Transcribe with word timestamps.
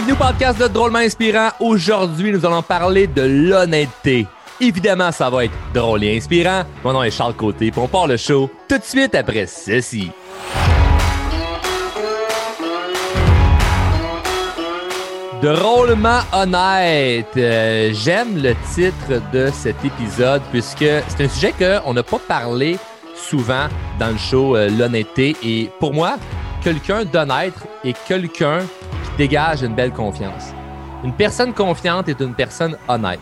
Bienvenue 0.00 0.18
au 0.18 0.24
podcast 0.24 0.58
de 0.58 0.66
Drôlement 0.66 1.00
Inspirant. 1.00 1.50
Aujourd'hui, 1.60 2.32
nous 2.32 2.46
allons 2.46 2.62
parler 2.62 3.06
de 3.06 3.20
l'honnêteté. 3.20 4.26
Évidemment, 4.58 5.12
ça 5.12 5.28
va 5.28 5.44
être 5.44 5.52
drôle 5.74 6.02
et 6.04 6.16
inspirant. 6.16 6.62
Mon 6.82 6.94
nom 6.94 7.02
est 7.02 7.10
Charles 7.10 7.34
Côté, 7.34 7.70
puis 7.70 7.78
on 7.78 7.86
part 7.86 8.06
le 8.06 8.16
show 8.16 8.50
tout 8.66 8.78
de 8.78 8.82
suite 8.82 9.14
après 9.14 9.44
ceci. 9.44 10.10
Drôlement 15.42 16.20
honnête. 16.32 17.26
Euh, 17.36 17.90
J'aime 17.92 18.42
le 18.42 18.54
titre 18.72 19.20
de 19.34 19.50
cet 19.52 19.84
épisode 19.84 20.40
puisque 20.50 20.78
c'est 21.08 21.24
un 21.24 21.28
sujet 21.28 21.52
qu'on 21.52 21.92
n'a 21.92 22.02
pas 22.02 22.20
parlé 22.26 22.78
souvent 23.14 23.68
dans 23.98 24.08
le 24.08 24.16
show, 24.18 24.56
euh, 24.56 24.70
l'honnêteté. 24.70 25.36
Et 25.42 25.68
pour 25.78 25.92
moi, 25.92 26.16
quelqu'un 26.64 27.04
d'honnête 27.04 27.52
est 27.84 27.96
quelqu'un 28.08 28.60
dégage 29.20 29.60
une 29.60 29.74
belle 29.74 29.92
confiance. 29.92 30.44
Une 31.04 31.12
personne 31.12 31.52
confiante 31.52 32.08
est 32.08 32.18
une 32.20 32.32
personne 32.32 32.78
honnête. 32.88 33.20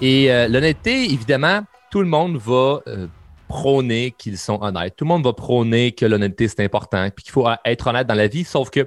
Et 0.00 0.30
euh, 0.30 0.46
l'honnêteté, 0.46 1.12
évidemment, 1.12 1.62
tout 1.90 1.98
le 1.98 2.06
monde 2.06 2.36
va 2.36 2.78
euh, 2.86 3.08
prôner 3.48 4.14
qu'ils 4.16 4.38
sont 4.38 4.62
honnêtes. 4.62 4.94
Tout 4.96 5.04
le 5.04 5.08
monde 5.08 5.24
va 5.24 5.32
prôner 5.32 5.90
que 5.90 6.06
l'honnêteté, 6.06 6.46
c'est 6.46 6.62
important, 6.62 7.08
puis 7.12 7.24
qu'il 7.24 7.32
faut 7.32 7.48
être 7.64 7.86
honnête 7.88 8.06
dans 8.06 8.14
la 8.14 8.28
vie, 8.28 8.44
sauf 8.44 8.70
que 8.70 8.86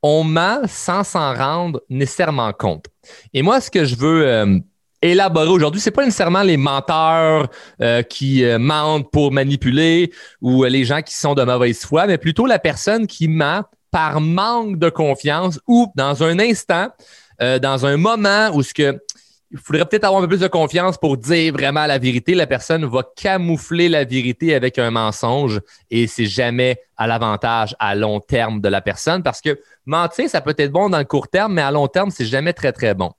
on 0.00 0.22
ment 0.22 0.60
sans 0.68 1.02
s'en 1.02 1.34
rendre 1.34 1.82
nécessairement 1.90 2.52
compte. 2.52 2.86
Et 3.34 3.42
moi, 3.42 3.60
ce 3.60 3.68
que 3.68 3.84
je 3.84 3.96
veux 3.96 4.28
euh, 4.28 4.60
élaborer 5.02 5.48
aujourd'hui, 5.48 5.80
c'est 5.80 5.90
pas 5.90 6.04
nécessairement 6.04 6.42
les 6.42 6.56
menteurs 6.56 7.48
qui 8.08 8.44
mentent 8.60 9.10
pour 9.10 9.32
manipuler 9.32 10.12
ou 10.40 10.62
les 10.62 10.84
gens 10.84 11.02
qui 11.02 11.16
sont 11.16 11.34
de 11.34 11.42
mauvaise 11.42 11.80
foi, 11.80 12.06
mais 12.06 12.16
plutôt 12.16 12.46
la 12.46 12.60
personne 12.60 13.08
qui 13.08 13.26
ment 13.26 13.64
par 13.96 14.20
manque 14.20 14.78
de 14.78 14.90
confiance 14.90 15.58
ou 15.66 15.90
dans 15.94 16.22
un 16.22 16.38
instant, 16.38 16.88
dans 17.40 17.86
un 17.86 17.96
moment 17.96 18.50
où 18.52 18.62
ce 18.62 18.74
que 18.74 19.00
il 19.50 19.58
faudrait 19.58 19.86
peut-être 19.86 20.04
avoir 20.04 20.20
un 20.20 20.24
peu 20.26 20.36
plus 20.36 20.40
de 20.40 20.48
confiance 20.48 20.98
pour 20.98 21.16
dire 21.16 21.54
vraiment 21.54 21.86
la 21.86 21.96
vérité. 21.96 22.34
La 22.34 22.46
personne 22.46 22.84
va 22.84 23.02
camoufler 23.16 23.88
la 23.88 24.04
vérité 24.04 24.54
avec 24.54 24.78
un 24.78 24.90
mensonge 24.90 25.62
et 25.90 26.06
c'est 26.08 26.26
jamais 26.26 26.78
à 26.98 27.06
l'avantage 27.06 27.74
à 27.78 27.94
long 27.94 28.20
terme 28.20 28.60
de 28.60 28.68
la 28.68 28.82
personne 28.82 29.22
parce 29.22 29.40
que 29.40 29.58
mentir, 29.86 30.28
ça 30.28 30.42
peut 30.42 30.54
être 30.58 30.72
bon 30.72 30.90
dans 30.90 30.98
le 30.98 31.04
court 31.04 31.28
terme, 31.28 31.54
mais 31.54 31.62
à 31.62 31.70
long 31.70 31.88
terme, 31.88 32.10
c'est 32.10 32.26
jamais 32.26 32.52
très, 32.52 32.72
très 32.72 32.92
bon. 32.92 33.12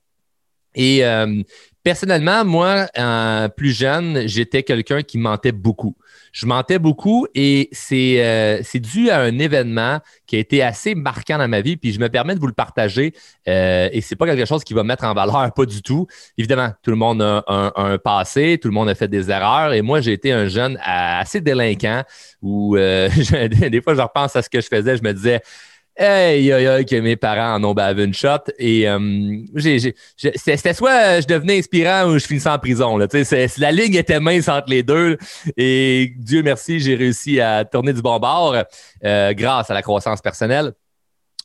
Et 0.76 1.04
euh, 1.04 1.42
personnellement, 1.82 2.46
moi, 2.46 2.86
euh, 3.00 3.48
plus 3.48 3.72
jeune, 3.72 4.28
j'étais 4.28 4.62
quelqu'un 4.62 5.02
qui 5.02 5.18
mentait 5.18 5.52
beaucoup 5.52 5.96
je 6.38 6.46
mentais 6.46 6.78
beaucoup 6.78 7.26
et 7.34 7.72
euh, 7.92 8.60
c'est 8.62 8.80
dû 8.80 9.10
à 9.10 9.22
un 9.22 9.40
événement 9.40 10.02
qui 10.28 10.36
a 10.36 10.40
été 10.40 10.62
assez 10.62 10.94
marquant 10.94 11.40
dans 11.40 11.48
ma 11.48 11.62
vie. 11.62 11.78
Puis 11.78 11.94
je 11.94 12.00
me 12.00 12.10
permets 12.10 12.36
de 12.36 12.40
vous 12.40 12.46
le 12.46 12.54
partager 12.54 13.14
euh, 13.48 13.90
et 13.92 14.02
c'est 14.02 14.16
pas 14.16 14.28
quelque 14.28 14.46
chose 14.46 14.64
qui 14.64 14.76
va 14.76 14.84
mettre 14.84 15.04
en 15.06 15.16
valeur, 15.16 15.52
pas 15.52 15.66
du 15.66 15.82
tout. 15.82 16.06
Évidemment, 16.38 16.70
tout 16.84 16.92
le 16.92 16.96
monde 16.96 17.24
a 17.24 17.44
un, 17.76 17.98
passé, 17.98 18.60
tout 18.62 18.68
le 18.68 18.76
monde 18.76 18.88
a 18.88 18.94
fait 18.94 19.08
des 19.08 19.32
erreurs 19.32 19.74
et 19.74 19.82
moi, 19.82 20.00
j'ai 20.00 20.14
été 20.14 20.32
un 20.32 20.48
jeune 20.48 20.78
assez 20.84 21.42
délinquant 21.42 22.04
où 22.44 22.78
euh, 22.78 23.10
des 23.72 23.82
fois, 23.82 23.96
je 23.96 24.02
repense 24.02 24.36
à 24.36 24.44
ce 24.44 24.50
que 24.52 24.62
je 24.62 24.68
faisais, 24.68 24.96
je 24.96 25.02
me 25.02 25.14
disais 25.14 25.42
Hey, 26.00 26.52
aïe, 26.52 26.86
que 26.86 26.96
mes 26.98 27.16
parents 27.16 27.56
en 27.56 27.64
ont 27.64 27.74
bavé 27.74 28.04
une 28.04 28.14
shot. 28.14 28.52
Et 28.60 28.88
euh, 28.88 29.00
c'était 30.16 30.74
soit 30.76 31.22
je 31.22 31.28
devenais 31.28 31.58
inspirant 31.58 32.06
ou 32.06 32.20
je 32.20 32.26
finissais 32.26 32.50
en 32.50 32.60
prison. 32.60 32.98
Là. 32.98 33.08
La 33.58 33.72
ligne 33.72 33.96
était 33.96 34.20
mince 34.20 34.48
entre 34.48 34.70
les 34.70 34.84
deux. 34.84 35.18
Et 35.58 36.14
Dieu 36.18 36.44
merci, 36.44 36.80
j'ai 36.80 36.96
réussi 36.96 37.42
à 37.42 37.66
tourner 37.66 37.94
du 37.94 38.02
bon 38.04 38.20
bord 38.20 38.56
euh, 39.04 39.34
grâce 39.34 39.72
à 39.72 39.74
la 39.74 39.82
croissance 39.82 40.22
personnelle 40.22 40.74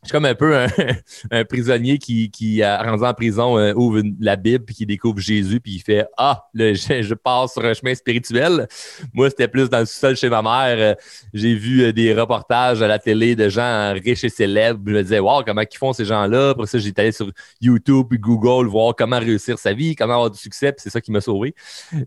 je 0.02 0.08
suis 0.08 0.12
comme 0.14 0.24
un 0.24 0.34
peu 0.34 0.56
un, 0.56 1.44
prisonnier 1.48 1.96
qui, 1.96 2.28
qui 2.28 2.64
rendu 2.64 3.04
en 3.04 3.14
prison, 3.14 3.56
euh, 3.56 3.72
ouvre 3.74 4.02
la 4.18 4.34
Bible 4.34 4.64
puis 4.64 4.74
qui 4.74 4.84
découvre 4.84 5.20
Jésus 5.20 5.60
puis 5.60 5.74
il 5.74 5.78
fait 5.78 6.06
Ah, 6.16 6.48
je, 6.54 7.14
passe 7.14 7.52
sur 7.52 7.64
un 7.64 7.72
chemin 7.72 7.94
spirituel. 7.94 8.66
Moi, 9.12 9.30
c'était 9.30 9.46
plus 9.46 9.70
dans 9.70 9.78
le 9.78 9.86
sol 9.86 10.16
chez 10.16 10.28
ma 10.28 10.42
mère. 10.42 10.76
Euh, 10.76 10.94
j'ai 11.32 11.54
vu 11.54 11.84
euh, 11.84 11.92
des 11.92 12.12
reportages 12.14 12.82
à 12.82 12.88
la 12.88 12.98
télé 12.98 13.36
de 13.36 13.48
gens 13.48 13.92
riches 13.92 14.24
et 14.24 14.28
célèbres. 14.28 14.82
Je 14.84 14.92
me 14.92 15.02
disais 15.04 15.20
Wow, 15.20 15.44
comment 15.46 15.60
ils 15.62 15.78
font 15.78 15.92
ces 15.92 16.04
gens-là? 16.04 16.54
Pour 16.56 16.66
ça, 16.66 16.78
j'étais 16.78 17.02
allé 17.02 17.12
sur 17.12 17.30
YouTube 17.60 18.06
puis 18.10 18.18
Google 18.18 18.66
voir 18.66 18.96
comment 18.96 19.20
réussir 19.20 19.56
sa 19.56 19.72
vie, 19.72 19.94
comment 19.94 20.14
avoir 20.14 20.30
du 20.32 20.38
succès, 20.38 20.72
puis 20.72 20.82
c'est 20.82 20.90
ça 20.90 21.00
qui 21.00 21.12
m'a 21.12 21.20
sauvé. 21.20 21.54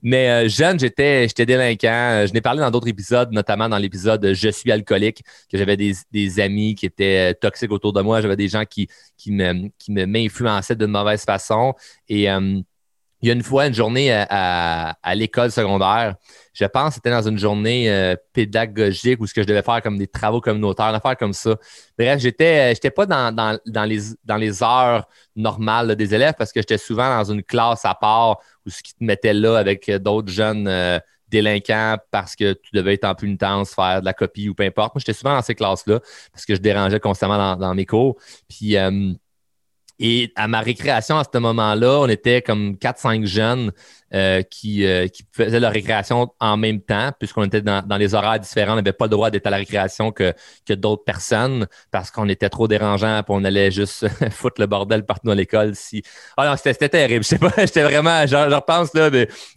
Mais 0.03 0.49
jeune, 0.49 0.77
j'étais 0.77 1.29
j'étais 1.29 1.45
délinquant. 1.45 2.25
Je 2.27 2.33
n'ai 2.33 2.41
parlé 2.41 2.59
dans 2.59 2.71
d'autres 2.71 2.89
épisodes, 2.89 3.31
notamment 3.31 3.69
dans 3.69 3.77
l'épisode 3.77 4.33
Je 4.33 4.49
suis 4.49 4.69
alcoolique, 4.69 5.23
que 5.49 5.57
j'avais 5.57 5.77
des, 5.77 5.93
des 6.11 6.39
amis 6.41 6.75
qui 6.75 6.87
étaient 6.87 7.33
toxiques 7.35 7.71
autour 7.71 7.84
de 7.91 8.01
moi. 8.01 8.21
J'avais 8.21 8.35
des 8.35 8.47
gens 8.47 8.65
qui, 8.65 8.87
qui 9.17 9.31
m'influençaient 9.31 10.75
d'une 10.75 10.91
mauvaise 10.91 11.23
façon. 11.23 11.73
Et 12.07 12.29
euh, 12.29 12.61
il 13.21 13.29
y 13.29 13.31
a 13.31 13.33
une 13.33 13.43
fois, 13.43 13.65
une 13.65 13.73
journée 13.73 14.11
à, 14.11 15.15
l'école 15.15 15.49
secondaire, 15.49 16.15
je 16.53 16.65
pense 16.65 16.89
que 16.89 16.95
c'était 16.95 17.09
dans 17.09 17.27
une 17.27 17.39
journée 17.39 17.89
euh, 17.89 18.15
pédagogique 18.33 19.19
où 19.19 19.25
ce 19.25 19.33
que 19.33 19.41
je 19.41 19.47
devais 19.47 19.63
faire 19.63 19.81
comme 19.81 19.97
des 19.97 20.05
travaux 20.05 20.41
communautaires, 20.41 20.87
une 20.87 20.95
affaire 20.95 21.17
comme 21.17 21.33
ça. 21.33 21.55
Bref, 21.97 22.19
j'étais 22.19 22.75
j'étais 22.75 22.91
pas 22.91 23.07
dans, 23.07 23.59
les, 23.87 23.99
dans 24.23 24.35
les 24.35 24.61
heures 24.61 25.07
normales 25.35 25.95
des 25.95 26.13
élèves 26.13 26.35
parce 26.37 26.51
que 26.51 26.59
j'étais 26.59 26.77
souvent 26.77 27.17
dans 27.17 27.31
une 27.31 27.41
classe 27.41 27.83
à 27.85 27.95
part 27.95 28.41
où 28.63 28.69
ce 28.69 28.83
qui 28.83 28.93
te 28.93 29.03
mettait 29.03 29.33
là 29.33 29.57
avec 29.57 29.89
d'autres 29.89 30.31
jeunes 30.31 30.67
euh, 30.67 30.99
délinquant 31.29 31.97
parce 32.11 32.35
que 32.35 32.53
tu 32.53 32.69
devais 32.73 32.93
être 32.93 33.05
en 33.05 33.15
punitence, 33.15 33.73
faire 33.73 34.01
de 34.01 34.05
la 34.05 34.13
copie 34.13 34.49
ou 34.49 34.53
peu 34.53 34.63
importe. 34.63 34.95
Moi, 34.95 34.99
j'étais 34.99 35.13
souvent 35.13 35.35
dans 35.35 35.41
ces 35.41 35.55
classes-là 35.55 35.99
parce 36.31 36.45
que 36.45 36.55
je 36.55 36.61
dérangeais 36.61 36.99
constamment 36.99 37.55
dans, 37.55 37.75
mes 37.75 37.85
cours. 37.85 38.17
Puis, 38.47 38.77
euh, 38.77 39.13
et 39.99 40.33
à 40.35 40.47
ma 40.47 40.59
récréation, 40.59 41.17
à 41.17 41.23
ce 41.23 41.37
moment-là, 41.37 41.99
on 42.01 42.07
était 42.07 42.41
comme 42.41 42.73
4-5 42.73 43.25
jeunes 43.25 43.71
euh, 44.13 44.41
qui, 44.43 44.85
euh, 44.85 45.07
qui, 45.07 45.23
faisaient 45.31 45.59
leur 45.59 45.71
récréation 45.71 46.33
en 46.39 46.57
même 46.57 46.81
temps, 46.81 47.11
puisqu'on 47.17 47.43
était 47.43 47.61
dans, 47.61 47.85
dans, 47.85 47.97
les 47.97 48.13
horaires 48.13 48.39
différents. 48.39 48.73
On 48.73 48.75
n'avait 48.75 48.93
pas 48.93 49.05
le 49.05 49.09
droit 49.09 49.31
d'être 49.31 49.47
à 49.47 49.49
la 49.49 49.57
récréation 49.57 50.11
que, 50.11 50.33
que 50.65 50.73
d'autres 50.73 51.03
personnes 51.03 51.65
parce 51.91 52.11
qu'on 52.11 52.27
était 52.27 52.49
trop 52.49 52.67
dérangeants 52.67 53.19
et 53.19 53.23
on 53.29 53.43
allait 53.45 53.71
juste 53.71 54.07
foutre 54.31 54.59
le 54.59 54.67
bordel 54.67 55.05
partout 55.05 55.27
dans 55.27 55.33
l'école. 55.33 55.75
Si... 55.75 56.03
Ah 56.35 56.49
non, 56.49 56.55
c'était 56.57 56.89
terrible. 56.89 57.23
Je 57.23 57.29
sais 57.29 57.39
pas, 57.39 57.51
j'étais 57.57 57.83
vraiment, 57.83 58.27
je 58.27 58.35
repense 58.35 58.93
là, 58.93 59.09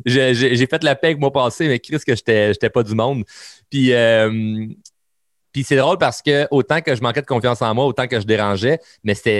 j'ai 0.04 0.66
fait 0.66 0.84
la 0.84 0.94
paix 0.94 1.08
avec 1.08 1.20
mon 1.20 1.30
passé, 1.30 1.68
mais 1.68 1.78
Chris 1.80 1.98
que 2.06 2.14
j'étais 2.14 2.70
pas 2.70 2.82
du 2.82 2.94
monde. 2.94 3.24
Puis 3.70 3.92
euh, 3.92 4.66
puis 5.58 5.64
c'est 5.64 5.74
drôle 5.74 5.98
parce 5.98 6.22
que 6.22 6.46
autant 6.52 6.80
que 6.82 6.94
je 6.94 7.02
manquais 7.02 7.20
de 7.20 7.26
confiance 7.26 7.62
en 7.62 7.74
moi, 7.74 7.84
autant 7.84 8.06
que 8.06 8.20
je 8.20 8.26
dérangeais, 8.26 8.78
mais 9.02 9.14
ça 9.14 9.32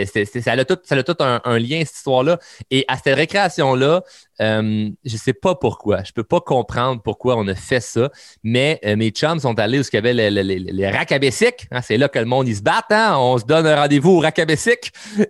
a 0.52 0.64
tout, 0.64 1.16
un, 1.20 1.58
lien, 1.60 1.84
cette 1.84 1.94
histoire-là. 1.94 2.40
Et 2.72 2.84
à 2.88 2.96
cette 2.96 3.14
récréation-là, 3.14 4.02
euh, 4.40 4.90
je 5.04 5.16
sais 5.16 5.32
pas 5.32 5.54
pourquoi. 5.54 6.02
Je 6.02 6.10
peux 6.10 6.24
pas 6.24 6.40
comprendre 6.40 7.00
pourquoi 7.02 7.36
on 7.36 7.46
a 7.46 7.54
fait 7.54 7.78
ça. 7.78 8.10
Mais 8.42 8.80
euh, 8.84 8.96
mes 8.96 9.10
chums 9.10 9.38
sont 9.38 9.56
allés 9.60 9.78
où 9.78 9.82
il 9.82 9.94
y 9.94 9.96
avait 9.96 10.12
les, 10.12 10.30
les, 10.42 10.84
hein. 10.84 11.82
c'est 11.82 11.98
là 11.98 12.08
que 12.08 12.18
le 12.18 12.24
monde, 12.24 12.48
se 12.48 12.62
battent. 12.62 12.90
Hein? 12.90 13.16
On 13.16 13.38
se 13.38 13.44
donne 13.44 13.68
un 13.68 13.76
rendez-vous 13.76 14.16
au 14.16 14.18
rack 14.18 14.40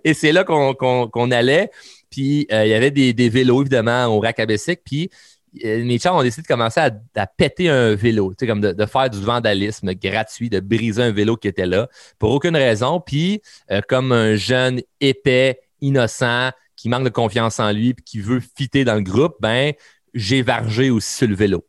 Et 0.03 0.15
c'est 0.15 0.31
là 0.31 0.43
qu'on, 0.43 1.31
allait. 1.31 1.69
Puis 2.09 2.47
euh, 2.51 2.65
il 2.65 2.71
y 2.71 2.73
avait 2.73 2.89
des, 2.89 3.29
vélos, 3.29 3.61
évidemment, 3.61 4.07
au 4.07 4.19
rack 4.19 4.41
Puis 4.83 5.11
mes 5.53 5.99
chums 5.99 6.15
ont 6.15 6.23
décidé 6.23 6.43
de 6.43 6.47
commencer 6.47 6.79
à, 6.79 7.27
péter 7.27 7.69
un 7.69 7.95
vélo, 7.95 8.33
comme 8.39 8.61
de, 8.61 8.85
faire 8.85 9.09
du 9.09 9.21
vandalisme 9.21 9.93
gratuit, 9.93 10.49
de 10.49 10.59
briser 10.59 11.03
un 11.03 11.11
vélo 11.11 11.35
qui 11.35 11.47
était 11.47 11.65
là 11.65 11.87
pour 12.17 12.31
aucune 12.31 12.55
raison. 12.55 12.99
Puis, 12.99 13.41
euh, 13.71 13.81
comme 13.87 14.11
un 14.11 14.35
jeune 14.35 14.81
épais, 15.01 15.59
innocent, 15.81 16.51
qui 16.75 16.89
manque 16.89 17.03
de 17.03 17.09
confiance 17.09 17.59
en 17.59 17.71
lui, 17.71 17.93
puis 17.93 18.03
qui 18.03 18.19
veut 18.19 18.41
fitter 18.57 18.85
dans 18.85 18.95
le 18.95 19.01
groupe, 19.01 19.35
ben, 19.39 19.73
j'ai 20.13 20.41
vargé 20.41 20.89
aussi 20.89 21.13
sur 21.13 21.27
le 21.27 21.35
vélo. 21.35 21.65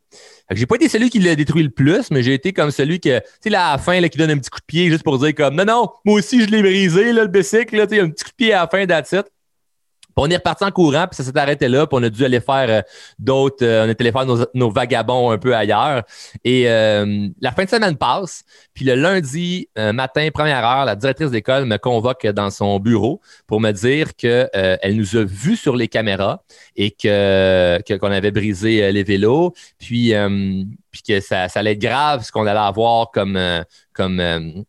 J'ai 0.51 0.65
pas 0.65 0.75
été 0.75 0.89
celui 0.89 1.09
qui 1.09 1.19
l'a 1.19 1.35
détruit 1.35 1.63
le 1.63 1.69
plus, 1.69 2.11
mais 2.11 2.23
j'ai 2.23 2.33
été 2.33 2.53
comme 2.53 2.71
celui 2.71 2.99
que, 2.99 3.19
tu 3.19 3.25
sais, 3.49 3.55
à 3.55 3.73
la 3.73 3.77
fin, 3.77 3.99
là, 3.99 4.09
qui 4.09 4.17
donne 4.17 4.31
un 4.31 4.37
petit 4.37 4.49
coup 4.49 4.59
de 4.59 4.65
pied 4.65 4.89
juste 4.89 5.03
pour 5.03 5.17
dire 5.17 5.33
comme, 5.35 5.55
non, 5.55 5.65
non, 5.65 5.89
moi 6.05 6.19
aussi, 6.19 6.41
je 6.41 6.49
l'ai 6.49 6.61
brisé, 6.61 7.13
le 7.13 7.27
bicycle, 7.27 7.87
tu 7.87 7.95
sais, 7.95 8.01
un 8.01 8.09
petit 8.09 8.23
coup 8.23 8.31
de 8.31 8.35
pied 8.35 8.53
à 8.53 8.61
la 8.61 8.67
fin 8.67 8.85
d'attitude 8.85 9.25
on 10.15 10.29
est 10.29 10.35
reparti 10.35 10.63
en 10.63 10.71
courant, 10.71 11.07
puis 11.07 11.15
ça 11.15 11.23
s'est 11.23 11.37
arrêté 11.37 11.67
là, 11.67 11.87
puis 11.87 11.97
on 11.99 12.03
a 12.03 12.09
dû 12.09 12.23
aller 12.25 12.39
faire 12.39 12.69
euh, 12.69 12.81
d'autres, 13.19 13.65
euh, 13.65 13.85
on 13.85 13.89
est 13.89 13.99
allé 13.99 14.11
faire 14.11 14.25
nos, 14.53 14.69
vagabonds 14.69 15.31
un 15.31 15.37
peu 15.37 15.55
ailleurs. 15.55 16.03
Et 16.43 16.69
euh, 16.69 17.27
la 17.41 17.51
fin 17.51 17.65
de 17.65 17.69
semaine 17.69 17.97
passe, 17.97 18.43
puis 18.73 18.85
le 18.85 18.95
lundi 18.95 19.67
matin, 19.75 20.27
première 20.33 20.65
heure, 20.65 20.85
la 20.85 20.95
directrice 20.95 21.31
d'école 21.31 21.65
me 21.65 21.77
convoque 21.77 22.25
dans 22.27 22.49
son 22.49 22.79
bureau 22.79 23.21
pour 23.47 23.59
me 23.59 23.71
dire 23.71 24.15
qu'elle 24.15 24.49
elle 24.53 24.95
nous 24.95 25.15
a 25.15 25.23
vus 25.23 25.57
sur 25.57 25.75
les 25.75 25.87
caméras 25.87 26.43
et 26.75 26.91
que 26.91 27.79
qu'on 27.97 28.11
avait 28.11 28.31
brisé 28.31 28.91
les 28.91 29.03
vélos, 29.03 29.53
puis, 29.77 30.13
puis 30.91 31.01
que 31.07 31.19
ça, 31.19 31.49
ça 31.49 31.59
allait 31.59 31.73
être 31.73 31.81
grave 31.81 32.23
ce 32.23 32.31
qu'on 32.31 32.47
allait 32.47 32.59
avoir 32.59 33.11
comme, 33.11 33.39
comme 33.93 34.63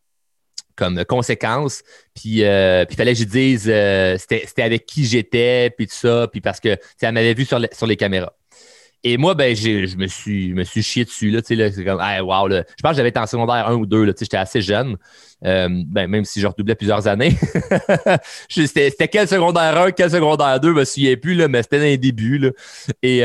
comme 0.75 1.03
conséquence. 1.05 1.83
Puis 2.15 2.43
euh, 2.43 2.85
il 2.89 2.95
fallait 2.95 3.13
que 3.13 3.19
je 3.19 3.25
dise 3.25 3.65
euh, 3.67 4.17
c'était 4.17 4.63
avec 4.63 4.85
qui 4.85 5.05
j'étais, 5.05 5.71
puis 5.75 5.87
tout 5.87 5.95
ça, 5.95 6.27
puis 6.31 6.41
parce 6.41 6.59
que 6.59 6.77
elle 7.01 7.13
m'avait 7.13 7.33
vu 7.33 7.45
sur, 7.45 7.59
sur 7.71 7.87
les 7.87 7.97
caméras. 7.97 8.33
Et 9.05 9.17
moi, 9.17 9.35
ben, 9.35 9.53
je 9.53 9.97
me 9.97 10.07
suis, 10.07 10.53
me 10.53 10.63
suis 10.63 10.81
chié 10.81 11.03
dessus. 11.03 11.29
Là, 11.29 11.41
là, 11.49 11.71
c'est 11.73 11.83
comme, 11.83 11.99
wow, 11.99 12.47
là. 12.47 12.63
Je 12.77 12.81
pense 12.81 12.91
que 12.91 12.97
j'avais 12.97 13.09
été 13.09 13.19
en 13.19 13.27
secondaire 13.27 13.67
1 13.67 13.75
ou 13.75 13.85
2. 13.85 14.13
J'étais 14.17 14.37
assez 14.37 14.61
jeune. 14.61 14.95
Euh, 15.43 15.67
ben, 15.69 16.07
même 16.07 16.23
si 16.23 16.39
je 16.39 16.47
redoublais 16.47 16.75
plusieurs 16.75 17.05
années. 17.05 17.35
c'était 18.49 19.09
quel 19.09 19.27
secondaire 19.27 19.77
1, 19.77 19.91
quel 19.91 20.09
secondaire 20.09 20.57
2, 20.61 20.69
je 20.69 20.73
me 20.73 20.85
souviens 20.85 21.17
plus, 21.17 21.35
là, 21.35 21.49
mais 21.49 21.63
c'était 21.63 21.79
dans 21.79 21.83
les 21.83 21.97
débuts. 21.97 22.37
Là. 22.37 22.51
Et, 23.01 23.23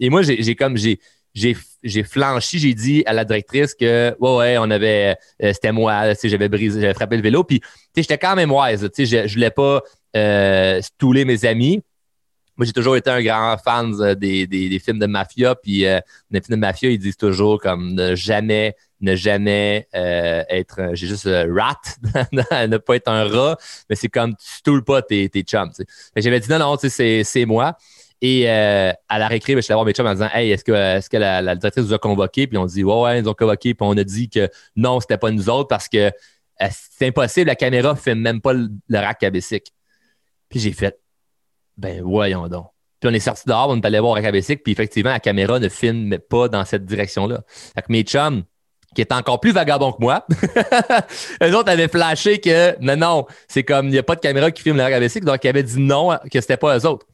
et 0.00 0.08
moi, 0.08 0.22
j'ai 0.22 0.56
comme 0.56 0.78
j'ai 0.78 1.00
j'ai 1.34 2.02
flanchi, 2.02 2.58
j'ai 2.58 2.74
dit 2.74 3.02
à 3.06 3.12
la 3.12 3.24
directrice 3.24 3.74
que 3.74 4.14
ouais, 4.18 4.36
ouais, 4.36 4.58
on 4.58 4.70
avait 4.70 5.16
euh, 5.42 5.52
c'était 5.52 5.72
moi, 5.72 6.12
j'avais 6.22 6.48
brisé, 6.48 6.80
j'avais 6.80 6.94
frappé 6.94 7.16
le 7.16 7.22
vélo. 7.22 7.44
Puis 7.44 7.60
j'étais 7.96 8.18
quand 8.18 8.36
même 8.36 8.50
wise. 8.50 8.88
Je, 8.96 9.04
je 9.04 9.34
voulais 9.34 9.50
pas 9.50 9.82
euh, 10.16 10.82
stouler 10.82 11.24
mes 11.24 11.44
amis. 11.44 11.82
Moi, 12.56 12.66
j'ai 12.66 12.72
toujours 12.72 12.96
été 12.96 13.08
un 13.10 13.22
grand 13.22 13.56
fan 13.56 13.94
euh, 14.00 14.14
des, 14.14 14.46
des, 14.46 14.78
films 14.80 14.98
de 14.98 15.06
mafia. 15.06 15.54
Puis 15.54 15.86
euh, 15.86 16.00
les 16.30 16.40
films 16.40 16.56
de 16.56 16.60
mafia, 16.60 16.90
ils 16.90 16.98
disent 16.98 17.16
toujours 17.16 17.60
comme 17.60 17.94
ne 17.94 18.16
jamais, 18.16 18.74
ne 19.00 19.14
jamais 19.14 19.88
être. 19.92 20.90
J'ai 20.94 21.06
juste 21.06 21.26
rat, 21.26 21.80
ne 22.32 22.76
pas 22.76 22.96
être 22.96 23.08
un 23.08 23.24
rat, 23.28 23.56
mais 23.88 23.94
c'est 23.94 24.08
comme 24.08 24.34
tu 24.34 24.46
stoules 24.46 24.84
pas 24.84 25.00
tes, 25.00 25.28
tes 25.28 25.42
chums. 25.42 25.70
J'avais 26.16 26.40
dit 26.40 26.50
non, 26.50 26.58
non, 26.58 26.76
c'est 26.76 27.44
moi. 27.46 27.76
Et 28.22 28.48
à 28.48 29.18
la 29.18 29.28
récré, 29.28 29.54
ben, 29.54 29.60
je 29.60 29.64
suis 29.64 29.72
allé 29.72 29.76
voir 29.76 29.86
mes 29.86 29.92
chums 29.92 30.06
en 30.06 30.12
disant 30.12 30.28
Hey, 30.32 30.50
est-ce 30.50 30.64
que, 30.64 30.72
est 30.72 31.08
que 31.08 31.16
la, 31.16 31.56
directrice 31.56 31.84
nous 31.84 31.94
a 31.94 31.98
convoqués? 31.98 32.46
Puis 32.46 32.58
on 32.58 32.66
dit 32.66 32.84
Ouais, 32.84 33.18
ils 33.18 33.22
nous 33.22 33.30
ont 33.30 33.34
convoqués. 33.34 33.74
Puis 33.74 33.86
on 33.88 33.96
a 33.96 34.04
dit 34.04 34.28
que 34.28 34.48
non, 34.76 35.00
c'était 35.00 35.18
pas 35.18 35.30
nous 35.30 35.48
autres 35.48 35.68
parce 35.68 35.88
que 35.88 36.12
c'est 36.70 37.06
impossible, 37.06 37.48
la 37.48 37.56
caméra 37.56 37.92
ne 37.92 37.98
fait 37.98 38.14
même 38.14 38.40
pas 38.40 38.52
le, 38.52 38.68
rack 38.92 39.22
à 39.22 39.30
Puis 39.30 39.40
j'ai 40.54 40.72
fait 40.72 40.98
ben 41.78 42.02
voyons 42.02 42.46
donc. 42.48 42.66
Puis 43.00 43.08
on 43.08 43.14
est 43.14 43.20
sorti 43.20 43.44
dehors, 43.46 43.70
on 43.70 43.76
est 43.76 43.86
allé 43.86 43.98
voir 43.98 44.16
un 44.16 44.22
cabessic, 44.22 44.62
puis 44.62 44.72
effectivement, 44.72 45.10
la 45.10 45.20
caméra 45.20 45.58
ne 45.58 45.70
filme 45.70 46.18
pas 46.18 46.48
dans 46.48 46.66
cette 46.66 46.84
direction-là. 46.84 47.42
Fait 47.48 47.80
que 47.80 47.86
mes 47.90 48.02
chums, 48.02 48.44
qui 48.94 49.00
étaient 49.00 49.14
encore 49.14 49.40
plus 49.40 49.52
vagabonds 49.52 49.92
que 49.92 50.00
moi, 50.00 50.26
eux 51.42 51.56
autres 51.56 51.70
avaient 51.70 51.88
flashé 51.88 52.40
que 52.40 52.76
non, 52.80 52.96
non, 52.96 53.26
c'est 53.48 53.62
comme 53.62 53.86
il 53.86 53.92
n'y 53.92 53.98
a 53.98 54.02
pas 54.02 54.16
de 54.16 54.20
caméra 54.20 54.50
qui 54.50 54.62
filme 54.62 54.76
le 54.76 54.88
cabessic, 54.88 55.24
donc 55.24 55.42
ils 55.42 55.48
avaient 55.48 55.62
dit 55.62 55.80
non, 55.80 56.18
que 56.30 56.40
c'était 56.40 56.58
pas 56.58 56.76
eux 56.76 56.86
autres. 56.86 57.06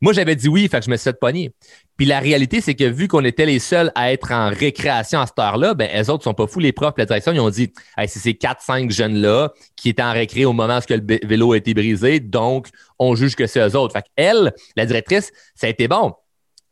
Moi, 0.00 0.12
j'avais 0.12 0.36
dit 0.36 0.48
oui, 0.48 0.68
fait 0.68 0.78
que 0.78 0.84
je 0.84 0.90
me 0.90 0.96
suis 0.96 1.04
fait 1.04 1.18
pogner. 1.18 1.52
Puis 1.96 2.06
la 2.06 2.20
réalité, 2.20 2.60
c'est 2.60 2.74
que 2.74 2.84
vu 2.84 3.08
qu'on 3.08 3.24
était 3.24 3.46
les 3.46 3.58
seuls 3.58 3.90
à 3.94 4.12
être 4.12 4.30
en 4.32 4.50
récréation 4.50 5.20
à 5.20 5.26
cette 5.26 5.38
heure-là, 5.38 5.74
ben, 5.74 5.88
les 5.92 6.10
autres 6.10 6.24
sont 6.24 6.34
pas 6.34 6.46
fous. 6.46 6.60
Les 6.60 6.72
profs 6.72 6.94
la 6.98 7.06
direction, 7.06 7.32
ils 7.32 7.40
ont 7.40 7.48
dit, 7.48 7.72
hey, 7.96 8.06
c'est 8.08 8.18
ces 8.18 8.34
quatre, 8.34 8.60
cinq 8.60 8.90
jeunes-là 8.90 9.52
qui 9.74 9.88
étaient 9.88 10.02
en 10.02 10.12
récré 10.12 10.44
au 10.44 10.52
moment 10.52 10.78
où 10.78 10.92
le 10.92 11.26
vélo 11.26 11.52
a 11.52 11.56
été 11.56 11.72
brisé, 11.72 12.20
donc 12.20 12.68
on 12.98 13.14
juge 13.14 13.36
que 13.36 13.46
c'est 13.46 13.60
eux 13.60 13.76
autres. 13.76 13.94
Fait 13.94 14.04
elle, 14.16 14.52
la 14.76 14.84
directrice, 14.84 15.32
ça 15.54 15.66
a 15.66 15.70
été 15.70 15.88
bon 15.88 16.12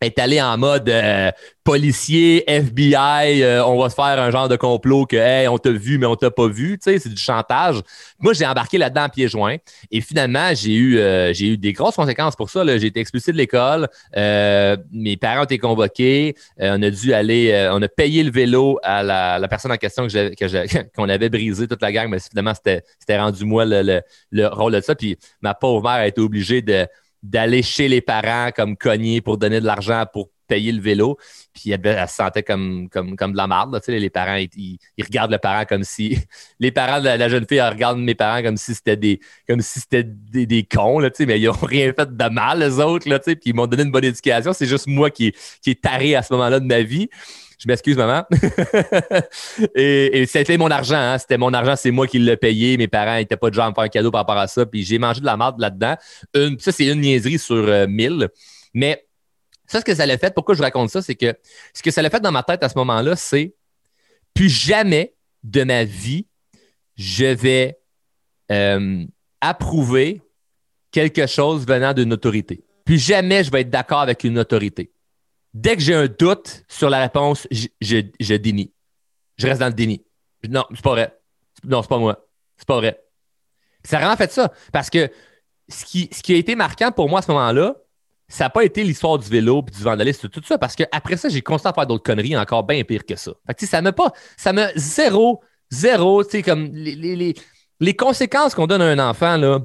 est 0.05 0.19
allé 0.19 0.41
en 0.41 0.57
mode 0.57 0.89
euh, 0.89 1.31
policier, 1.65 2.45
FBI, 2.47 3.43
euh, 3.43 3.65
on 3.65 3.79
va 3.81 3.89
se 3.89 3.95
faire 3.95 4.21
un 4.21 4.31
genre 4.31 4.49
de 4.49 4.57
complot 4.57 5.07
que 5.07 5.17
hey, 5.17 5.49
on 5.49 5.59
t'a 5.59 5.71
vu 5.71 5.99
mais 5.99 6.07
on 6.07 6.17
t'a 6.17 6.31
pas 6.31 6.47
vu, 6.47 6.79
tu 6.79 6.91
sais, 6.91 6.99
c'est 6.99 7.09
du 7.09 7.21
chantage. 7.21 7.81
Moi, 8.19 8.33
j'ai 8.33 8.47
embarqué 8.47 8.79
là-dedans 8.79 9.05
en 9.05 9.09
pieds 9.09 9.29
joints 9.29 9.57
et 9.91 10.01
finalement, 10.01 10.55
j'ai 10.55 10.75
eu 10.75 10.99
euh, 10.99 11.33
eu 11.33 11.57
des 11.57 11.73
grosses 11.73 11.97
conséquences 11.97 12.37
pour 12.37 12.51
ça. 12.51 12.65
J'ai 12.79 12.87
été 12.87 13.01
expulsé 13.01 13.33
de 13.33 13.37
l'école, 13.37 13.89
mes 14.15 15.17
parents 15.17 15.41
ont 15.41 15.45
été 15.45 15.59
convoqués, 15.59 16.35
on 16.59 16.83
a 16.83 16.91
dû 16.91 17.13
aller, 17.13 17.69
on 17.73 17.81
a 17.83 17.89
payé 17.89 18.23
le 18.23 18.31
vélo 18.31 18.79
à 18.83 19.03
la, 19.03 19.49
personne 19.49 19.73
en 19.73 19.77
question 19.77 20.07
que 20.07 20.87
qu'on 20.97 21.09
avait 21.09 21.29
brisé 21.29 21.67
toute 21.67 21.83
la 21.83 21.93
gang, 21.93 22.09
mais 22.09 22.19
finalement 22.19 22.53
c'était 22.55 23.19
rendu 23.19 23.45
moi 23.45 23.65
le, 23.65 24.01
le 24.31 24.47
rôle 24.49 24.73
de 24.73 24.81
ça. 24.81 24.95
Puis 24.95 25.19
ma 25.41 25.55
pauvre 25.55 25.83
mère 25.83 25.93
a 25.93 26.07
été 26.07 26.21
obligée 26.21 26.63
de 26.63 26.87
d'aller 27.25 27.63
chez 27.63 27.89
les 27.89 28.03
parents 28.03 28.51
comme 28.55 28.77
cogner 28.77 29.23
pour 29.23 29.39
donner 29.39 29.59
de 29.59 29.65
l'argent 29.65 30.05
pour 30.13 30.29
payer 30.47 30.73
le 30.73 30.81
vélo. 30.81 31.17
Puis 31.55 31.71
elle, 31.71 32.09
se 32.09 32.15
sentait 32.15 32.43
comme, 32.43 32.89
comme, 32.91 33.17
comme 33.17 33.33
de 33.33 33.37
la 33.39 33.47
merde. 33.47 33.81
Tu 33.81 33.93
sais, 33.93 33.99
les 33.99 34.11
parents, 34.11 34.37
ils, 34.37 34.79
regardent 35.03 35.33
le 35.33 35.39
parent 35.39 35.65
comme 35.65 35.85
si. 35.85 36.19
Les 36.61 36.71
parents 36.71 37.01
de 37.01 37.07
la, 37.07 37.29
jeune 37.31 37.47
fille 37.49 37.63
regardent 37.63 38.01
mes 38.01 38.15
parents 38.15 38.43
comme 38.43 38.59
si 38.59 38.75
c'était 38.75 38.97
des 38.97 39.21
comme 39.49 39.63
si 39.63 39.81
c'était 39.81 40.05
des, 40.05 40.65
cons, 40.65 40.99
là, 40.99 41.11
tu 41.11 41.19
sais, 41.19 41.27
mais 41.27 41.41
ils 41.41 41.47
n'ont 41.47 41.53
rien 41.63 41.93
fait 41.95 42.15
de 42.15 42.29
mal, 42.29 42.59
les 42.61 42.79
autres. 42.79 43.09
Là, 43.09 43.19
tu 43.19 43.31
sais, 43.31 43.37
puis 43.37 43.51
ils 43.51 43.55
m'ont 43.55 43.67
donné 43.67 43.85
une 43.85 43.91
bonne 43.91 44.05
éducation. 44.05 44.53
C'est 44.53 44.67
juste 44.67 44.87
moi 44.87 45.11
qui, 45.11 45.33
qui 45.63 45.71
est 45.71 45.81
taré 45.81 46.15
à 46.15 46.23
ce 46.23 46.33
moment-là 46.35 46.61
de 46.61 46.67
ma 46.67 46.83
vie. 46.83 47.09
Je 47.65 47.69
m'excuse, 47.69 47.97
maman. 47.97 48.25
et, 49.75 50.27
c'était 50.27 50.59
mon 50.59 50.71
argent. 50.71 50.99
Hein. 50.99 51.17
C'était 51.17 51.39
mon 51.39 51.55
argent, 51.55 51.77
c'est 51.77 51.91
moi 51.91 52.07
qui 52.07 52.19
l'ai 52.19 52.37
payé. 52.37 52.77
Mes 52.77 52.89
parents 52.89 53.17
n'étaient 53.17 53.39
pas 53.39 53.49
de 53.49 53.55
genre 53.55 53.65
à 53.65 53.71
me 53.71 53.75
faire 53.75 53.85
un 53.85 53.89
cadeau 53.89 54.11
par 54.11 54.21
rapport 54.21 54.37
à 54.37 54.47
ça. 54.49 54.67
Puis 54.67 54.85
j'ai 54.85 54.99
mangé 54.99 55.21
de 55.21 55.25
la 55.25 55.39
merde 55.39 55.59
là-dedans. 55.59 55.97
ça, 56.59 56.73
c'est 56.73 56.87
une 56.87 57.01
niaiserie 57.01 57.39
sur 57.39 57.55
euh, 57.55 57.87
mille. 57.87 58.29
Mais 58.75 59.07
ça, 59.67 59.81
ce 59.81 59.85
que 59.87 59.95
ça 59.95 60.05
l'a 60.05 60.19
fait, 60.19 60.35
pourquoi 60.35 60.55
je 60.55 60.59
vous 60.59 60.65
raconte 60.65 60.91
ça, 60.91 61.01
c'est 61.01 61.15
que 61.15 61.35
ce 61.73 61.83
que 61.83 61.91
ça 61.91 62.03
l'a 62.03 62.11
fait 62.11 62.21
dans 62.21 62.33
ma 62.33 62.43
tête 62.43 62.63
à 62.63 62.69
ce 62.69 62.77
moment-là, 62.77 63.17
c'est 63.17 63.55
plus 64.35 64.51
jamais 64.51 65.15
de 65.43 65.65
ma 65.65 65.85
vie, 65.85 66.27
je 66.97 67.25
vais 67.25 67.79
euh, 68.53 69.05
approuver 69.41 70.21
quelque 70.91 71.27
chose 71.27 71.67
venant 71.67 71.95
d'une 71.95 72.13
autorité. 72.13 72.63
Plus 72.85 72.99
jamais 72.99 73.43
je 73.43 73.51
vais 73.51 73.63
être 73.63 73.71
d'accord 73.71 74.01
avec 74.01 74.23
une 74.23 74.39
autorité. 74.39 74.91
Dès 75.55 75.77
que 75.77 75.83
j'ai 75.83 75.95
un 75.95 76.09
doute 76.09 76.65
sur 76.69 76.91
la 76.91 77.01
réponse, 77.01 77.47
je, 77.53 77.69
je, 77.81 78.35
dénie. 78.35 78.73
Je 79.39 79.47
reste 79.47 79.61
dans 79.61 79.69
le 79.69 79.73
déni. 79.73 80.05
Non, 80.49 80.65
c'est 80.75 80.83
pas 80.83 80.91
vrai. 80.91 81.17
Non, 81.63 81.81
c'est 81.81 81.89
pas 81.89 81.99
moi. 81.99 82.27
C'est 82.57 82.67
pas 82.67 82.77
vrai. 82.77 83.01
Ça 83.85 83.97
a 83.97 84.01
vraiment 84.01 84.17
fait 84.17 84.33
ça. 84.33 84.53
Parce 84.73 84.91
que 84.91 85.09
ce 85.69 85.85
qui, 85.85 86.33
a 86.33 86.37
été 86.37 86.57
marquant 86.57 86.91
pour 86.91 87.09
moi 87.09 87.21
à 87.21 87.23
ce 87.23 87.31
moment-là, 87.31 87.77
ça 88.27 88.45
n'a 88.45 88.51
pas 88.51 88.65
été 88.65 88.83
l'histoire 88.83 89.17
du 89.17 89.29
vélo 89.29 89.65
et 89.67 89.71
du 89.71 89.83
vandalisme, 89.83 90.29
tout 90.29 90.43
ça, 90.45 90.59
parce 90.59 90.75
qu'après 90.75 91.17
ça, 91.17 91.29
j'ai 91.29 91.41
continué 91.41 91.71
à 91.71 91.73
faire 91.73 91.87
d'autres 91.87 92.03
conneries 92.03 92.37
encore 92.37 92.65
bien 92.65 92.83
pire 92.83 93.05
que 93.07 93.15
ça. 93.15 93.33
Fait 93.47 93.55
que, 93.55 93.67
ça 93.67 93.81
m'a 93.81 93.93
pas. 93.93 94.13
Ça 94.37 94.53
m'a 94.53 94.69
zéro, 94.75 95.41
zéro, 95.71 96.25
tu 96.25 96.43
comme 96.43 96.71
les 96.75 97.97
conséquences 97.97 98.55
qu'on 98.55 98.67
donne 98.67 98.83
à 98.83 98.87
un 98.87 98.99
enfant, 98.99 99.37
là, 99.37 99.61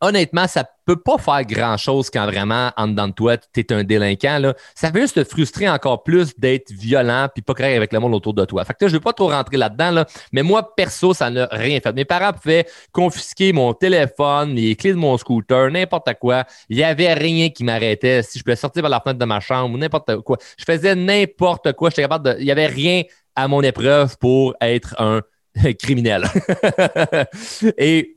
honnêtement, 0.00 0.46
ça 0.46 0.68
peut 0.84 0.96
pas 0.96 1.18
faire 1.18 1.44
grand-chose 1.44 2.10
quand 2.10 2.26
vraiment, 2.26 2.70
en 2.76 2.88
dedans 2.88 3.08
de 3.08 3.12
toi, 3.12 3.36
tu 3.36 3.60
es 3.60 3.72
un 3.72 3.82
délinquant. 3.82 4.38
Là. 4.38 4.54
Ça 4.74 4.92
fait 4.92 5.00
juste 5.00 5.16
te 5.16 5.24
frustrer 5.24 5.68
encore 5.68 6.02
plus 6.04 6.38
d'être 6.38 6.70
violent 6.70 7.28
puis 7.32 7.42
pas 7.42 7.54
créer 7.54 7.76
avec 7.76 7.92
le 7.92 7.98
monde 7.98 8.14
autour 8.14 8.34
de 8.34 8.44
toi. 8.44 8.64
Fait 8.64 8.74
que 8.74 8.88
je 8.88 8.92
vais 8.92 9.00
pas 9.00 9.12
trop 9.12 9.28
rentrer 9.28 9.56
là-dedans, 9.56 9.90
là, 9.90 10.06
mais 10.32 10.42
moi, 10.42 10.74
perso, 10.74 11.12
ça 11.14 11.30
n'a 11.30 11.48
rien 11.50 11.80
fait. 11.80 11.92
Mes 11.92 12.04
parents 12.04 12.32
pouvaient 12.32 12.66
confisquer 12.92 13.52
mon 13.52 13.74
téléphone, 13.74 14.54
les 14.54 14.76
clés 14.76 14.92
de 14.92 14.98
mon 14.98 15.16
scooter, 15.18 15.70
n'importe 15.70 16.14
quoi. 16.20 16.44
Il 16.68 16.76
y 16.76 16.84
avait 16.84 17.14
rien 17.14 17.50
qui 17.50 17.64
m'arrêtait. 17.64 18.22
Si 18.22 18.38
je 18.38 18.44
pouvais 18.44 18.56
sortir 18.56 18.82
par 18.82 18.90
la 18.90 19.00
fenêtre 19.00 19.18
de 19.18 19.24
ma 19.24 19.40
chambre 19.40 19.74
ou 19.74 19.78
n'importe 19.78 20.16
quoi, 20.18 20.36
je 20.56 20.64
faisais 20.64 20.94
n'importe 20.94 21.72
quoi. 21.72 21.90
J'étais 21.90 22.02
capable. 22.02 22.36
Il 22.38 22.46
y 22.46 22.52
avait 22.52 22.66
rien 22.66 23.02
à 23.34 23.48
mon 23.48 23.62
épreuve 23.62 24.16
pour 24.18 24.54
être 24.60 24.94
un 25.00 25.20
criminel. 25.78 26.26
Et 27.78 28.15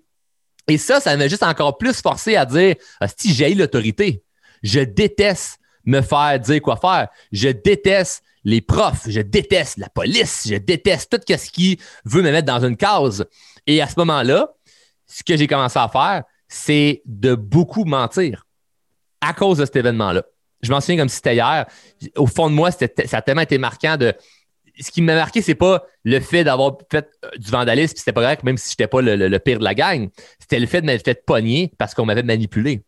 et 0.70 0.78
ça, 0.78 1.00
ça 1.00 1.16
m'a 1.18 1.28
juste 1.28 1.44
encore 1.44 1.78
plus 1.78 2.02
forcé 2.02 2.36
à 2.36 2.46
dire 2.46 2.76
si 3.18 3.34
j'ai 3.34 3.54
l'autorité, 3.54 4.24
je 4.64 4.80
déteste 4.82 5.60
me 5.86 6.02
faire 6.02 6.40
dire 6.40 6.62
quoi 6.62 6.78
faire. 6.78 7.08
Je 7.32 7.50
déteste 7.50 8.24
les 8.44 8.62
profs, 8.62 9.10
je 9.10 9.22
déteste 9.22 9.78
la 9.78 9.90
police, 9.90 10.48
je 10.50 10.56
déteste 10.56 11.10
tout 11.12 11.34
ce 11.38 11.50
qui 11.50 11.80
veut 12.06 12.22
me 12.22 12.32
mettre 12.32 12.46
dans 12.46 12.64
une 12.64 12.78
case. 12.78 13.26
Et 13.68 13.82
à 13.82 13.88
ce 13.88 13.96
moment-là, 13.98 14.54
ce 15.06 15.24
que 15.24 15.36
j'ai 15.36 15.48
commencé 15.48 15.78
à 15.80 15.90
faire, 15.90 16.24
c'est 16.48 17.02
de 17.06 17.36
beaucoup 17.36 17.86
mentir 17.86 18.46
à 19.22 19.34
cause 19.34 19.58
de 19.58 19.66
cet 19.66 19.76
événement-là. 19.76 20.24
Je 20.62 20.72
m'en 20.72 20.82
souviens 20.82 20.98
comme 20.98 21.10
si 21.10 21.18
c'était 21.18 21.36
hier. 21.36 21.66
Au 22.16 22.28
fond 22.28 22.50
de 22.50 22.56
moi, 22.56 22.72
ça 22.72 22.86
a 23.12 23.22
tellement 23.22 23.42
été 23.42 23.58
marquant 23.58 23.98
de 23.98 24.14
ce 24.79 24.91
qui 24.91 25.01
m'a 25.01 25.15
marqué, 25.15 25.41
c'est 25.41 25.55
pas 25.55 25.83
le 26.03 26.19
fait 26.19 26.43
d'avoir 26.43 26.77
fait 26.91 27.09
euh, 27.25 27.29
du 27.38 27.51
vandalisme, 27.51 27.93
puis 27.93 28.00
c'était 28.00 28.13
pas 28.13 28.21
grave, 28.21 28.38
même 28.43 28.57
si 28.57 28.71
j'étais 28.71 28.88
pas 28.88 29.01
le, 29.01 29.38
pire 29.39 29.59
de 29.59 29.63
la 29.63 29.75
gang. 29.75 30.09
C'était 30.39 30.59
le 30.59 30.67
fait 30.67 30.81
de 30.81 30.86
m'être 30.86 31.03
fait 31.03 31.25
pogner 31.25 31.71
parce 31.77 31.93
qu'on 31.93 32.05
m'avait 32.05 32.24
manipulé. 32.24 32.83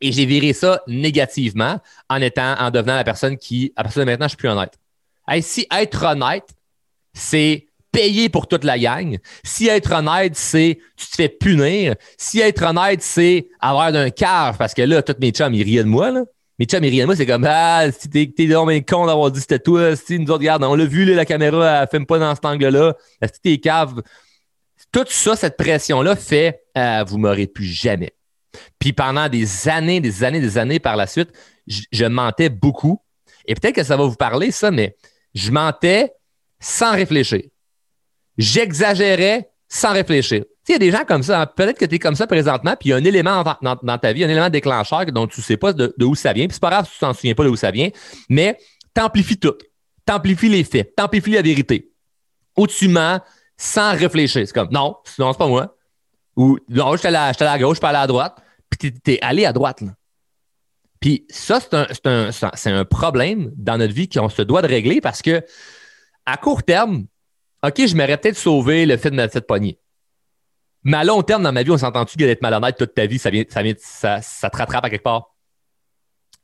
Et 0.00 0.12
j'ai 0.12 0.26
viré 0.26 0.52
ça 0.52 0.82
négativement 0.86 1.80
en 2.08 2.20
étant, 2.20 2.54
en 2.58 2.70
devenant 2.70 2.96
la 2.96 3.04
personne 3.04 3.36
qui, 3.36 3.72
à 3.76 3.82
partir 3.82 4.00
de 4.00 4.10
maintenant, 4.10 4.26
je 4.26 4.30
suis 4.30 4.36
plus 4.36 4.48
honnête. 4.48 4.78
si 5.40 5.66
être 5.70 6.04
honnête, 6.04 6.48
c'est 7.14 7.66
payer 7.92 8.28
pour 8.28 8.46
toute 8.46 8.64
la 8.64 8.78
gang. 8.78 9.16
Si 9.42 9.68
être 9.68 9.92
honnête, 9.92 10.36
c'est 10.36 10.78
tu 10.96 11.06
te 11.06 11.14
fais 11.14 11.30
punir. 11.30 11.94
Si 12.18 12.40
être 12.40 12.62
honnête, 12.62 13.00
c'est 13.00 13.48
avoir 13.58 13.90
d'un 13.90 14.10
cœur, 14.10 14.58
parce 14.58 14.74
que 14.74 14.82
là, 14.82 15.02
tous 15.02 15.16
mes 15.18 15.30
chums, 15.30 15.54
ils 15.54 15.62
riaient 15.62 15.84
de 15.84 15.88
moi, 15.88 16.10
là. 16.10 16.24
Mais 16.58 16.64
chums, 16.64 16.84
ils 16.84 17.04
moi, 17.04 17.14
c'est 17.14 17.26
comme 17.26 17.46
Ah, 17.46 17.84
si 17.92 18.08
t'es, 18.08 18.32
t'es 18.34 18.46
vraiment 18.46 18.80
con 18.80 19.06
d'avoir 19.06 19.30
dit 19.30 19.40
c'était 19.40 19.58
toi, 19.58 19.94
si 19.94 20.18
nous 20.18 20.26
autres, 20.26 20.38
regarde, 20.38 20.64
on 20.64 20.74
l'a 20.74 20.86
vu, 20.86 21.04
la 21.04 21.24
caméra, 21.24 21.82
elle 21.82 21.88
filme 21.88 22.06
pas 22.06 22.18
dans 22.18 22.34
cet 22.34 22.44
angle-là. 22.44 22.94
Si 23.22 23.40
t'es 23.42 23.58
cave? 23.58 24.02
Tout 24.92 25.04
ça, 25.08 25.36
cette 25.36 25.56
pression-là 25.56 26.16
fait 26.16 26.62
euh, 26.76 27.04
vous 27.06 27.18
m'aurez 27.18 27.46
plus 27.46 27.66
jamais. 27.66 28.12
Puis 28.78 28.92
pendant 28.92 29.28
des 29.28 29.68
années, 29.68 30.00
des 30.00 30.24
années, 30.24 30.40
des 30.40 30.58
années 30.58 30.78
par 30.78 30.96
la 30.96 31.06
suite, 31.06 31.30
je, 31.66 32.04
mentais 32.06 32.48
beaucoup. 32.48 33.00
Et 33.46 33.54
peut-être 33.54 33.74
que 33.74 33.84
ça 33.84 33.96
va 33.96 34.04
vous 34.04 34.16
parler, 34.16 34.50
ça, 34.50 34.70
mais 34.70 34.96
je 35.34 35.50
mentais 35.50 36.12
sans 36.60 36.92
réfléchir. 36.92 37.42
J'exagérais 38.38 39.50
sans 39.68 39.92
réfléchir. 39.92 40.44
Il 40.68 40.72
y 40.72 40.74
a 40.74 40.78
des 40.78 40.90
gens 40.90 41.04
comme 41.04 41.22
ça. 41.22 41.42
Hein. 41.42 41.46
Peut-être 41.46 41.78
que 41.78 41.84
tu 41.84 41.94
es 41.94 41.98
comme 41.98 42.14
ça 42.14 42.26
présentement, 42.26 42.74
puis 42.78 42.88
il 42.88 42.90
y 42.90 42.92
a 42.92 42.96
un 42.96 43.04
élément 43.04 43.44
dans, 43.62 43.98
ta 43.98 44.12
vie, 44.12 44.24
un 44.24 44.28
élément 44.28 44.50
déclencheur 44.50 45.06
dont 45.06 45.26
tu 45.26 45.40
ne 45.40 45.44
sais 45.44 45.56
pas 45.56 45.72
de, 45.72 45.94
où 46.02 46.14
ça 46.14 46.32
vient. 46.32 46.46
Puis 46.46 46.54
c'est 46.54 46.60
pas 46.60 46.70
grave 46.70 46.86
si 46.86 46.92
tu 46.92 46.98
t'en 46.98 47.12
souviens 47.12 47.34
pas 47.34 47.44
de 47.44 47.48
où 47.48 47.56
ça 47.56 47.70
vient, 47.70 47.90
mais 48.28 48.58
t'amplifies 48.94 49.38
tout. 49.38 49.54
T'amplifies 50.04 50.48
les 50.48 50.64
faits, 50.64 50.94
t'amplifies 50.94 51.32
la 51.32 51.42
vérité. 51.42 51.90
Ou 52.56 52.66
tu 52.66 52.88
mens 52.88 53.20
sans 53.56 53.92
réfléchir. 53.92 54.46
C'est 54.46 54.52
comme, 54.52 54.70
non, 54.70 54.96
sinon 55.04 55.32
c'est 55.32 55.38
pas 55.38 55.48
moi. 55.48 55.76
Ou, 56.36 56.58
non, 56.68 56.92
je 56.92 56.98
suis 56.98 57.08
allé, 57.08 57.16
à 57.16 57.58
gauche, 57.58 57.76
je 57.76 57.80
suis 57.80 57.86
allé 57.86 57.98
à 57.98 58.06
droite. 58.06 58.36
Puis 58.70 58.92
tu 58.92 59.12
es 59.12 59.22
allé 59.22 59.46
à 59.46 59.52
droite. 59.52 59.80
Là. 59.80 59.92
Puis 61.00 61.26
ça, 61.28 61.60
c'est 61.60 62.70
un, 62.70 62.84
problème 62.84 63.52
dans 63.56 63.78
notre 63.78 63.92
vie 63.92 64.08
qu'on 64.08 64.28
se 64.28 64.42
doit 64.42 64.62
de 64.62 64.66
régler 64.66 65.00
parce 65.00 65.22
que 65.22 65.44
à 66.24 66.36
court 66.36 66.62
terme, 66.62 67.06
OK, 67.64 67.86
je 67.86 67.96
m'aurais 67.96 68.16
peut-être 68.16 68.36
sauvé 68.36 68.86
le 68.86 68.96
fait 68.96 69.10
de 69.10 69.16
me 69.16 69.28
faire 69.28 69.44
poignée. 69.44 69.78
Mais 70.86 70.98
à 70.98 71.04
long 71.04 71.20
terme, 71.22 71.42
dans 71.42 71.50
ma 71.50 71.64
vie, 71.64 71.72
on 71.72 71.78
s'entend-tu 71.78 72.16
d'être 72.16 72.42
malhonnête 72.42 72.76
toute 72.78 72.94
ta 72.94 73.06
vie, 73.06 73.18
ça, 73.18 73.28
vient, 73.28 73.42
ça, 73.48 73.60
vient, 73.60 73.74
ça, 73.76 74.22
ça 74.22 74.48
te 74.48 74.56
rattrape 74.56 74.84
à 74.84 74.88
quelque 74.88 75.02
part? 75.02 75.34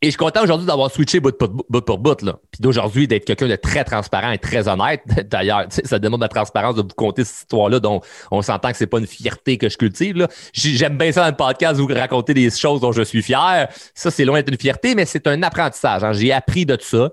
Et 0.03 0.07
je 0.07 0.11
suis 0.11 0.19
content 0.19 0.43
aujourd'hui 0.43 0.67
d'avoir 0.67 0.91
switché 0.91 1.21
bout 1.21 1.39
pour 1.39 1.99
bout, 1.99 2.23
là. 2.23 2.41
Puis 2.51 2.61
d'aujourd'hui, 2.61 3.07
d'être 3.07 3.25
quelqu'un 3.25 3.47
de 3.47 3.55
très 3.55 3.85
transparent 3.85 4.33
et 4.33 4.39
très 4.39 4.67
honnête. 4.67 5.03
D'ailleurs, 5.31 5.67
ça 5.71 6.01
demande 6.01 6.19
de 6.19 6.25
la 6.25 6.29
transparence 6.29 6.75
de 6.75 6.83
vous 6.83 6.89
compter 6.89 7.23
cette 7.23 7.43
histoire-là 7.43 7.79
dont 7.79 8.01
on 8.33 8.43
s'entend 8.43 8.73
que 8.73 8.77
c'est 8.77 8.89
pas 8.89 8.99
une 8.99 9.07
fierté 9.07 9.59
que 9.59 9.69
je 9.69 9.77
cultive. 9.77 10.27
J'aime 10.53 10.99
bien 10.99 11.13
ça 11.13 11.21
dans 11.21 11.29
le 11.29 11.37
podcast, 11.37 11.79
vous 11.79 11.87
raconter 11.87 12.35
des 12.35 12.51
choses 12.51 12.81
dont 12.81 12.91
je 12.91 13.03
suis 13.03 13.23
fier. 13.23 13.69
Ça, 13.95 14.11
c'est 14.11 14.25
loin 14.25 14.39
d'être 14.39 14.51
une 14.51 14.59
fierté, 14.59 14.97
mais 14.97 15.05
c'est 15.05 15.29
un 15.29 15.41
apprentissage. 15.45 16.03
Hein. 16.03 16.15
J'ai 16.15 16.33
appris 16.33 16.67
de 16.67 16.75
tout 16.75 16.85
ça. 16.85 17.13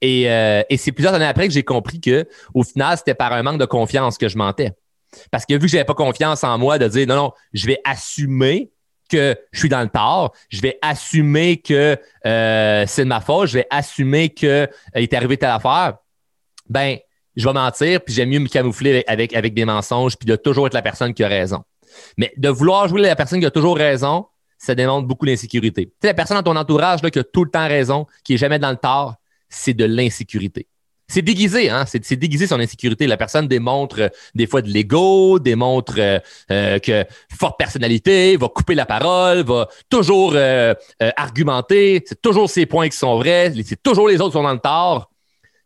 Et, 0.00 0.30
euh, 0.30 0.62
et 0.70 0.78
c'est 0.78 0.92
plusieurs 0.92 1.12
années 1.12 1.26
après 1.26 1.46
que 1.46 1.52
j'ai 1.52 1.62
compris 1.62 2.00
que, 2.00 2.26
au 2.54 2.62
final, 2.62 2.96
c'était 2.96 3.12
par 3.12 3.34
un 3.34 3.42
manque 3.42 3.60
de 3.60 3.66
confiance 3.66 4.16
que 4.16 4.28
je 4.30 4.38
mentais. 4.38 4.72
Parce 5.30 5.46
que 5.46 5.54
vu 5.54 5.60
que 5.60 5.68
j'avais 5.68 5.84
pas 5.84 5.94
confiance 5.94 6.44
en 6.44 6.58
moi 6.58 6.78
de 6.78 6.88
dire 6.88 7.06
non, 7.06 7.16
non, 7.16 7.32
je 7.52 7.66
vais 7.66 7.80
assumer 7.84 8.70
que 9.10 9.36
je 9.52 9.58
suis 9.58 9.68
dans 9.68 9.82
le 9.82 9.88
tort, 9.88 10.32
je 10.48 10.60
vais 10.60 10.78
assumer 10.82 11.58
que 11.60 11.98
euh, 12.26 12.84
c'est 12.86 13.02
de 13.02 13.08
ma 13.08 13.20
faute, 13.20 13.48
je 13.48 13.54
vais 13.54 13.66
assumer 13.70 14.28
qu'il 14.30 14.48
euh, 14.48 14.66
est 14.94 15.12
arrivé 15.12 15.36
telle 15.36 15.50
affaire, 15.50 15.96
ben, 16.68 16.96
je 17.36 17.46
vais 17.46 17.52
mentir, 17.52 18.00
puis 18.02 18.14
j'aime 18.14 18.28
mieux 18.28 18.38
me 18.38 18.48
camoufler 18.48 19.04
avec, 19.06 19.34
avec, 19.34 19.54
des 19.54 19.64
mensonges, 19.64 20.16
puis 20.16 20.26
de 20.26 20.36
toujours 20.36 20.66
être 20.68 20.74
la 20.74 20.82
personne 20.82 21.12
qui 21.12 21.24
a 21.24 21.28
raison. 21.28 21.62
Mais 22.16 22.32
de 22.36 22.48
vouloir 22.48 22.88
jouer 22.88 23.02
la 23.02 23.16
personne 23.16 23.40
qui 23.40 23.46
a 23.46 23.50
toujours 23.50 23.76
raison, 23.76 24.26
ça 24.58 24.74
démontre 24.74 25.08
beaucoup 25.08 25.26
d'insécurité. 25.26 25.86
Tu 25.86 25.92
sais, 26.02 26.08
la 26.08 26.14
personne 26.14 26.36
dans 26.36 26.54
ton 26.54 26.56
entourage 26.56 27.02
là, 27.02 27.10
qui 27.10 27.18
a 27.18 27.24
tout 27.24 27.44
le 27.44 27.50
temps 27.50 27.66
raison, 27.66 28.06
qui 28.24 28.34
est 28.34 28.36
jamais 28.36 28.58
dans 28.58 28.70
le 28.70 28.76
tort, 28.76 29.14
c'est 29.48 29.74
de 29.74 29.84
l'insécurité. 29.84 30.68
C'est 31.10 31.22
déguisé, 31.22 31.68
hein? 31.68 31.86
C'est 31.86 32.14
déguisé 32.14 32.46
son 32.46 32.60
insécurité. 32.60 33.08
La 33.08 33.16
personne 33.16 33.48
démontre 33.48 34.00
euh, 34.00 34.08
des 34.36 34.46
fois 34.46 34.62
de 34.62 34.68
l'ego, 34.68 35.40
démontre 35.40 35.94
euh, 35.98 36.20
euh, 36.52 36.78
que 36.78 37.04
forte 37.36 37.58
personnalité, 37.58 38.36
va 38.36 38.46
couper 38.48 38.76
la 38.76 38.86
parole, 38.86 39.42
va 39.42 39.68
toujours 39.88 40.36
argumenter. 41.16 42.04
C'est 42.06 42.22
toujours 42.22 42.48
ses 42.48 42.64
points 42.64 42.88
qui 42.88 42.96
sont 42.96 43.18
vrais, 43.18 43.52
c'est 43.64 43.82
toujours 43.82 44.08
les 44.08 44.20
autres 44.20 44.30
qui 44.30 44.34
sont 44.34 44.44
dans 44.44 44.52
le 44.52 44.60
tort. 44.60 45.10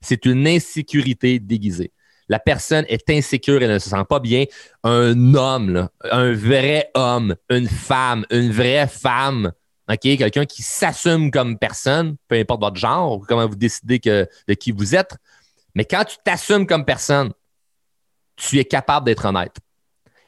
C'est 0.00 0.24
une 0.24 0.46
insécurité 0.46 1.38
déguisée. 1.38 1.92
La 2.30 2.38
personne 2.38 2.86
est 2.88 3.10
insécure, 3.10 3.62
elle 3.62 3.74
ne 3.74 3.78
se 3.78 3.90
sent 3.90 4.04
pas 4.08 4.20
bien. 4.20 4.44
Un 4.82 5.34
homme, 5.34 5.88
un 6.10 6.32
vrai 6.32 6.90
homme, 6.94 7.36
une 7.50 7.68
femme, 7.68 8.24
une 8.30 8.50
vraie 8.50 8.86
femme, 8.86 9.52
OK, 9.88 10.00
quelqu'un 10.00 10.46
qui 10.46 10.62
s'assume 10.62 11.30
comme 11.30 11.58
personne, 11.58 12.16
peu 12.28 12.36
importe 12.36 12.60
votre 12.60 12.76
genre, 12.76 13.24
comment 13.26 13.46
vous 13.46 13.56
décidez 13.56 13.98
de 13.98 14.54
qui 14.54 14.72
vous 14.72 14.94
êtes, 14.94 15.16
mais 15.74 15.84
quand 15.84 16.04
tu 16.04 16.16
t'assumes 16.24 16.66
comme 16.66 16.84
personne, 16.84 17.32
tu 18.36 18.58
es 18.58 18.64
capable 18.64 19.06
d'être 19.06 19.24
honnête. 19.24 19.56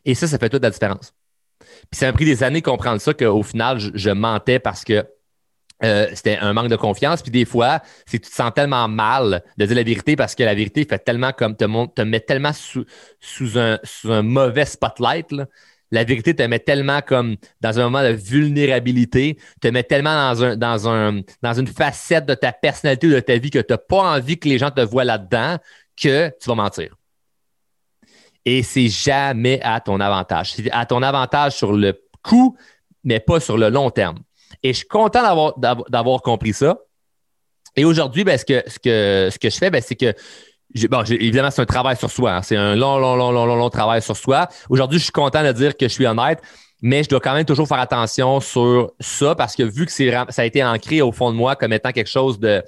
Et 0.04 0.14
ça, 0.14 0.26
ça 0.26 0.38
fait 0.38 0.48
toute 0.48 0.62
la 0.62 0.70
différence. 0.70 1.14
Puis 1.90 1.98
ça 1.98 2.06
m'a 2.06 2.12
pris 2.12 2.24
des 2.24 2.42
années 2.42 2.60
de 2.60 2.64
comprendre 2.64 3.00
ça, 3.00 3.14
qu'au 3.14 3.42
final, 3.42 3.78
je, 3.78 4.10
mentais 4.10 4.58
parce 4.58 4.84
que 4.84 5.04
euh, 5.82 6.08
c'était 6.14 6.38
un 6.38 6.52
manque 6.52 6.68
de 6.68 6.76
confiance. 6.76 7.22
Puis 7.22 7.30
des 7.30 7.44
fois, 7.44 7.80
c'est 8.06 8.18
tu 8.18 8.30
te 8.30 8.34
sens 8.34 8.52
tellement 8.54 8.88
mal 8.88 9.42
de 9.56 9.66
dire 9.66 9.76
la 9.76 9.82
vérité 9.82 10.16
parce 10.16 10.34
que 10.34 10.42
la 10.42 10.54
vérité 10.54 10.84
fait 10.84 10.98
tellement 10.98 11.32
comme 11.32 11.56
te, 11.56 11.64
te 11.94 12.02
met 12.02 12.20
tellement 12.20 12.52
sous, 12.52 12.84
sous, 13.20 13.58
un, 13.58 13.78
sous 13.84 14.12
un 14.12 14.22
mauvais 14.22 14.64
spotlight. 14.64 15.32
Là, 15.32 15.46
la 15.90 16.04
vérité 16.04 16.34
te 16.34 16.42
met 16.42 16.58
tellement 16.58 17.00
comme 17.00 17.36
dans 17.60 17.78
un 17.78 17.84
moment 17.84 18.02
de 18.02 18.14
vulnérabilité, 18.14 19.38
te 19.60 19.68
met 19.68 19.82
tellement 19.82 20.14
dans, 20.14 20.44
un, 20.44 20.56
dans, 20.56 20.88
un, 20.88 21.20
dans 21.42 21.54
une 21.54 21.66
facette 21.66 22.26
de 22.26 22.34
ta 22.34 22.52
personnalité 22.52 23.06
ou 23.06 23.10
de 23.10 23.20
ta 23.20 23.36
vie 23.38 23.50
que 23.50 23.58
tu 23.58 23.72
n'as 23.72 23.78
pas 23.78 24.16
envie 24.16 24.38
que 24.38 24.48
les 24.48 24.58
gens 24.58 24.70
te 24.70 24.80
voient 24.80 25.04
là-dedans 25.04 25.58
que 25.96 26.28
tu 26.40 26.48
vas 26.48 26.54
mentir. 26.54 26.96
Et 28.44 28.62
c'est 28.62 28.88
jamais 28.88 29.60
à 29.62 29.80
ton 29.80 29.98
avantage. 30.00 30.52
C'est 30.52 30.70
à 30.70 30.86
ton 30.86 31.02
avantage 31.02 31.56
sur 31.56 31.72
le 31.72 32.00
coup, 32.22 32.56
mais 33.02 33.18
pas 33.18 33.40
sur 33.40 33.58
le 33.58 33.70
long 33.70 33.90
terme. 33.90 34.18
Et 34.62 34.72
je 34.72 34.78
suis 34.78 34.88
content 34.88 35.54
d'avoir, 35.58 36.22
compris 36.22 36.52
ça. 36.52 36.78
Et 37.74 37.84
aujourd'hui, 37.84 38.24
ben, 38.24 38.38
ce 38.38 38.44
que 38.44 39.50
je 39.50 39.56
fais, 39.56 39.70
ben, 39.70 39.82
c'est 39.82 39.96
que 39.96 40.14
bon, 40.88 41.02
évidemment, 41.02 41.50
c'est 41.50 41.62
un 41.62 41.66
travail 41.66 41.96
sur 41.96 42.10
soi. 42.10 42.36
Hein. 42.36 42.42
C'est 42.42 42.56
un 42.56 42.74
long, 42.74 42.98
long, 42.98 43.16
long, 43.16 43.30
long, 43.30 43.46
long, 43.46 43.56
long 43.56 43.70
travail 43.70 44.02
sur 44.02 44.16
soi. 44.16 44.48
Aujourd'hui, 44.68 44.98
je 44.98 45.04
suis 45.04 45.12
content 45.12 45.42
de 45.42 45.52
dire 45.52 45.76
que 45.76 45.88
je 45.88 45.92
suis 45.92 46.06
honnête, 46.06 46.40
mais 46.82 47.02
je 47.02 47.08
dois 47.08 47.20
quand 47.20 47.34
même 47.34 47.44
toujours 47.44 47.68
faire 47.68 47.78
attention 47.78 48.40
sur 48.40 48.92
ça 49.00 49.34
parce 49.34 49.56
que 49.56 49.62
vu 49.62 49.86
que 49.86 49.92
ça 49.92 50.42
a 50.42 50.44
été 50.44 50.62
ancré 50.62 51.00
au 51.02 51.12
fond 51.12 51.30
de 51.30 51.36
moi 51.36 51.56
comme 51.56 51.72
étant 51.72 51.92
quelque 51.92 52.10
chose 52.10 52.38
de, 52.38 52.62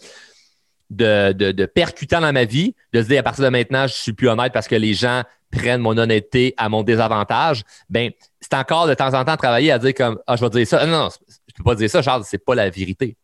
de, 0.91 1.33
de, 1.33 1.67
percutant 1.67 2.21
dans 2.21 2.33
ma 2.33 2.45
vie, 2.45 2.75
de 2.93 3.03
se 3.03 3.09
dire 3.09 3.21
à 3.21 3.23
partir 3.23 3.45
de 3.45 3.50
maintenant, 3.50 3.87
je 3.87 3.95
suis 3.95 4.12
plus 4.12 4.29
honnête 4.29 4.53
parce 4.53 4.69
que 4.69 4.75
les 4.75 4.95
gens 4.95 5.23
prennent 5.50 5.81
mon 5.81 5.97
honnêteté 5.97 6.55
à 6.57 6.69
mon 6.69 6.83
désavantage, 6.83 7.62
ben 7.88 8.11
c'est 8.41 8.55
encore 8.55 8.87
de 8.87 8.95
temps 8.95 9.15
en 9.15 9.25
temps 9.25 9.37
travailler 9.37 9.73
à 9.73 9.79
dire 9.79 9.95
comme 9.95 10.19
Ah, 10.27 10.37
je 10.37 10.45
vais 10.45 10.50
dire 10.50 10.67
ça. 10.67 10.87
Non, 10.87 11.05
non, 11.05 11.09
je 11.29 11.55
peux 11.55 11.65
pas 11.65 11.75
dire 11.75 11.91
ça, 11.91 12.03
Charles, 12.03 12.25
c'est 12.25 12.45
pas 12.45 12.55
la 12.55 12.71
vérité. 12.71 13.17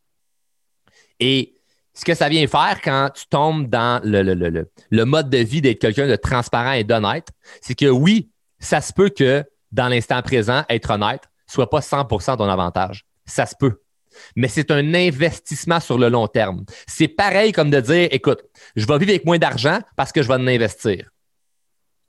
Et 1.21 1.54
ce 1.95 2.05
que 2.05 2.15
ça 2.15 2.29
vient 2.29 2.47
faire 2.47 2.81
quand 2.83 3.11
tu 3.15 3.25
tombes 3.27 3.69
dans 3.69 4.01
le, 4.05 4.23
le, 4.23 4.69
le, 4.91 5.05
mode 5.05 5.31
de 5.31 5.39
vie 5.39 5.61
d'être 5.61 5.81
quelqu'un 5.81 6.09
de 6.09 6.17
transparent 6.17 6.73
et 6.73 6.85
d'honnête, 6.85 7.29
c'est 7.61 7.77
que 7.77 7.87
oui, 7.87 8.31
ça 8.59 8.81
se 8.81 8.93
peut 8.93 9.11
que 9.11 9.45
dans 9.71 9.89
l'instant 9.89 10.21
présent, 10.23 10.65
être 10.69 10.91
honnête 10.91 11.23
soit 11.47 11.71
pas 11.71 11.81
100% 11.81 12.37
ton 12.39 12.49
avantage. 12.49 13.05
Ça 13.27 13.47
se 13.47 13.55
peut. 13.59 13.81
Mais 14.37 14.49
c'est 14.49 14.71
un 14.71 14.95
investissement 14.95 15.81
sur 15.81 15.99
le 15.99 16.09
long 16.09 16.27
terme. 16.27 16.65
C'est 16.87 17.09
pareil 17.09 17.53
comme 17.53 17.71
de 17.71 17.81
dire, 17.81 18.09
écoute, 18.11 18.43
je 18.77 18.87
vais 18.87 18.99
vivre 18.99 19.11
avec 19.11 19.25
moins 19.25 19.39
d'argent 19.39 19.79
parce 19.97 20.13
que 20.13 20.23
je 20.23 20.29
vais 20.29 20.35
en 20.35 20.47
investir. 20.47 21.11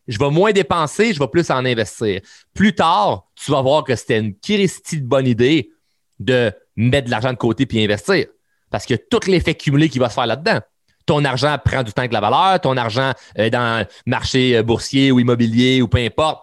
Je 0.08 0.20
vais 0.20 0.30
moins 0.30 0.52
dépenser, 0.52 1.14
je 1.14 1.20
vais 1.20 1.28
plus 1.28 1.50
en 1.50 1.66
investir. 1.66 2.22
Plus 2.54 2.76
tard, 2.76 3.28
tu 3.36 3.52
vas 3.52 3.62
voir 3.62 3.84
que 3.84 3.96
c'était 3.96 4.20
une 4.20 4.38
christie 4.38 5.02
de 5.02 5.08
bonne 5.08 5.26
idée 5.26 5.72
de 6.20 6.52
mettre 6.76 7.08
de 7.08 7.12
l'argent 7.12 7.32
de 7.32 7.38
côté 7.38 7.66
puis 7.66 7.84
investir 7.84 8.28
parce 8.76 8.92
a 8.92 8.98
tout 8.98 9.22
l'effet 9.28 9.56
cumulé 9.56 9.88
qui 9.88 10.00
va 10.00 10.10
se 10.10 10.16
faire 10.16 10.26
là-dedans. 10.26 10.60
Ton 11.06 11.24
argent 11.24 11.56
prend 11.64 11.82
du 11.82 11.94
temps 11.94 12.02
avec 12.02 12.12
la 12.12 12.20
valeur, 12.20 12.60
ton 12.60 12.76
argent 12.76 13.14
euh, 13.40 13.50
dans 13.50 13.80
le 13.80 13.86
marché 14.06 14.58
euh, 14.58 14.64
boursier 14.64 15.14
ou 15.14 15.20
immobilier 15.22 15.82
ou 15.82 15.88
peu 15.88 16.00
importe, 16.00 16.42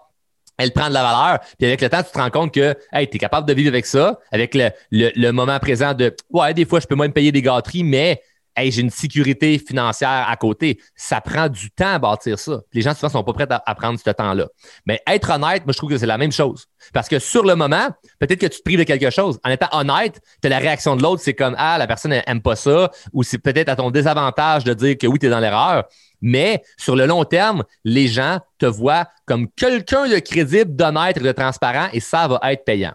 elle 0.57 0.73
prend 0.73 0.89
de 0.89 0.95
la 0.95 1.03
valeur. 1.03 1.41
Puis 1.59 1.67
avec 1.67 1.83
le 1.83 1.91
temps, 1.91 2.03
tu 2.03 2.11
te 2.11 2.19
rends 2.19 2.31
compte 2.31 2.55
que 2.55 2.75
hey, 2.91 3.07
tu 3.07 3.17
es 3.17 3.19
capable 3.19 3.47
de 3.47 3.53
vivre 3.53 3.69
avec 3.69 3.85
ça, 3.85 4.19
avec 4.31 4.55
le, 4.55 4.71
le, 4.91 5.31
moment 5.31 5.59
présent 5.59 5.93
de 5.93 6.17
Ouais, 6.31 6.55
des 6.55 6.65
fois, 6.65 6.81
je 6.81 6.87
peux 6.87 6.97
même 6.97 7.13
payer 7.13 7.33
des 7.33 7.43
gâteries, 7.43 7.85
mais 7.85 8.23
hey, 8.57 8.71
j'ai 8.71 8.83
une 8.83 8.91
sécurité 8.91 9.59
financière 9.59 10.27
à 10.29 10.37
côté. 10.37 10.81
Ça 10.95 11.21
prend 11.21 11.49
du 11.49 11.71
temps 11.71 11.95
à 11.95 11.99
bâtir 11.99 12.39
ça. 12.39 12.61
Les 12.73 12.83
gens, 12.83 12.95
souvent, 12.95 13.09
sont 13.09 13.25
pas 13.25 13.33
prêts 13.33 13.47
à, 13.49 13.75
prendre 13.75 13.99
ce 13.99 14.11
temps-là. 14.11 14.49
Mais 14.87 15.01
être 15.07 15.31
honnête, 15.31 15.65
moi, 15.65 15.73
je 15.73 15.79
trouve 15.79 15.91
que 15.91 15.99
c'est 15.99 16.07
la 16.07 16.19
même 16.19 16.33
chose. 16.33 16.67
Parce 16.93 17.09
que 17.09 17.19
sur 17.19 17.45
le 17.45 17.55
moment, 17.55 17.89
peut-être 18.19 18.41
que 18.41 18.47
tu 18.47 18.59
te 18.59 18.63
prives 18.63 18.79
de 18.79 18.85
quelque 18.85 19.11
chose. 19.11 19.39
En 19.45 19.51
étant 19.51 19.69
honnête, 19.73 20.21
tu 20.43 20.49
la 20.49 20.59
réaction 20.59 20.97
de 20.97 21.03
l'autre, 21.03 21.23
c'est 21.23 21.35
comme 21.35 21.55
Ah, 21.59 21.79
la 21.79 21.87
personne 21.87 22.11
n'aime 22.11 22.43
pas 22.43 22.57
ça, 22.57 22.91
ou 23.13 23.23
c'est 23.23 23.39
peut-être 23.39 23.69
à 23.69 23.77
ton 23.77 23.91
désavantage 23.91 24.65
de 24.65 24.75
dire 24.75 24.99
que 24.99 25.07
oui, 25.07 25.19
tu 25.19 25.27
es 25.27 25.31
dans 25.31 25.41
l'erreur. 25.41 25.85
Mais 26.21 26.63
sur 26.79 26.95
le 26.95 27.07
long 27.07 27.25
terme, 27.25 27.65
les 27.85 28.07
gens 28.07 28.39
te 28.59 28.67
voient 28.67 29.07
comme 29.27 29.49
quelqu'un 29.51 30.09
de 30.09 30.19
crédible, 30.19 30.77
d'honnête 30.77 31.17
et 31.17 31.21
de 31.21 31.33
transparent, 31.33 31.89
et 31.93 32.01
ça 32.01 32.29
va 32.29 32.41
être 32.53 32.65
payant. 32.65 32.93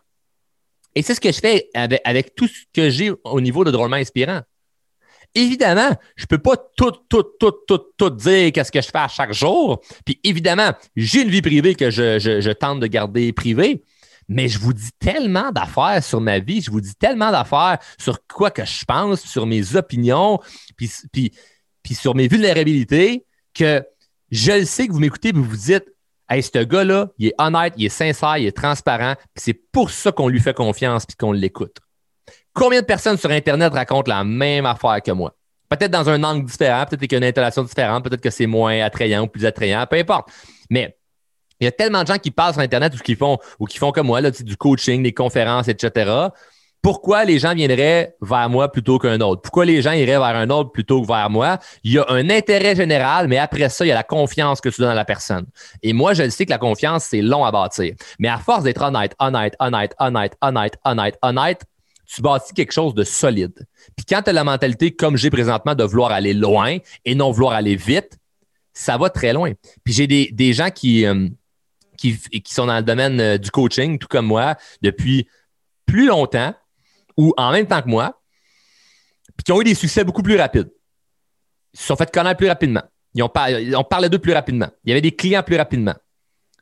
Et 0.96 1.04
c'est 1.04 1.14
ce 1.14 1.22
que 1.22 1.32
je 1.32 1.40
fais 1.40 1.70
avec 2.06 2.34
tout 2.34 2.48
ce 2.48 2.64
que 2.74 2.90
j'ai 2.90 3.12
au 3.24 3.40
niveau 3.40 3.64
de 3.64 3.70
drôlement 3.70 3.98
inspirant. 3.98 4.42
Évidemment, 5.36 5.90
je 6.16 6.24
ne 6.24 6.28
peux 6.28 6.38
pas 6.38 6.58
tout, 6.76 6.92
tout, 7.10 7.24
tout, 7.40 7.54
tout, 7.68 7.82
tout 7.98 8.10
dire 8.10 8.52
qu'est-ce 8.52 8.72
que 8.72 8.82
je 8.82 8.88
fais 8.88 8.98
à 8.98 9.08
chaque 9.08 9.34
jour. 9.34 9.82
Puis 10.06 10.20
évidemment, 10.24 10.72
j'ai 10.96 11.22
une 11.22 11.30
vie 11.30 11.42
privée 11.42 11.76
que 11.76 11.92
je, 11.92 12.52
tente 12.54 12.80
de 12.80 12.88
garder 12.88 13.34
privée. 13.34 13.84
Mais 14.30 14.50
je 14.50 14.60
vous 14.60 14.74
dis 14.74 14.90
tellement 15.00 15.52
d'affaires 15.52 16.04
sur 16.04 16.20
ma 16.20 16.40
vie, 16.40 16.62
je 16.62 16.70
vous 16.70 16.82
dis 16.82 16.96
tellement 16.96 17.32
d'affaires 17.32 17.78
sur 17.98 18.20
quoi 18.28 18.52
que 18.52 18.66
je 18.66 18.84
pense, 18.84 19.22
sur 19.22 19.46
mes 19.46 19.78
opinions, 19.78 20.40
puis, 20.76 20.92
puis, 21.14 21.96
sur 21.96 22.14
mes 22.14 22.28
vulnérabilités, 22.28 23.26
que 23.54 23.82
je 24.30 24.52
le 24.52 24.66
sais 24.66 24.88
que 24.88 24.92
vous 24.92 25.00
m'écoutez 25.00 25.32
vous 25.32 25.44
vous 25.44 25.56
dites 25.56 25.86
Hey, 26.30 26.44
ce 26.44 26.62
gars-là, 26.62 27.10
il 27.18 27.28
est 27.28 27.36
honnête, 27.38 27.74
il 27.78 27.86
est 27.86 27.90
sincère, 27.90 28.38
il 28.38 28.48
est 28.48 28.58
transparent, 28.58 29.16
puis 29.34 29.44
c'est 29.46 29.54
pour 29.54 29.92
ça 29.92 30.12
qu'on 30.12 30.28
lui 30.28 30.42
fait 30.42 30.54
confiance 30.54 31.06
puis 31.06 31.16
qu'on 31.16 31.32
l'écoute. 31.32 31.78
Combien 32.58 32.82
de 32.82 32.88
personnes 32.88 33.18
sur 33.18 33.30
Internet 33.30 33.72
racontent 33.72 34.12
la 34.12 34.24
même 34.24 34.66
affaire 34.66 35.00
que 35.06 35.12
moi? 35.12 35.36
Peut-être 35.70 35.92
dans 35.92 36.10
un 36.10 36.24
angle 36.24 36.44
différent, 36.44 36.86
peut-être 36.86 37.02
qu'il 37.02 37.12
y 37.12 37.16
a 37.16 37.18
une 37.20 37.24
installation 37.26 37.62
différente, 37.62 38.04
peut-être 38.04 38.20
que 38.20 38.32
c'est 38.32 38.48
moins 38.48 38.82
attrayant 38.82 39.26
ou 39.26 39.28
plus 39.28 39.46
attrayant, 39.46 39.86
peu 39.86 39.98
importe. 39.98 40.30
Mais 40.72 40.98
Il 41.60 41.66
y 41.66 41.68
a 41.68 41.72
tellement 41.72 42.02
de 42.02 42.08
gens 42.08 42.18
qui 42.18 42.32
passent 42.32 42.54
sur 42.54 42.64
Internet 42.64 42.96
ou 42.96 42.98
qui 42.98 43.14
font, 43.16 43.38
ou 43.60 43.66
qui 43.66 43.78
font 43.78 43.92
comme 43.92 44.08
moi, 44.08 44.22
là, 44.22 44.32
du 44.32 44.58
coaching, 44.58 45.04
des 45.04 45.14
conférences, 45.14 45.68
etc. 45.68 46.30
Pourquoi 46.82 47.26
les 47.26 47.38
gens 47.38 47.54
viendraient 47.54 48.16
vers 48.22 48.50
moi 48.50 48.72
plutôt 48.72 48.98
qu'un 48.98 49.22
autre? 49.22 49.44
Pourquoi 49.44 49.66
les 49.66 49.84
gens 49.84 49.92
iraient 49.92 50.18
vers 50.18 50.24
un 50.24 50.50
autre 50.50 50.72
plutôt 50.72 51.02
que 51.02 51.08
vers 51.08 51.30
moi? 51.30 51.60
Il 51.84 51.94
y 51.94 52.00
a 52.00 52.06
un 52.10 52.28
intérêt 52.32 52.76
général, 52.76 53.28
mais 53.28 53.38
après 53.38 53.70
ça, 53.70 53.86
il 53.86 53.90
y 53.90 53.92
a 53.92 53.96
la 53.96 54.04
confiance 54.04 54.62
que 54.62 54.70
tu 54.70 54.82
donnes 54.82 54.92
à 54.92 54.96
la 54.96 55.06
personne. 55.06 55.46
Et 55.84 55.94
moi, 55.94 56.16
je 56.16 56.24
le 56.24 56.32
sais 56.32 56.46
que 56.46 56.52
la 56.52 56.58
confiance, 56.58 57.04
c'est 57.04 57.22
long 57.22 57.46
à 57.46 57.52
bâtir. 57.52 57.94
Mais 58.18 58.30
à 58.30 58.40
force 58.40 58.64
d'être 58.64 58.82
honnête, 58.82 59.16
honnête, 59.20 59.56
honnête, 59.60 59.96
honnête, 60.00 60.38
honnête, 60.42 60.78
honnête, 60.84 61.18
honnête, 61.22 61.62
tu 62.08 62.22
bâtis 62.22 62.54
quelque 62.54 62.72
chose 62.72 62.94
de 62.94 63.04
solide. 63.04 63.68
Puis 63.96 64.06
quand 64.08 64.22
tu 64.22 64.30
as 64.30 64.34
la 64.34 64.44
mentalité 64.44 64.92
comme 64.92 65.18
j'ai 65.18 65.30
présentement 65.30 65.76
de 65.76 65.84
vouloir 65.84 66.12
aller 66.12 66.34
loin 66.34 66.78
et 67.06 67.16
non 67.16 67.32
vouloir 67.32 67.54
aller 67.54 67.76
vite, 67.76 68.18
ça 68.74 68.98
va 68.98 69.10
très 69.10 69.34
loin. 69.34 69.52
Puis 69.84 69.94
j'ai 69.94 70.08
des, 70.08 70.30
des 70.32 70.54
gens 70.54 70.70
qui, 70.70 71.06
euh, 71.06 71.28
qui, 71.98 72.18
qui, 72.18 72.54
sont 72.54 72.66
dans 72.66 72.78
le 72.78 72.84
domaine 72.84 73.20
euh, 73.20 73.38
du 73.38 73.52
coaching, 73.52 74.00
tout 74.00 74.08
comme 74.08 74.28
moi, 74.28 74.56
depuis 74.82 75.28
plus 75.86 76.08
longtemps 76.08 76.54
ou 77.18 77.34
en 77.38 77.52
même 77.52 77.68
temps 77.68 77.82
que 77.82 77.90
moi, 77.90 78.22
puis 79.36 79.44
qui 79.44 79.52
ont 79.52 79.62
eu 79.62 79.66
des 79.66 79.76
succès 79.76 80.04
beaucoup 80.04 80.24
plus 80.24 80.38
rapides. 80.38 80.72
Ils 81.74 81.80
se 81.80 81.88
sont 81.88 81.96
fait 81.96 82.12
connaître 82.12 82.38
plus 82.38 82.48
rapidement. 82.48 82.84
Ils 83.14 83.24
ont, 83.24 83.30
par, 83.30 83.50
on 83.76 83.84
parlait 83.84 84.10
d'eux 84.10 84.20
plus 84.20 84.34
rapidement. 84.34 84.70
Il 84.84 84.90
y 84.90 84.92
avait 84.94 85.02
des 85.02 85.16
clients 85.16 85.44
plus 85.44 85.58
rapidement. 85.58 85.96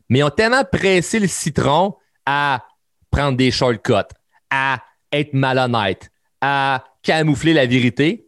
Mais 0.10 0.20
ils 0.20 0.24
ont 0.24 0.30
tellement 0.30 0.64
pressé 0.64 1.20
le 1.20 1.28
citron 1.28 1.96
à 2.26 2.66
prendre 3.12 3.38
des 3.38 3.52
shortcuts, 3.52 3.94
à 4.50 4.82
être 5.20 5.34
malhonnête, 5.34 6.10
à 6.42 6.84
camoufler 7.02 7.54
la 7.54 7.66
vérité, 7.66 8.28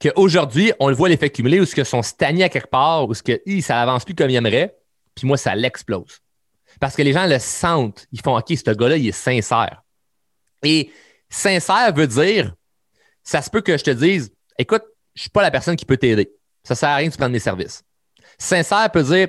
qu'aujourd'hui, 0.00 0.72
on 0.80 0.88
le 0.88 0.94
voit 0.94 1.08
l'effet 1.08 1.30
cumulé 1.30 1.60
où 1.60 1.64
ce 1.64 1.74
que 1.74 1.84
sont 1.84 2.02
stagnés 2.02 2.44
à 2.44 2.48
quelque 2.48 2.70
part, 2.70 3.08
où 3.08 3.14
ce 3.14 3.22
que 3.22 3.40
ça 3.60 3.80
avance 3.80 4.04
plus 4.04 4.14
comme 4.14 4.30
il 4.30 4.36
aimerait, 4.36 4.76
puis 5.14 5.26
moi, 5.26 5.36
ça 5.36 5.54
l'explose. 5.54 6.20
Parce 6.80 6.96
que 6.96 7.02
les 7.02 7.12
gens 7.12 7.26
le 7.26 7.38
sentent. 7.38 8.06
Ils 8.12 8.20
font 8.20 8.36
OK, 8.36 8.48
ce 8.48 8.70
gars-là, 8.70 8.96
il 8.96 9.08
est 9.08 9.12
sincère. 9.12 9.82
Et 10.62 10.90
sincère 11.28 11.94
veut 11.94 12.06
dire 12.06 12.54
ça 13.22 13.40
se 13.40 13.50
peut 13.50 13.60
que 13.60 13.76
je 13.76 13.84
te 13.84 13.90
dise 13.90 14.32
écoute, 14.58 14.82
je 15.14 15.22
suis 15.22 15.30
pas 15.30 15.42
la 15.42 15.50
personne 15.50 15.76
qui 15.76 15.84
peut 15.84 15.96
t'aider. 15.96 16.32
Ça 16.64 16.74
ne 16.74 16.76
sert 16.76 16.88
à 16.88 16.96
rien 16.96 17.08
de 17.08 17.14
prendre 17.14 17.32
mes 17.32 17.38
services. 17.38 17.82
Sincère 18.38 18.90
peut 18.90 19.02
dire 19.02 19.28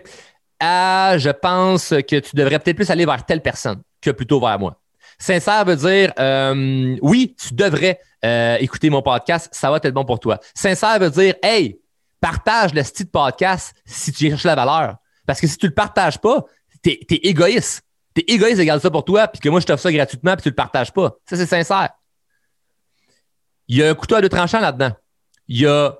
ah, 0.59 1.15
je 1.17 1.29
pense 1.29 1.89
que 1.89 2.19
tu 2.19 2.35
devrais 2.35 2.59
peut-être 2.59 2.77
plus 2.77 2.89
aller 2.89 3.05
vers 3.05 3.25
telle 3.25 3.41
personne 3.41 3.81
que 4.01 4.09
plutôt 4.09 4.39
vers 4.39 4.57
moi. 4.57 4.81
Sincère 5.19 5.65
veut 5.65 5.75
dire 5.75 6.11
euh, 6.19 6.97
oui, 7.01 7.35
tu 7.39 7.53
devrais 7.53 7.99
euh, 8.23 8.57
écouter 8.59 8.89
mon 8.89 9.01
podcast, 9.01 9.49
ça 9.51 9.69
va 9.71 9.77
être 9.77 9.93
bon 9.93 10.05
pour 10.05 10.19
toi. 10.19 10.39
Sincère 10.53 10.99
veut 10.99 11.09
dire 11.09 11.35
hey, 11.43 11.79
partage 12.19 12.73
le 12.73 12.83
style 12.83 13.09
podcast 13.09 13.75
si 13.85 14.11
tu 14.11 14.29
cherches 14.29 14.43
la 14.43 14.55
valeur. 14.55 14.95
Parce 15.25 15.39
que 15.39 15.47
si 15.47 15.57
tu 15.57 15.65
ne 15.65 15.69
le 15.69 15.75
partages 15.75 16.19
pas, 16.19 16.45
tu 16.83 16.91
es, 16.91 17.19
égoïste. 17.23 17.83
Tu 18.15 18.21
es 18.21 18.33
égoïste 18.33 18.59
égal 18.59 18.79
ça 18.79 18.91
pour 18.91 19.03
toi, 19.03 19.27
puis 19.27 19.39
que 19.39 19.49
moi 19.49 19.59
je 19.59 19.65
t'offre 19.65 19.81
ça 19.81 19.91
gratuitement, 19.91 20.33
puis 20.33 20.43
tu 20.43 20.49
ne 20.49 20.51
le 20.51 20.55
partages 20.55 20.91
pas. 20.91 21.15
Ça, 21.27 21.35
c'est 21.35 21.45
sincère. 21.45 21.89
Il 23.67 23.77
y 23.77 23.83
a 23.83 23.89
un 23.89 23.95
couteau 23.95 24.15
à 24.15 24.21
deux 24.21 24.29
tranchants 24.29 24.59
là-dedans. 24.59 24.91
Il 25.47 25.59
y 25.61 25.67
a 25.67 25.93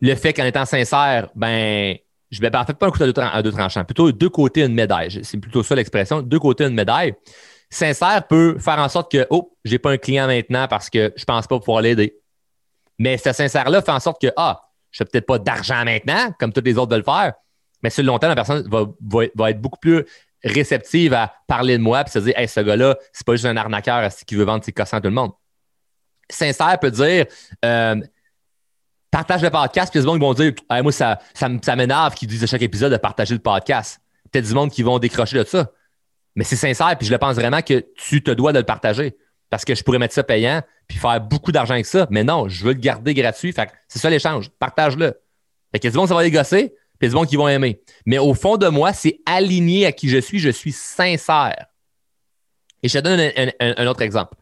le 0.00 0.14
fait 0.14 0.32
qu'en 0.32 0.44
étant 0.44 0.64
sincère, 0.64 1.28
ben, 1.34 1.96
je 2.30 2.40
vais 2.40 2.54
en 2.56 2.64
fait 2.64 2.74
pas 2.74 2.86
un 2.86 2.90
couteau 2.90 3.20
à 3.20 3.42
deux, 3.42 3.52
tranchants, 3.52 3.84
plutôt 3.84 4.10
deux 4.12 4.30
côtés 4.30 4.62
une 4.62 4.74
médaille. 4.74 5.20
C'est 5.22 5.38
plutôt 5.38 5.62
ça 5.62 5.74
l'expression, 5.74 6.22
deux 6.22 6.38
côtés 6.38 6.64
une 6.64 6.74
médaille 6.74 7.14
sincère 7.70 8.26
peut 8.26 8.58
faire 8.58 8.78
en 8.78 8.88
sorte 8.88 9.10
que, 9.10 9.26
oh, 9.30 9.56
j'ai 9.64 9.78
pas 9.78 9.92
un 9.92 9.98
client 9.98 10.26
maintenant 10.26 10.66
parce 10.68 10.90
que 10.90 11.12
je 11.16 11.24
pense 11.24 11.46
pas 11.46 11.58
pouvoir 11.58 11.82
l'aider. 11.82 12.20
Mais 12.98 13.16
ce 13.16 13.32
sincère-là 13.32 13.80
fait 13.80 13.92
en 13.92 14.00
sorte 14.00 14.20
que, 14.20 14.32
ah, 14.36 14.60
je 14.90 15.02
n'ai 15.02 15.08
peut-être 15.08 15.26
pas 15.26 15.38
d'argent 15.38 15.84
maintenant, 15.84 16.32
comme 16.38 16.52
tous 16.52 16.62
les 16.64 16.76
autres 16.76 16.92
veulent 16.92 17.04
faire, 17.04 17.34
mais 17.82 17.90
sur 17.90 18.02
le 18.02 18.08
long 18.08 18.18
terme, 18.18 18.30
la 18.32 18.36
personne 18.36 18.68
va, 18.68 19.50
être 19.50 19.60
beaucoup 19.60 19.78
plus 19.78 20.04
réceptive 20.44 21.14
à 21.14 21.32
parler 21.46 21.78
de 21.78 21.82
moi 21.82 22.02
et 22.04 22.10
se 22.10 22.18
dire, 22.18 22.34
hey, 22.36 22.48
ce 22.48 22.60
gars-là, 22.60 22.96
c'est 23.12 23.26
pas 23.26 23.32
juste 23.32 23.46
un 23.46 23.56
arnaqueur 23.56 24.10
qui 24.26 24.34
veut 24.34 24.44
vendre 24.44 24.64
ses 24.64 24.72
cossins 24.72 24.98
à 24.98 25.00
tout 25.00 25.08
le 25.08 25.14
monde? 25.14 25.32
Sincère 26.28 26.78
peut 26.78 26.90
dire, 26.90 27.26
euh, 27.64 27.96
partage 29.10 29.42
le 29.42 29.50
podcast, 29.50 29.90
puis 29.92 30.00
y 30.00 30.06
a 30.06 30.06
vont 30.06 30.34
dire, 30.34 30.52
moi, 30.82 30.92
ça, 30.92 31.18
ça, 31.34 31.48
ça 31.62 31.76
m'énerve 31.76 32.14
qu'ils 32.14 32.28
disent 32.28 32.44
à 32.44 32.46
chaque 32.46 32.62
épisode 32.62 32.92
de 32.92 32.96
partager 32.96 33.34
le 33.34 33.40
podcast. 33.40 34.00
Peut-être 34.30 34.46
du 34.46 34.54
monde 34.54 34.70
qui 34.70 34.82
vont 34.82 34.98
décrocher 34.98 35.38
de 35.38 35.44
ça. 35.44 35.70
Mais 36.36 36.44
c'est 36.44 36.56
sincère, 36.56 36.96
puis 36.96 37.06
je 37.06 37.12
le 37.12 37.18
pense 37.18 37.34
vraiment 37.34 37.62
que 37.62 37.84
tu 37.96 38.22
te 38.22 38.30
dois 38.30 38.52
de 38.52 38.58
le 38.58 38.64
partager. 38.64 39.16
Parce 39.50 39.64
que 39.64 39.74
je 39.74 39.82
pourrais 39.82 39.98
mettre 39.98 40.14
ça 40.14 40.22
payant, 40.22 40.62
puis 40.86 40.96
faire 40.98 41.20
beaucoup 41.20 41.50
d'argent 41.50 41.74
avec 41.74 41.86
ça. 41.86 42.06
Mais 42.10 42.22
non, 42.22 42.48
je 42.48 42.64
veux 42.64 42.72
le 42.72 42.78
garder 42.78 43.14
gratuit. 43.14 43.52
Fait 43.52 43.68
c'est 43.88 43.98
ça 43.98 44.08
l'échange. 44.08 44.48
Partage-le. 44.58 45.14
Fait 45.72 45.80
que 45.80 45.88
du 45.88 45.96
monde, 45.96 46.08
ça 46.08 46.14
va 46.14 46.22
les 46.22 46.30
gosser, 46.30 46.74
puis 46.98 47.08
du 47.08 47.14
monde 47.14 47.26
qui 47.26 47.36
vont 47.36 47.48
aimer. 47.48 47.82
Mais 48.06 48.18
au 48.18 48.34
fond 48.34 48.56
de 48.56 48.68
moi, 48.68 48.92
c'est 48.92 49.20
aligné 49.26 49.86
à 49.86 49.92
qui 49.92 50.08
je 50.08 50.18
suis. 50.18 50.38
Je 50.38 50.50
suis 50.50 50.72
sincère. 50.72 51.66
Et 52.82 52.88
je 52.88 52.98
te 52.98 53.04
donne 53.04 53.20
un, 53.60 53.86
autre 53.86 54.02
exemple. 54.02 54.34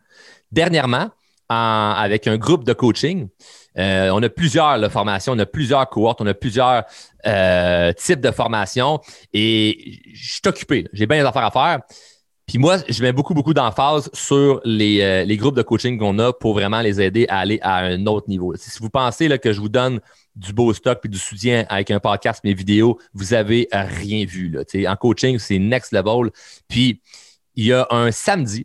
Dernièrement, 0.53 1.11
avec 1.49 2.27
un 2.27 2.37
groupe 2.37 2.65
de 2.65 2.73
coaching, 2.73 3.29
euh, 3.79 4.11
on 4.11 4.23
a 4.23 4.29
plusieurs 4.29 4.91
formations, 4.91 5.33
on 5.33 5.39
a 5.39 5.47
plusieurs 5.47 5.89
cohortes, 5.89 6.21
on 6.21 6.27
a 6.27 6.35
plusieurs 6.35 6.85
euh, 7.27 7.93
types 7.93 8.21
de 8.21 8.31
formations 8.31 9.01
et 9.33 10.01
je 10.13 10.33
suis 10.33 10.43
occupé. 10.47 10.87
J'ai 10.93 11.07
bien 11.07 11.21
des 11.21 11.29
affaires 11.29 11.45
à 11.45 11.51
faire. 11.51 11.81
Puis 12.47 12.57
moi, 12.57 12.79
je 12.89 13.03
mets 13.03 13.13
beaucoup, 13.13 13.35
beaucoup 13.35 13.53
d'emphase 13.53 14.09
sur 14.15 14.61
les, 14.65 15.03
euh, 15.03 15.25
les, 15.25 15.37
groupes 15.37 15.55
de 15.55 15.63
coaching 15.63 15.99
qu'on 15.99 16.19
a 16.19 16.33
pour 16.33 16.55
vraiment 16.55 16.81
les 16.81 16.99
aider 16.99 17.27
à 17.29 17.41
aller 17.41 17.59
à 17.61 17.77
un 17.77 18.07
autre 18.07 18.27
niveau. 18.29 18.55
Si 18.57 18.79
vous 18.81 18.89
pensez 18.89 19.39
que 19.39 19.53
je 19.53 19.61
vous 19.61 19.69
donne 19.69 20.01
du 20.35 20.55
beau 20.55 20.73
stock 20.73 21.01
et 21.05 21.09
du 21.09 21.19
soutien 21.19 21.67
avec 21.69 21.91
un 21.91 22.01
podcast, 22.01 22.41
mes 22.45 22.55
vidéos, 22.55 22.99
vous 23.13 23.35
avez 23.35 23.69
rien 23.71 24.25
vu. 24.25 24.59
En 24.87 24.97
coaching, 24.97 25.39
c'est 25.39 25.59
next 25.59 25.93
level. 25.93 26.31
Puis, 26.69 27.03
il 27.55 27.67
y 27.67 27.73
a 27.75 27.87
un 27.91 28.11
samedi 28.13 28.65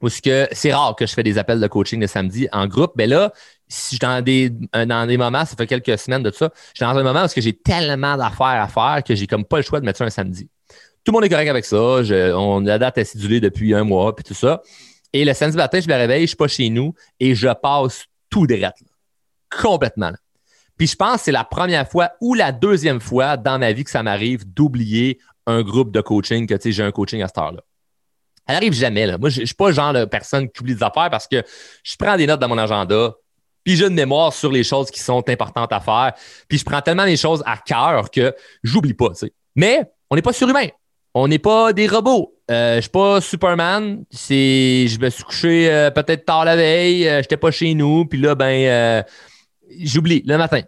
où 0.00 0.08
c'est 0.08 0.72
rare 0.72 0.94
que 0.94 1.06
je 1.06 1.14
fais 1.14 1.22
des 1.22 1.38
appels 1.38 1.60
de 1.60 1.66
coaching 1.66 2.00
le 2.00 2.06
samedi 2.06 2.46
en 2.52 2.66
groupe. 2.66 2.92
Mais 2.96 3.06
là, 3.06 3.32
si 3.68 3.82
je 3.82 3.88
suis 3.88 3.98
dans 3.98 4.22
des, 4.22 4.52
euh, 4.74 4.86
dans 4.86 5.06
des 5.06 5.16
moments, 5.16 5.44
ça 5.44 5.56
fait 5.56 5.66
quelques 5.66 5.98
semaines 5.98 6.22
de 6.22 6.30
ça, 6.30 6.50
je 6.74 6.84
suis 6.84 6.84
dans 6.84 6.98
un 6.98 7.02
moment 7.02 7.24
où 7.24 7.28
j'ai 7.40 7.52
tellement 7.52 8.16
d'affaires 8.16 8.62
à 8.62 8.68
faire 8.68 9.02
que 9.04 9.14
j'ai 9.14 9.26
comme 9.26 9.44
pas 9.44 9.58
le 9.58 9.62
choix 9.62 9.80
de 9.80 9.84
mettre 9.84 9.98
ça 9.98 10.04
un 10.04 10.10
samedi. 10.10 10.48
Tout 11.04 11.12
le 11.12 11.16
monde 11.16 11.24
est 11.24 11.28
correct 11.28 11.48
avec 11.48 11.64
ça. 11.64 11.76
on 11.76 12.66
a 12.66 12.68
la 12.68 12.78
date 12.78 12.98
depuis 12.98 13.74
un 13.74 13.84
mois, 13.84 14.14
puis 14.14 14.24
tout 14.24 14.34
ça. 14.34 14.62
Et 15.12 15.24
le 15.24 15.32
samedi 15.32 15.56
matin, 15.56 15.80
je 15.80 15.88
me 15.88 15.94
réveille, 15.94 16.22
je 16.22 16.28
suis 16.28 16.36
pas 16.36 16.48
chez 16.48 16.68
nous 16.68 16.94
et 17.18 17.34
je 17.34 17.48
passe 17.48 18.04
tout 18.28 18.46
direct. 18.46 18.78
Complètement. 19.50 20.12
Puis 20.76 20.86
je 20.86 20.96
pense 20.96 21.16
que 21.16 21.22
c'est 21.24 21.32
la 21.32 21.44
première 21.44 21.88
fois 21.88 22.10
ou 22.20 22.34
la 22.34 22.52
deuxième 22.52 23.00
fois 23.00 23.36
dans 23.36 23.58
ma 23.58 23.72
vie 23.72 23.84
que 23.84 23.90
ça 23.90 24.02
m'arrive 24.02 24.50
d'oublier 24.52 25.18
un 25.46 25.62
groupe 25.62 25.92
de 25.92 26.00
coaching, 26.00 26.46
que 26.46 26.56
j'ai 26.70 26.82
un 26.82 26.92
coaching 26.92 27.22
à 27.22 27.26
cette 27.26 27.38
heure-là. 27.38 27.62
Elle 28.46 28.56
arrive 28.56 28.72
jamais. 28.72 29.06
Là. 29.06 29.18
Moi, 29.18 29.28
je 29.28 29.40
ne 29.40 29.46
suis 29.46 29.54
pas 29.54 29.68
le 29.68 29.74
genre 29.74 29.92
de 29.92 30.04
personne 30.04 30.48
qui 30.48 30.60
oublie 30.60 30.74
des 30.74 30.82
affaires 30.82 31.10
parce 31.10 31.26
que 31.26 31.42
je 31.82 31.96
prends 31.98 32.16
des 32.16 32.26
notes 32.26 32.40
dans 32.40 32.48
mon 32.48 32.58
agenda, 32.58 33.14
puis 33.68 33.76
j'ai 33.76 33.86
une 33.86 33.92
mémoire 33.92 34.32
sur 34.32 34.50
les 34.50 34.64
choses 34.64 34.90
qui 34.90 34.98
sont 34.98 35.22
importantes 35.28 35.74
à 35.74 35.80
faire. 35.80 36.14
Puis 36.48 36.56
je 36.56 36.64
prends 36.64 36.80
tellement 36.80 37.04
les 37.04 37.18
choses 37.18 37.42
à 37.44 37.58
cœur 37.58 38.10
que 38.10 38.34
j'oublie 38.62 38.94
pas. 38.94 39.10
Mais 39.56 39.82
on 40.08 40.16
n'est 40.16 40.22
pas 40.22 40.32
surhumain. 40.32 40.68
On 41.12 41.28
n'est 41.28 41.38
pas 41.38 41.74
des 41.74 41.86
robots. 41.86 42.34
Euh, 42.50 42.76
je 42.76 42.80
suis 42.80 42.90
pas 42.90 43.20
Superman. 43.20 44.06
Je 44.10 44.98
me 44.98 45.10
suis 45.10 45.22
couché 45.22 45.70
euh, 45.70 45.90
peut-être 45.90 46.24
tard 46.24 46.46
la 46.46 46.56
veille. 46.56 47.02
Je 47.02 47.08
euh, 47.08 47.20
J'étais 47.20 47.36
pas 47.36 47.50
chez 47.50 47.74
nous. 47.74 48.06
Puis 48.06 48.18
là, 48.18 48.34
ben, 48.34 48.46
euh, 48.46 49.02
j'oublie 49.78 50.22
le 50.24 50.38
matin. 50.38 50.62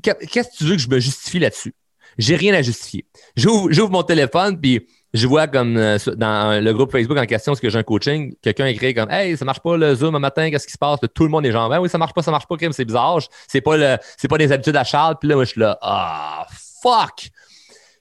Qu'est-ce 0.00 0.50
que 0.50 0.56
tu 0.56 0.64
veux 0.66 0.76
que 0.76 0.82
je 0.82 0.88
me 0.88 1.00
justifie 1.00 1.40
là-dessus? 1.40 1.74
J'ai 2.16 2.36
rien 2.36 2.54
à 2.54 2.62
justifier. 2.62 3.06
J'ouvre 3.34 3.90
mon 3.90 4.04
téléphone, 4.04 4.60
puis 4.60 4.86
je 5.14 5.26
vois 5.26 5.46
comme 5.46 5.76
euh, 5.76 5.96
dans 6.16 6.62
le 6.62 6.72
groupe 6.72 6.92
Facebook 6.92 7.18
en 7.18 7.24
question, 7.24 7.54
ce 7.54 7.60
que 7.60 7.70
j'ai 7.70 7.78
un 7.78 7.82
coaching, 7.82 8.34
quelqu'un 8.42 8.66
écrit 8.66 8.94
comme 8.94 9.10
Hey, 9.10 9.36
ça 9.36 9.44
marche 9.44 9.60
pas 9.60 9.76
le 9.76 9.94
Zoom 9.94 10.14
un 10.14 10.18
matin, 10.18 10.50
qu'est-ce 10.50 10.66
qui 10.66 10.72
se 10.72 10.78
passe? 10.78 11.00
tout 11.14 11.24
le 11.24 11.30
monde 11.30 11.46
est 11.46 11.52
genre 11.52 11.68
ben, 11.70 11.80
oui, 11.80 11.88
ça 11.88 11.98
marche 11.98 12.12
pas, 12.12 12.22
ça 12.22 12.30
marche 12.30 12.46
pas, 12.46 12.56
c'est 12.72 12.84
bizarre. 12.84 13.20
C'est 13.46 13.60
pas 13.60 13.76
le, 13.76 13.96
c'est 14.16 14.28
pas 14.28 14.38
des 14.38 14.52
habitudes 14.52 14.76
à 14.76 14.84
Charles. 14.84 15.16
Puis 15.18 15.28
là, 15.28 15.36
moi, 15.36 15.44
je 15.44 15.50
suis 15.50 15.60
là, 15.60 15.78
ah, 15.80 16.46
fuck! 16.82 17.30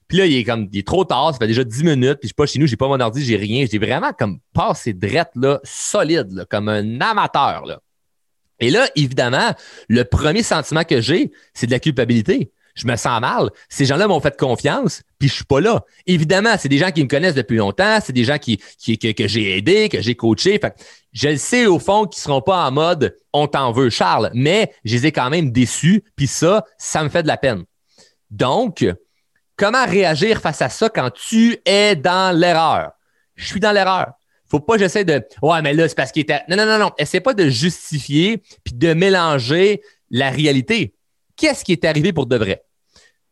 Puis 0.08 0.18
là, 0.18 0.26
il 0.26 0.38
est 0.38 0.44
comme, 0.44 0.70
il 0.72 0.80
est 0.80 0.88
trop 0.88 1.04
tard, 1.04 1.34
ça 1.34 1.40
fait 1.40 1.48
déjà 1.48 1.64
10 1.64 1.84
minutes, 1.84 2.20
puis 2.20 2.24
je 2.24 2.28
suis 2.28 2.34
pas 2.34 2.46
chez 2.46 2.60
nous, 2.60 2.68
j'ai 2.68 2.78
pas 2.78 2.88
mon 2.88 3.00
ordi, 3.00 3.24
j'ai 3.24 3.36
rien. 3.36 3.66
J'ai 3.70 3.78
vraiment 3.78 4.14
comme 4.14 4.40
passé 4.54 4.94
drette, 4.94 5.32
là, 5.36 5.60
solide, 5.64 6.32
là, 6.32 6.46
comme 6.46 6.70
un 6.70 7.02
amateur, 7.02 7.66
là. 7.66 7.80
Et 8.60 8.72
là, 8.72 8.88
évidemment, 8.96 9.54
le 9.88 10.04
premier 10.04 10.42
sentiment 10.44 10.84
que 10.84 11.00
j'ai, 11.00 11.32
c'est 11.54 11.68
de 11.68 11.72
la 11.72 11.80
culpabilité 11.80 12.52
je 12.78 12.88
me 12.88 12.96
sens 12.96 13.20
mal. 13.20 13.50
Ces 13.70 13.86
gens-là 13.86 14.08
m'ont 14.08 14.20
fait 14.20 14.38
confiance, 14.38 15.02
puis 15.20 15.28
je 15.28 15.34
suis 15.34 15.44
pas 15.44 15.60
là. 15.60 15.84
Évidemment, 16.06 16.56
c'est 16.58 16.70
des 16.70 16.78
gens 16.78 16.92
qui 16.92 17.04
me 17.04 17.10
connaissent 17.10 17.36
depuis 17.36 17.58
longtemps, 17.58 18.00
c'est 18.04 18.14
des 18.14 18.24
gens 18.24 18.38
qui, 18.38 18.62
qui 18.78 18.98
que, 18.98 19.28
j'ai 19.28 19.58
aidé, 19.58 19.90
que 19.90 20.02
j'ai 20.02 20.16
coaché. 20.16 20.60
Fait 20.60 20.74
je 21.12 21.30
le 21.30 21.38
sais 21.38 21.66
au 21.66 21.80
fond 21.80 22.06
qu'ils 22.06 22.22
seront 22.22 22.42
pas 22.42 22.68
en 22.68 22.72
mode 22.72 23.18
on 23.34 23.48
t'en 23.48 23.72
veut, 23.72 23.90
Charles, 23.90 24.30
mais 24.34 24.72
je 24.86 24.96
les 24.96 25.08
ai 25.08 25.12
quand 25.12 25.30
même 25.30 25.52
déçus, 25.52 26.04
puis 26.16 26.28
ça, 26.28 26.64
ça 26.78 27.04
me 27.04 27.10
fait 27.10 27.24
de 27.24 27.28
la 27.28 27.38
peine. 27.38 27.64
Donc, 28.30 28.86
comment 29.56 29.86
réagir 29.86 30.40
face 30.40 30.62
à 30.62 30.70
ça 30.70 30.90
quand 30.90 31.12
tu 31.12 31.58
es 31.66 31.96
dans 31.96 32.36
l'erreur? 32.36 32.92
Je 33.36 33.46
suis 33.46 33.60
dans 33.60 33.72
l'erreur. 33.72 34.14
Faut 34.50 34.60
pas 34.60 34.74
que 34.74 34.80
j'essaie 34.80 35.04
de 35.04 35.24
Ouais, 35.42 35.62
mais 35.62 35.74
là, 35.74 35.88
c'est 35.90 35.96
parce 35.96 36.12
qu'il 36.12 36.22
était. 36.22 36.42
Non, 36.48 36.56
non, 36.56 36.66
non, 36.66 36.80
non. 36.80 36.92
Essaie 36.98 37.20
pas 37.20 37.34
de 37.34 37.50
justifier 37.50 38.42
puis 38.64 38.74
de 38.74 38.94
mélanger 38.94 39.82
la 40.10 40.30
réalité. 40.30 40.94
Qu'est-ce 41.36 41.64
qui 41.64 41.74
est 41.74 41.86
arrivé 41.86 42.14
pour 42.14 42.26
de 42.26 42.38
vrai? 42.38 42.64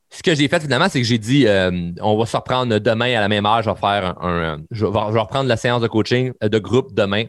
Ce 0.09 0.23
que 0.23 0.35
j'ai 0.35 0.47
fait 0.47 0.59
finalement, 0.61 0.87
c'est 0.89 1.01
que 1.01 1.07
j'ai 1.07 1.17
dit 1.17 1.47
euh, 1.47 1.91
on 2.01 2.17
va 2.17 2.25
se 2.25 2.37
reprendre 2.37 2.79
demain 2.79 3.15
à 3.17 3.21
la 3.21 3.27
même 3.27 3.45
heure. 3.45 3.61
Je 3.61 3.69
vais 3.69 3.75
faire 3.75 4.15
un, 4.21 4.61
je, 4.71 4.85
vais, 4.85 4.99
reprendre 4.99 5.47
la 5.49 5.57
séance 5.57 5.81
de 5.81 5.87
coaching 5.87 6.31
euh, 6.43 6.49
de 6.49 6.59
groupe 6.59 6.93
demain 6.93 7.25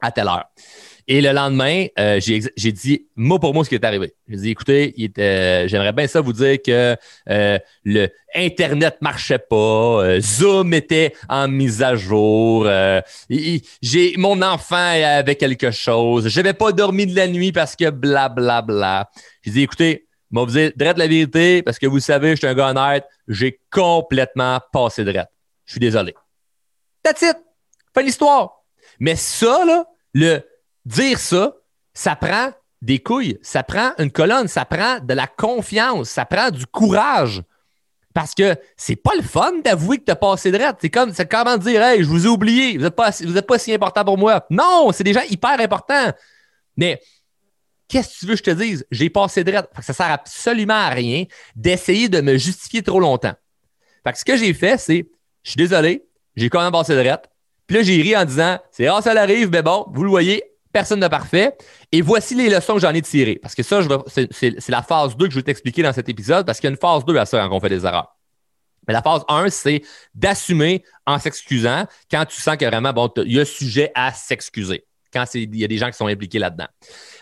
à 0.00 0.10
telle 0.10 0.28
heure. 0.28 0.44
Et 1.10 1.22
le 1.22 1.32
lendemain, 1.32 1.86
euh, 1.98 2.20
j'ai 2.20 2.72
dit 2.72 3.06
mot 3.16 3.38
pour 3.38 3.54
mot 3.54 3.64
ce 3.64 3.70
qui 3.70 3.74
est 3.74 3.84
arrivé. 3.84 4.12
J'ai 4.28 4.36
dit 4.36 4.50
écoutez, 4.50 4.94
j'aimerais 5.66 5.94
bien 5.94 6.06
ça 6.06 6.20
vous 6.20 6.34
dire 6.34 6.58
que 6.64 6.96
le 7.26 8.08
Internet 8.34 8.98
marchait 9.00 9.38
pas, 9.38 10.20
Zoom 10.20 10.74
était 10.74 11.14
en 11.30 11.48
mise 11.48 11.82
à 11.82 11.94
jour, 11.96 12.68
j'ai 13.30 14.14
mon 14.18 14.42
enfant 14.42 14.76
avait 14.76 15.36
quelque 15.36 15.70
chose, 15.70 16.28
j'avais 16.28 16.52
pas 16.52 16.72
dormi 16.72 17.06
de 17.06 17.16
la 17.16 17.26
nuit 17.26 17.52
parce 17.52 17.74
que 17.74 17.88
blablabla. 17.88 18.62
Bla, 18.62 18.62
bla. 18.62 19.10
J'ai 19.42 19.50
dit 19.50 19.62
écoutez, 19.62 20.07
je 20.32 20.38
vous 20.38 20.46
dire 20.46 20.72
drette 20.76 20.98
la 20.98 21.06
vérité 21.06 21.62
parce 21.62 21.78
que 21.78 21.86
vous 21.86 22.00
savez, 22.00 22.32
je 22.32 22.36
suis 22.36 22.46
un 22.46 22.54
gars 22.54 22.70
honnête. 22.70 23.04
J'ai 23.26 23.60
complètement 23.70 24.60
passé 24.72 25.04
drette. 25.04 25.28
Je 25.64 25.72
suis 25.72 25.80
désolé. 25.80 26.14
That's 27.02 27.22
it. 27.22 27.36
Fin 27.94 28.02
l'histoire. 28.02 28.62
Mais 29.00 29.16
ça, 29.16 29.64
là, 29.64 29.84
le 30.14 30.40
dire 30.84 31.18
ça, 31.18 31.54
ça 31.94 32.16
prend 32.16 32.50
des 32.80 33.00
couilles, 33.00 33.38
ça 33.42 33.62
prend 33.62 33.92
une 33.98 34.10
colonne, 34.10 34.48
ça 34.48 34.64
prend 34.64 35.00
de 35.00 35.14
la 35.14 35.26
confiance, 35.26 36.10
ça 36.10 36.24
prend 36.24 36.50
du 36.50 36.66
courage. 36.66 37.42
Parce 38.14 38.34
que 38.34 38.56
c'est 38.76 38.96
pas 38.96 39.14
le 39.16 39.22
fun 39.22 39.52
d'avouer 39.64 39.98
que 39.98 40.04
tu 40.04 40.12
as 40.12 40.16
passé 40.16 40.50
de 40.50 40.58
C'est 40.80 40.90
comme, 40.90 41.12
c'est 41.12 41.28
comment 41.28 41.56
dire, 41.56 41.82
hey, 41.82 42.02
je 42.02 42.08
vous 42.08 42.26
ai 42.26 42.28
oublié, 42.28 42.76
vous 42.76 42.84
n'êtes 42.84 42.96
pas, 42.96 43.10
êtes 43.20 43.46
pas 43.46 43.58
si 43.58 43.72
important 43.72 44.04
pour 44.04 44.18
moi. 44.18 44.44
Non, 44.50 44.90
c'est 44.92 45.04
des 45.04 45.12
gens 45.12 45.22
hyper 45.28 45.60
importants. 45.60 46.12
Mais 46.76 47.00
Qu'est-ce 47.88 48.08
que 48.08 48.18
tu 48.20 48.26
veux 48.26 48.32
que 48.34 48.38
je 48.38 48.42
te 48.42 48.50
dise? 48.50 48.86
J'ai 48.90 49.08
passé 49.08 49.44
de 49.44 49.52
Ça 49.80 49.92
sert 49.92 50.10
absolument 50.10 50.74
à 50.74 50.90
rien 50.90 51.24
d'essayer 51.56 52.08
de 52.08 52.20
me 52.20 52.36
justifier 52.36 52.82
trop 52.82 53.00
longtemps. 53.00 53.34
Fait 54.04 54.12
que 54.12 54.18
ce 54.18 54.24
que 54.24 54.36
j'ai 54.36 54.52
fait, 54.52 54.78
c'est, 54.78 55.08
je 55.42 55.50
suis 55.50 55.56
désolé, 55.56 56.06
j'ai 56.36 56.50
quand 56.50 56.62
même 56.62 56.72
passé 56.72 56.94
de 56.94 57.16
Puis 57.66 57.76
là, 57.76 57.82
j'ai 57.82 58.02
ri 58.02 58.16
en 58.16 58.24
disant, 58.24 58.58
c'est 58.70 58.88
rare, 58.88 59.02
ça 59.02 59.12
arrive, 59.12 59.50
mais 59.50 59.62
bon, 59.62 59.86
vous 59.92 60.04
le 60.04 60.10
voyez, 60.10 60.42
personne 60.72 61.00
n'est 61.00 61.08
parfait. 61.08 61.56
Et 61.90 62.02
voici 62.02 62.34
les 62.34 62.50
leçons 62.50 62.74
que 62.74 62.80
j'en 62.80 62.92
ai 62.92 63.02
tirées. 63.02 63.36
Parce 63.36 63.54
que 63.54 63.62
ça, 63.62 63.80
c'est 64.06 64.68
la 64.68 64.82
phase 64.82 65.16
2 65.16 65.26
que 65.26 65.32
je 65.32 65.38
vais 65.38 65.44
t'expliquer 65.44 65.82
dans 65.82 65.92
cet 65.94 66.10
épisode, 66.10 66.44
parce 66.44 66.60
qu'il 66.60 66.68
y 66.68 66.70
a 66.70 66.72
une 66.72 66.78
phase 66.78 67.04
2 67.06 67.16
à 67.16 67.24
ça 67.24 67.40
quand 67.48 67.56
on 67.56 67.60
fait 67.60 67.70
des 67.70 67.86
erreurs. 67.86 68.14
Mais 68.86 68.94
la 68.94 69.02
phase 69.02 69.22
1, 69.28 69.48
c'est 69.48 69.82
d'assumer 70.14 70.82
en 71.06 71.18
s'excusant 71.18 71.86
quand 72.10 72.24
tu 72.26 72.40
sens 72.40 72.56
que 72.56 72.64
vraiment, 72.64 72.92
bon, 72.92 73.10
il 73.24 73.32
y 73.32 73.40
a 73.40 73.44
sujet 73.44 73.92
à 73.94 74.12
s'excuser 74.12 74.87
quand 75.12 75.24
il 75.34 75.56
y 75.56 75.64
a 75.64 75.68
des 75.68 75.78
gens 75.78 75.90
qui 75.90 75.96
sont 75.96 76.06
impliqués 76.06 76.38
là-dedans. 76.38 76.66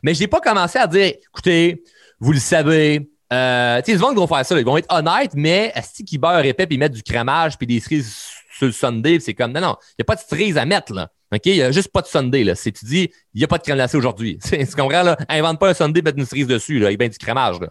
Mais 0.03 0.15
je 0.15 0.21
n'ai 0.21 0.27
pas 0.27 0.41
commencé 0.41 0.79
à 0.79 0.87
dire, 0.87 1.13
écoutez, 1.29 1.83
vous 2.21 2.33
le 2.33 2.39
savez, 2.39 3.09
euh, 3.33 3.83
tu 3.83 3.93
sais, 3.93 3.99
gens 3.99 4.11
qui 4.11 4.17
vont 4.17 4.27
faire 4.27 4.45
ça, 4.45 4.59
ils 4.59 4.65
vont 4.65 4.77
être 4.77 4.93
honnêtes, 4.93 5.33
mais 5.35 5.73
est-ce 5.75 6.03
qu'ils 6.03 6.21
beurrent 6.21 6.45
épais 6.45 6.67
puis 6.67 6.79
mettre 6.79 6.95
du 6.95 7.03
crémage 7.03 7.59
puis 7.59 7.67
des 7.67 7.81
cerises 7.81 8.15
sur 8.57 8.67
le 8.67 8.73
Sunday? 8.73 9.19
C'est 9.21 9.35
comme, 9.35 9.53
non, 9.53 9.61
non, 9.61 9.77
il 9.91 10.01
n'y 10.01 10.03
a 10.03 10.05
pas 10.05 10.17
de 10.17 10.21
cerises 10.21 10.59
à 10.59 10.65
mettre, 10.65 10.93
là. 10.93 11.11
OK? 11.33 11.43
Il 11.47 11.55
n'y 11.55 11.63
a 11.63 11.73
juste 11.73 11.89
pas 11.89 12.03
de 12.03 12.07
Sunday, 12.07 12.45
là. 12.45 12.55
C'est, 12.55 12.73
tu 12.73 12.85
dis, 12.85 13.11
il 13.35 13.39
n'y 13.39 13.45
a 13.45 13.49
pas 13.49 13.59
de 13.59 13.63
crème 13.63 13.77
glacée 13.77 13.97
aujourd'hui. 13.97 14.39
Tu 14.43 14.67
comprends, 14.77 15.03
là? 15.03 15.17
Invente 15.29 15.59
pas 15.59 15.71
un 15.71 15.75
Sunday, 15.75 16.03
mettre 16.03 16.19
une 16.19 16.27
cerise 16.27 16.47
dessus, 16.47 16.79
là. 16.79 16.91
Il 16.91 16.93
y 16.93 16.95
a 16.95 16.99
bien 16.99 17.09
du 17.09 17.19
crémage, 17.19 17.61
là. 17.61 17.69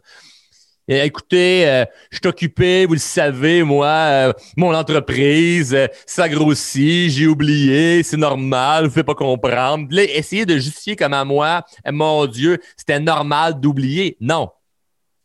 Écoutez, 0.88 1.68
euh, 1.68 1.84
je 2.12 2.18
suis 2.18 2.28
occupé, 2.28 2.86
vous 2.86 2.94
le 2.94 3.00
savez, 3.00 3.64
moi, 3.64 3.88
euh, 3.88 4.34
mon 4.56 4.72
entreprise, 4.76 5.74
euh, 5.74 5.88
ça 6.06 6.30
grossit, 6.30 7.10
j'ai 7.10 7.26
oublié, 7.26 8.04
c'est 8.04 8.18
normal, 8.18 8.86
vous 8.86 9.00
ne 9.00 9.02
pas 9.02 9.16
comprendre. 9.16 9.88
Là, 9.90 10.04
essayez 10.04 10.46
de 10.46 10.58
justifier 10.58 10.96
comme 10.96 11.14
à 11.14 11.26
moi, 11.26 11.64
mon 11.92 12.28
Dieu, 12.28 12.60
c'était 12.78 13.00
normal 13.00 13.60
d'oublier. 13.60 14.16
Non, 14.22 14.52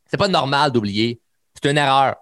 c'est 0.06 0.16
pas 0.16 0.28
normal 0.28 0.72
d'oublier. 0.72 1.20
C'est 1.54 1.70
une 1.70 1.76
erreur. 1.76 2.16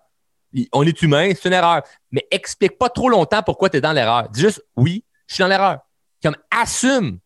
On 0.72 0.82
est 0.82 1.00
humain, 1.00 1.30
c'est 1.32 1.46
une 1.46 1.54
erreur. 1.54 1.82
Mais 2.10 2.26
explique 2.32 2.76
pas 2.76 2.88
trop 2.88 3.08
longtemps 3.08 3.42
pourquoi 3.44 3.70
tu 3.70 3.76
es 3.76 3.80
dans 3.80 3.92
l'erreur. 3.92 4.28
Dis 4.30 4.40
juste, 4.40 4.64
oui, 4.74 5.04
je 5.28 5.34
suis 5.34 5.42
dans 5.42 5.48
l'erreur. 5.48 5.78
Comme 6.20 6.36
assume. 6.50 7.20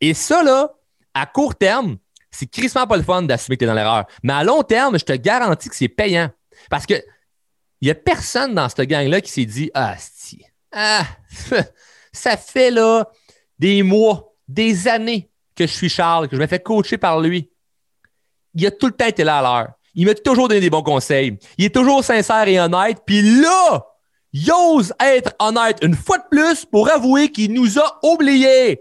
Et 0.00 0.14
ça, 0.14 0.44
là, 0.44 0.70
à 1.14 1.26
court 1.26 1.56
terme, 1.56 1.96
c'est 2.30 2.46
crissement 2.46 2.86
pas 2.86 2.96
le 2.96 3.02
fun 3.02 3.22
d'assumer 3.22 3.56
que 3.56 3.60
tu 3.60 3.64
es 3.64 3.68
dans 3.68 3.74
l'erreur. 3.74 4.06
Mais 4.22 4.32
à 4.32 4.44
long 4.44 4.62
terme, 4.62 4.98
je 4.98 5.04
te 5.04 5.12
garantis 5.12 5.68
que 5.68 5.76
c'est 5.76 5.88
payant. 5.88 6.30
Parce 6.70 6.86
que 6.86 6.94
il 7.80 7.86
n'y 7.86 7.90
a 7.90 7.94
personne 7.94 8.54
dans 8.54 8.68
cette 8.68 8.88
gang-là 8.88 9.20
qui 9.20 9.30
s'est 9.30 9.44
dit 9.44 9.70
Ah, 9.74 9.96
ah 10.72 11.06
ça 12.12 12.36
fait 12.36 12.70
là 12.70 13.08
des 13.58 13.82
mois, 13.82 14.34
des 14.46 14.88
années 14.88 15.30
que 15.54 15.66
je 15.66 15.72
suis 15.72 15.88
Charles, 15.88 16.28
que 16.28 16.36
je 16.36 16.40
me 16.40 16.46
fais 16.46 16.60
coacher 16.60 16.98
par 16.98 17.20
lui. 17.20 17.50
Il 18.54 18.66
a 18.66 18.70
tout 18.70 18.86
le 18.86 18.92
temps 18.92 19.06
été 19.06 19.24
là 19.24 19.38
à 19.38 19.42
l'heure. 19.42 19.72
Il 19.94 20.06
m'a 20.06 20.14
toujours 20.14 20.48
donné 20.48 20.60
des 20.60 20.70
bons 20.70 20.82
conseils. 20.82 21.38
Il 21.56 21.64
est 21.64 21.74
toujours 21.74 22.04
sincère 22.04 22.46
et 22.46 22.60
honnête. 22.60 22.98
Puis 23.04 23.22
là, 23.40 23.86
il 24.32 24.50
ose 24.52 24.92
être 25.00 25.34
honnête 25.38 25.78
une 25.82 25.94
fois 25.94 26.18
de 26.18 26.24
plus 26.30 26.64
pour 26.64 26.90
avouer 26.90 27.30
qu'il 27.30 27.52
nous 27.52 27.78
a 27.78 27.98
oubliés 28.02 28.80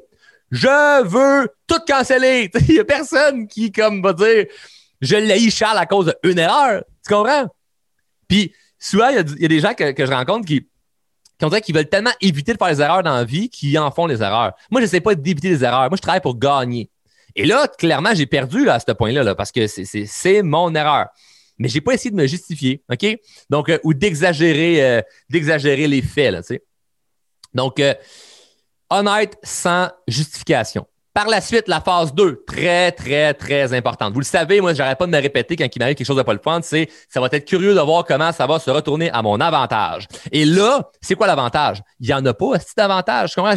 je 0.51 1.03
veux 1.03 1.49
tout 1.67 1.79
canceller. 1.88 2.49
Il 2.67 2.75
n'y 2.75 2.79
a 2.79 2.86
personne 2.86 3.47
qui, 3.47 3.71
comme, 3.71 4.01
va 4.01 4.13
dire, 4.13 4.45
je 5.01 5.15
l'ai 5.15 5.49
Charles 5.49 5.77
à 5.77 5.86
cause 5.86 6.13
d'une 6.23 6.39
erreur. 6.39 6.83
Tu 7.05 7.13
comprends? 7.13 7.47
Puis, 8.27 8.53
souvent, 8.79 9.10
il 9.10 9.15
y, 9.39 9.45
a 9.45 9.47
des 9.47 9.60
gens 9.60 9.73
que, 9.73 9.93
je 9.97 10.12
rencontre 10.12 10.45
qui, 10.45 10.67
qui 11.39 11.62
qu'ils 11.62 11.75
veulent 11.75 11.88
tellement 11.88 12.12
éviter 12.19 12.53
de 12.53 12.57
faire 12.57 12.69
des 12.69 12.81
erreurs 12.81 13.03
dans 13.03 13.15
la 13.15 13.23
vie 13.23 13.49
qu'ils 13.49 13.77
en 13.79 13.91
font 13.91 14.07
des 14.07 14.21
erreurs. 14.21 14.53
Moi, 14.69 14.81
je 14.81 14.86
n'essaie 14.86 14.99
pas 14.99 15.15
d'éviter 15.15 15.49
des 15.49 15.63
erreurs. 15.63 15.89
Moi, 15.89 15.95
je 15.95 16.01
travaille 16.01 16.21
pour 16.21 16.38
gagner. 16.38 16.89
Et 17.36 17.45
là, 17.45 17.67
clairement, 17.67 18.13
j'ai 18.15 18.25
perdu 18.25 18.69
à 18.69 18.79
ce 18.79 18.91
point-là 18.91 19.23
là, 19.23 19.36
parce 19.36 19.51
que 19.51 19.67
c'est 19.67 20.41
mon 20.41 20.73
erreur. 20.73 21.07
Mais 21.60 21.69
je 21.69 21.75
n'ai 21.75 21.81
pas 21.81 21.93
essayé 21.93 22.12
de 22.12 22.15
me 22.15 22.27
justifier, 22.27 22.83
OK? 22.91 23.05
Donc, 23.49 23.69
euh, 23.69 23.79
ou 23.83 23.93
d'exagérer 23.93 24.83
euh, 24.83 25.01
d'exagérer 25.29 25.88
les 25.88 26.01
faits, 26.01 26.31
là, 26.31 26.41
tu 26.41 26.47
sais. 26.47 26.63
Donc, 27.53 27.79
euh, 27.79 27.93
honnête 28.89 29.38
sans 29.43 29.89
justification. 30.08 30.88
Par 31.13 31.28
la 31.28 31.41
suite, 31.41 31.67
la 31.67 31.82
phase 31.82 32.13
2, 32.13 32.43
très, 32.45 32.91
très, 32.91 33.34
très 33.34 33.73
importante. 33.73 34.13
Vous 34.13 34.19
le 34.19 34.26
savez, 34.26 34.62
moi, 34.62 34.76
j'arrête 34.76 35.00
pas 35.00 35.08
de 35.08 35.12
me 35.12 35.19
répéter 35.19 35.56
quand 35.56 35.65
il 35.65 35.80
m'arrive 35.80 35.95
quelque 35.95 36.06
chose 36.06 36.15
de 36.15 36.21
pas 36.21 36.34
le 36.34 36.39
fun, 36.39 36.60
c'est 36.62 36.89
ça 37.10 37.19
va 37.19 37.28
être 37.32 37.45
curieux 37.45 37.73
de 37.73 37.80
voir 37.80 38.06
comment 38.06 38.32
ça 38.32 38.45
va 38.45 38.60
se 38.60 38.69
retourner 38.69 39.10
à 39.10 39.23
mon 39.23 39.39
avantage. 39.41 40.08
Et 40.32 40.45
là, 40.45 40.91
c'est 41.02 41.15
quoi 41.15 41.26
l'avantage? 41.26 41.82
Il 42.00 42.06
n'y 42.06 42.13
en 42.13 42.23
a 42.23 42.36
pas, 42.36 42.60
ce 42.60 42.80
avantage. 42.80 43.34
Comment 43.34 43.56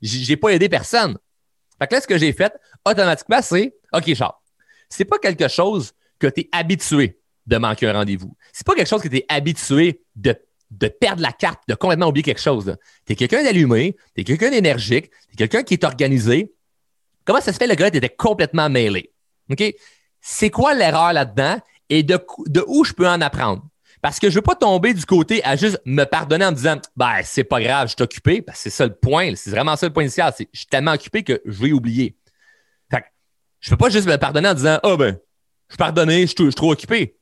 j'ai 0.00 0.36
pas 0.36 0.50
aidé 0.50 0.68
personne. 0.68 1.18
Fait 1.76 1.88
que 1.88 1.94
là, 1.94 2.00
ce 2.00 2.06
que 2.06 2.18
j'ai 2.18 2.32
fait, 2.32 2.52
automatiquement, 2.86 3.42
c'est 3.42 3.74
OK, 3.92 4.14
Charles, 4.14 4.34
c'est 4.88 5.04
pas 5.04 5.18
quelque 5.18 5.48
chose 5.48 5.94
que 6.20 6.28
tu 6.28 6.42
es 6.42 6.48
habitué 6.52 7.18
de 7.46 7.56
manquer 7.56 7.88
un 7.88 7.94
rendez-vous. 7.94 8.36
C'est 8.52 8.64
pas 8.64 8.74
quelque 8.74 8.88
chose 8.88 9.02
que 9.02 9.08
tu 9.08 9.16
es 9.16 9.26
habitué 9.28 10.04
de 10.14 10.36
de 10.78 10.88
perdre 10.88 11.22
la 11.22 11.32
carte, 11.32 11.62
de 11.68 11.74
complètement 11.74 12.08
oublier 12.08 12.22
quelque 12.22 12.40
chose. 12.40 12.76
Tu 13.06 13.12
es 13.12 13.16
quelqu'un 13.16 13.42
d'allumé, 13.42 13.96
tu 14.14 14.22
es 14.22 14.24
quelqu'un 14.24 14.50
d'énergique, 14.50 15.10
tu 15.10 15.34
es 15.34 15.36
quelqu'un 15.36 15.62
qui 15.62 15.74
est 15.74 15.84
organisé. 15.84 16.52
Comment 17.24 17.40
ça 17.40 17.52
se 17.52 17.58
fait, 17.58 17.66
le 17.66 17.74
gars, 17.74 17.88
était 17.88 18.08
complètement 18.08 18.68
mêlé? 18.68 19.12
C'est 20.20 20.50
quoi 20.50 20.74
l'erreur 20.74 21.12
là-dedans 21.12 21.58
et 21.90 22.02
de, 22.02 22.18
où 22.66 22.84
je 22.84 22.92
peux 22.92 23.08
en 23.08 23.20
apprendre? 23.20 23.62
Parce 24.00 24.18
que 24.18 24.28
je 24.28 24.34
ne 24.34 24.36
veux 24.38 24.42
pas 24.42 24.56
tomber 24.56 24.94
du 24.94 25.04
côté 25.04 25.44
à 25.44 25.54
juste 25.54 25.80
me 25.84 26.04
pardonner 26.04 26.46
en 26.46 26.52
disant 26.52 26.76
Ben, 26.96 27.20
c'est 27.22 27.44
pas 27.44 27.60
grave, 27.60 27.88
je 27.88 27.94
suis 27.94 28.02
occupé. 28.02 28.44
c'est 28.54 28.70
ça 28.70 28.86
le 28.86 28.94
point. 28.94 29.32
C'est 29.36 29.50
vraiment 29.50 29.76
ça 29.76 29.86
le 29.86 29.92
point 29.92 30.02
initial. 30.02 30.32
Je 30.36 30.44
suis 30.52 30.66
tellement 30.66 30.92
occupé 30.92 31.22
que 31.22 31.40
je 31.44 31.62
vais 31.62 31.70
oublier. 31.70 32.16
Fait 32.90 33.04
je 33.60 33.70
ne 33.70 33.76
peux 33.76 33.84
pas 33.84 33.90
juste 33.90 34.08
me 34.08 34.16
pardonner 34.16 34.48
en 34.48 34.54
disant 34.54 34.80
oh, 34.82 34.96
ben, 34.96 35.18
je 35.68 35.74
suis 35.74 35.78
pardonné, 35.78 36.26
je 36.26 36.34
suis 36.34 36.54
trop 36.54 36.72
occupé. 36.72 37.16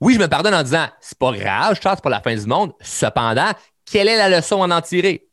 Oui, 0.00 0.14
je 0.14 0.18
me 0.18 0.28
pardonne 0.28 0.54
en 0.54 0.62
disant 0.62 0.86
c'est 1.00 1.18
pas 1.18 1.32
grave, 1.32 1.74
je 1.74 1.88
c'est 1.88 2.02
pas 2.02 2.10
la 2.10 2.20
fin 2.20 2.34
du 2.34 2.46
monde. 2.46 2.72
Cependant, 2.80 3.50
quelle 3.84 4.08
est 4.08 4.16
la 4.16 4.28
leçon 4.28 4.62
à 4.62 4.76
en 4.76 4.80
tirer? 4.80 5.26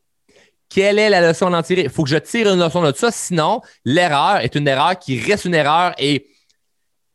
Quelle 0.70 1.00
est 1.00 1.10
la 1.10 1.22
leçon 1.22 1.54
à 1.54 1.60
en 1.60 1.64
tirer? 1.64 1.84
Il 1.84 1.90
faut 1.90 2.04
que 2.04 2.10
je 2.10 2.18
tire 2.18 2.54
une 2.54 2.60
leçon 2.60 2.82
de 2.82 2.94
ça, 2.94 3.10
sinon, 3.12 3.62
l'erreur 3.86 4.38
est 4.38 4.56
une 4.56 4.68
erreur 4.68 5.00
qui 5.00 5.20
reste 5.20 5.46
une 5.46 5.56
erreur 5.56 5.94
et 5.98 6.28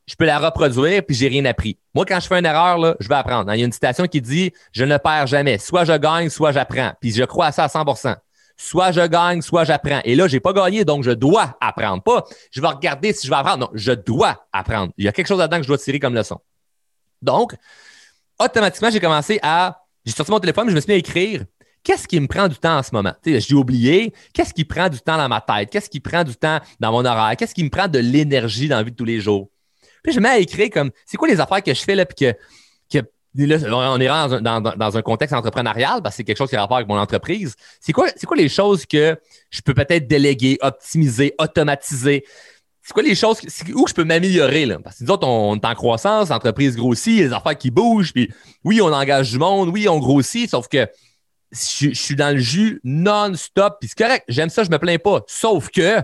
je 0.06 0.14
peux 0.16 0.24
la 0.24 0.38
reproduire 0.38 1.02
puis 1.04 1.14
j'ai 1.14 1.28
rien 1.28 1.44
appris. 1.44 1.78
Moi, 1.94 2.06
quand 2.06 2.20
je 2.20 2.26
fais 2.26 2.38
une 2.38 2.46
erreur, 2.46 2.78
là, 2.78 2.96
je 3.00 3.08
vais 3.08 3.14
apprendre. 3.14 3.52
Il 3.52 3.60
y 3.60 3.62
a 3.62 3.66
une 3.66 3.72
citation 3.72 4.06
qui 4.06 4.22
dit 4.22 4.52
Je 4.72 4.84
ne 4.84 4.96
perds 4.96 5.26
jamais. 5.26 5.58
Soit 5.58 5.84
je 5.84 5.96
gagne, 5.96 6.30
soit 6.30 6.52
j'apprends. 6.52 6.92
Puis 7.00 7.12
je 7.12 7.24
crois 7.24 7.46
à 7.46 7.52
ça 7.52 7.64
à 7.64 7.68
100% 7.68 8.16
Soit 8.56 8.92
je 8.92 9.06
gagne, 9.06 9.42
soit 9.42 9.64
j'apprends. 9.64 10.00
Et 10.04 10.14
là, 10.14 10.28
je 10.28 10.34
n'ai 10.34 10.40
pas 10.40 10.52
gagné, 10.52 10.84
donc 10.84 11.02
je 11.04 11.10
dois 11.10 11.56
apprendre. 11.60 12.02
Pas 12.02 12.24
je 12.50 12.60
vais 12.60 12.68
regarder 12.68 13.12
si 13.12 13.26
je 13.26 13.32
vais 13.32 13.38
apprendre. 13.38 13.58
Non, 13.58 13.70
je 13.74 13.92
dois 13.92 14.46
apprendre. 14.52 14.92
Il 14.96 15.04
y 15.04 15.08
a 15.08 15.12
quelque 15.12 15.26
chose 15.26 15.38
là-dedans 15.38 15.58
que 15.58 15.64
je 15.64 15.68
dois 15.68 15.78
tirer 15.78 15.98
comme 15.98 16.14
leçon. 16.14 16.38
Donc, 17.22 17.54
automatiquement, 18.38 18.90
j'ai 18.90 19.00
commencé 19.00 19.38
à. 19.42 19.78
J'ai 20.04 20.12
sorti 20.12 20.32
mon 20.32 20.40
téléphone, 20.40 20.68
je 20.68 20.74
me 20.74 20.80
suis 20.80 20.90
mis 20.90 20.96
à 20.96 20.98
écrire. 20.98 21.44
Qu'est-ce 21.84 22.06
qui 22.06 22.18
me 22.20 22.28
prend 22.28 22.46
du 22.48 22.56
temps 22.56 22.78
en 22.78 22.82
ce 22.82 22.90
moment? 22.92 23.12
J'ai 23.24 23.54
oublié. 23.54 24.12
Qu'est-ce 24.32 24.54
qui 24.54 24.64
prend 24.64 24.88
du 24.88 25.00
temps 25.00 25.16
dans 25.16 25.28
ma 25.28 25.40
tête? 25.40 25.70
Qu'est-ce 25.70 25.90
qui 25.90 26.00
prend 26.00 26.22
du 26.22 26.34
temps 26.36 26.60
dans 26.78 26.92
mon 26.92 27.04
horaire? 27.04 27.36
Qu'est-ce 27.36 27.54
qui 27.54 27.64
me 27.64 27.70
prend 27.70 27.88
de 27.88 27.98
l'énergie 27.98 28.68
dans 28.68 28.76
la 28.76 28.82
vie 28.82 28.92
de 28.92 28.96
tous 28.96 29.04
les 29.04 29.20
jours? 29.20 29.50
Puis 30.02 30.12
je 30.12 30.18
me 30.18 30.24
mets 30.24 30.30
à 30.30 30.38
écrire 30.38 30.70
comme 30.70 30.90
c'est 31.06 31.16
quoi 31.16 31.28
les 31.28 31.40
affaires 31.40 31.62
que 31.62 31.74
je 31.74 31.82
fais 31.82 31.94
là, 31.94 32.04
puis 32.06 32.26
que, 32.26 32.36
on 33.34 34.00
est 34.00 34.06
dans, 34.06 34.60
dans, 34.60 34.96
un 34.96 35.02
contexte 35.02 35.34
entrepreneurial 35.34 36.02
parce 36.02 36.14
que 36.14 36.16
c'est 36.18 36.24
quelque 36.24 36.36
chose 36.36 36.50
qui 36.50 36.56
a 36.56 36.60
rapport 36.60 36.76
avec 36.76 36.88
mon 36.88 36.98
entreprise. 36.98 37.54
C'est 37.80 37.92
quoi, 37.92 38.08
c'est 38.14 38.26
quoi 38.26 38.36
les 38.36 38.48
choses 38.48 38.84
que 38.84 39.18
je 39.50 39.60
peux 39.62 39.72
peut-être 39.72 40.06
déléguer, 40.06 40.58
optimiser, 40.60 41.34
automatiser? 41.38 42.24
C'est 42.82 42.92
quoi 42.92 43.02
les 43.04 43.14
choses, 43.14 43.38
où 43.74 43.86
je 43.86 43.94
peux 43.94 44.04
m'améliorer, 44.04 44.66
là? 44.66 44.78
Parce 44.82 44.98
que 44.98 45.04
nous 45.04 45.10
autres, 45.10 45.26
on, 45.26 45.54
est 45.54 45.64
en 45.64 45.74
croissance, 45.74 46.30
l'entreprise 46.30 46.76
grossit, 46.76 47.18
des 47.18 47.32
affaires 47.32 47.56
qui 47.56 47.70
bougent, 47.70 48.12
puis 48.12 48.32
oui, 48.64 48.80
on 48.80 48.92
engage 48.92 49.30
du 49.30 49.38
monde, 49.38 49.68
oui, 49.68 49.88
on 49.88 50.00
grossit, 50.00 50.50
sauf 50.50 50.66
que 50.66 50.88
je, 51.52 51.92
suis 51.92 52.16
dans 52.16 52.34
le 52.34 52.40
jus 52.40 52.80
non-stop, 52.82 53.76
puis 53.80 53.88
c'est 53.88 54.04
correct, 54.04 54.24
j'aime 54.28 54.48
ça, 54.48 54.64
je 54.64 54.70
me 54.70 54.78
plains 54.78 54.98
pas. 54.98 55.22
Sauf 55.28 55.68
que, 55.70 55.98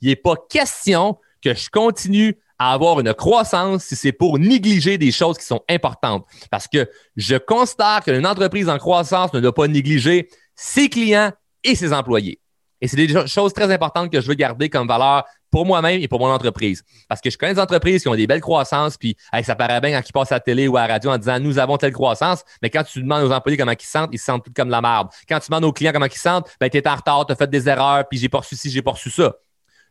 il 0.00 0.08
n'est 0.08 0.16
pas 0.16 0.34
question 0.50 1.16
que 1.42 1.54
je 1.54 1.70
continue 1.70 2.36
à 2.58 2.72
avoir 2.72 2.98
une 3.00 3.14
croissance 3.14 3.84
si 3.84 3.96
c'est 3.96 4.12
pour 4.12 4.38
négliger 4.38 4.98
des 4.98 5.12
choses 5.12 5.38
qui 5.38 5.44
sont 5.44 5.62
importantes. 5.68 6.26
Parce 6.50 6.66
que 6.66 6.90
je 7.16 7.36
constate 7.36 8.04
qu'une 8.04 8.26
entreprise 8.26 8.68
en 8.68 8.78
croissance 8.78 9.32
ne 9.32 9.40
doit 9.40 9.54
pas 9.54 9.68
négliger 9.68 10.28
ses 10.54 10.88
clients 10.88 11.32
et 11.62 11.74
ses 11.74 11.92
employés. 11.92 12.40
Et 12.80 12.88
c'est 12.88 12.96
des 12.96 13.26
choses 13.26 13.52
très 13.52 13.72
importantes 13.72 14.12
que 14.12 14.20
je 14.20 14.28
veux 14.28 14.34
garder 14.34 14.68
comme 14.68 14.86
valeur 14.86 15.24
pour 15.50 15.64
moi-même 15.64 16.00
et 16.02 16.08
pour 16.08 16.20
mon 16.20 16.30
entreprise. 16.30 16.82
Parce 17.08 17.20
que 17.20 17.30
je 17.30 17.38
connais 17.38 17.54
des 17.54 17.60
entreprises 17.60 18.02
qui 18.02 18.08
ont 18.08 18.14
des 18.14 18.26
belles 18.26 18.40
croissances, 18.40 18.96
puis 18.98 19.16
ça 19.42 19.54
paraît 19.54 19.80
bien 19.80 19.98
quand 19.98 20.06
ils 20.06 20.12
passent 20.12 20.32
à 20.32 20.36
la 20.36 20.40
télé 20.40 20.68
ou 20.68 20.76
à 20.76 20.86
la 20.86 20.94
radio 20.94 21.10
en 21.10 21.18
disant 21.18 21.40
nous 21.40 21.58
avons 21.58 21.78
telle 21.78 21.92
croissance, 21.92 22.44
mais 22.60 22.68
quand 22.68 22.84
tu 22.84 23.00
demandes 23.00 23.24
aux 23.24 23.32
employés 23.32 23.56
comment 23.56 23.72
ils 23.72 23.82
se 23.82 23.90
sentent, 23.90 24.10
ils 24.12 24.18
se 24.18 24.26
sentent 24.26 24.44
tout 24.44 24.52
comme 24.54 24.68
de 24.68 24.72
la 24.72 24.82
merde. 24.82 25.08
Quand 25.28 25.40
tu 25.40 25.50
demandes 25.50 25.64
aux 25.64 25.72
clients 25.72 25.92
comment 25.92 26.06
ils 26.06 26.12
se 26.12 26.20
sentent, 26.20 26.48
ben, 26.60 26.68
tu 26.68 26.76
es 26.76 26.86
en 26.86 26.96
retard, 26.96 27.24
tu 27.26 27.32
as 27.32 27.36
fait 27.36 27.48
des 27.48 27.68
erreurs, 27.68 28.06
puis 28.08 28.18
j'ai 28.18 28.28
pas 28.28 28.38
reçu 28.38 28.56
ci, 28.56 28.70
j'ai 28.70 28.82
pas 28.82 28.90
reçu 28.90 29.10
ça. 29.10 29.34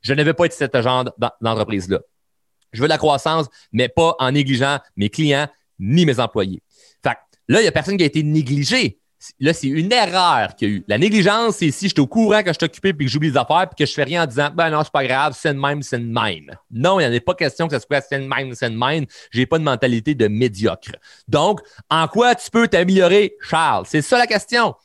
Je 0.02 0.14
ne 0.14 0.24
veux 0.24 0.34
pas 0.34 0.46
être 0.46 0.54
ce 0.54 0.82
genre 0.82 1.06
d'entreprise-là. 1.42 2.00
Je 2.72 2.82
veux 2.82 2.88
de 2.88 2.94
la 2.94 2.98
croissance, 3.00 3.48
mais 3.72 3.90
pas 3.90 4.16
en 4.20 4.32
négligeant 4.32 4.80
mes 4.96 5.10
clients 5.10 5.48
ni 5.80 6.06
mes 6.06 6.20
employés. 6.20 6.62
Fait 7.02 7.18
là, 7.48 7.60
il 7.60 7.64
n'y 7.64 7.68
a 7.68 7.72
personne 7.72 7.98
qui 7.98 8.04
a 8.04 8.06
été 8.06 8.22
négligé. 8.22 9.00
Là, 9.40 9.54
c'est 9.54 9.68
une 9.68 9.92
erreur 9.92 10.56
qu'il 10.56 10.68
y 10.68 10.72
a 10.72 10.76
eu. 10.76 10.86
La 10.88 10.98
négligence, 10.98 11.58
c'est 11.58 11.72
si 11.72 11.88
je 11.88 11.94
suis 11.94 12.02
au 12.02 12.08
courant 12.08 12.42
que 12.42 12.50
je 12.50 12.54
suis 12.54 12.66
occupé 12.66 12.94
puis 12.94 13.06
que 13.06 13.12
j'oublie 13.12 13.32
les 13.32 13.38
affaires 13.38 13.68
puis 13.70 13.84
que 13.84 13.90
je 13.90 13.94
fais 13.94 14.04
rien 14.04 14.24
en 14.24 14.26
disant 14.28 14.50
ben 14.54 14.70
non, 14.70 14.84
c'est 14.84 14.92
pas 14.92 15.06
grave, 15.06 15.36
c'est 15.38 15.50
une 15.50 15.60
même, 15.60 15.82
c'est 15.82 15.98
une 15.98 16.12
même. 16.12 16.56
Non, 16.70 17.00
il 17.00 17.08
n'y 17.08 17.14
en 17.14 17.18
a 17.18 17.20
pas 17.22 17.34
question 17.34 17.68
que 17.68 17.74
ça 17.74 17.80
soit 17.80 18.02
c'est 18.02 18.22
une 18.22 18.28
même, 18.28 18.54
c'est 18.54 18.68
une 18.68 18.78
même. 18.78 19.06
J'ai 19.32 19.46
pas 19.46 19.58
de 19.58 19.64
mentalité 19.64 20.16
de 20.16 20.28
médiocre. 20.28 20.92
Donc, 21.28 21.62
en 21.90 22.08
quoi 22.08 22.36
tu 22.36 22.50
peux 22.52 22.68
t'améliorer, 22.68 23.36
Charles? 23.42 23.86
C'est 23.88 24.02
ça 24.02 24.18
la 24.18 24.28
question. 24.28 24.76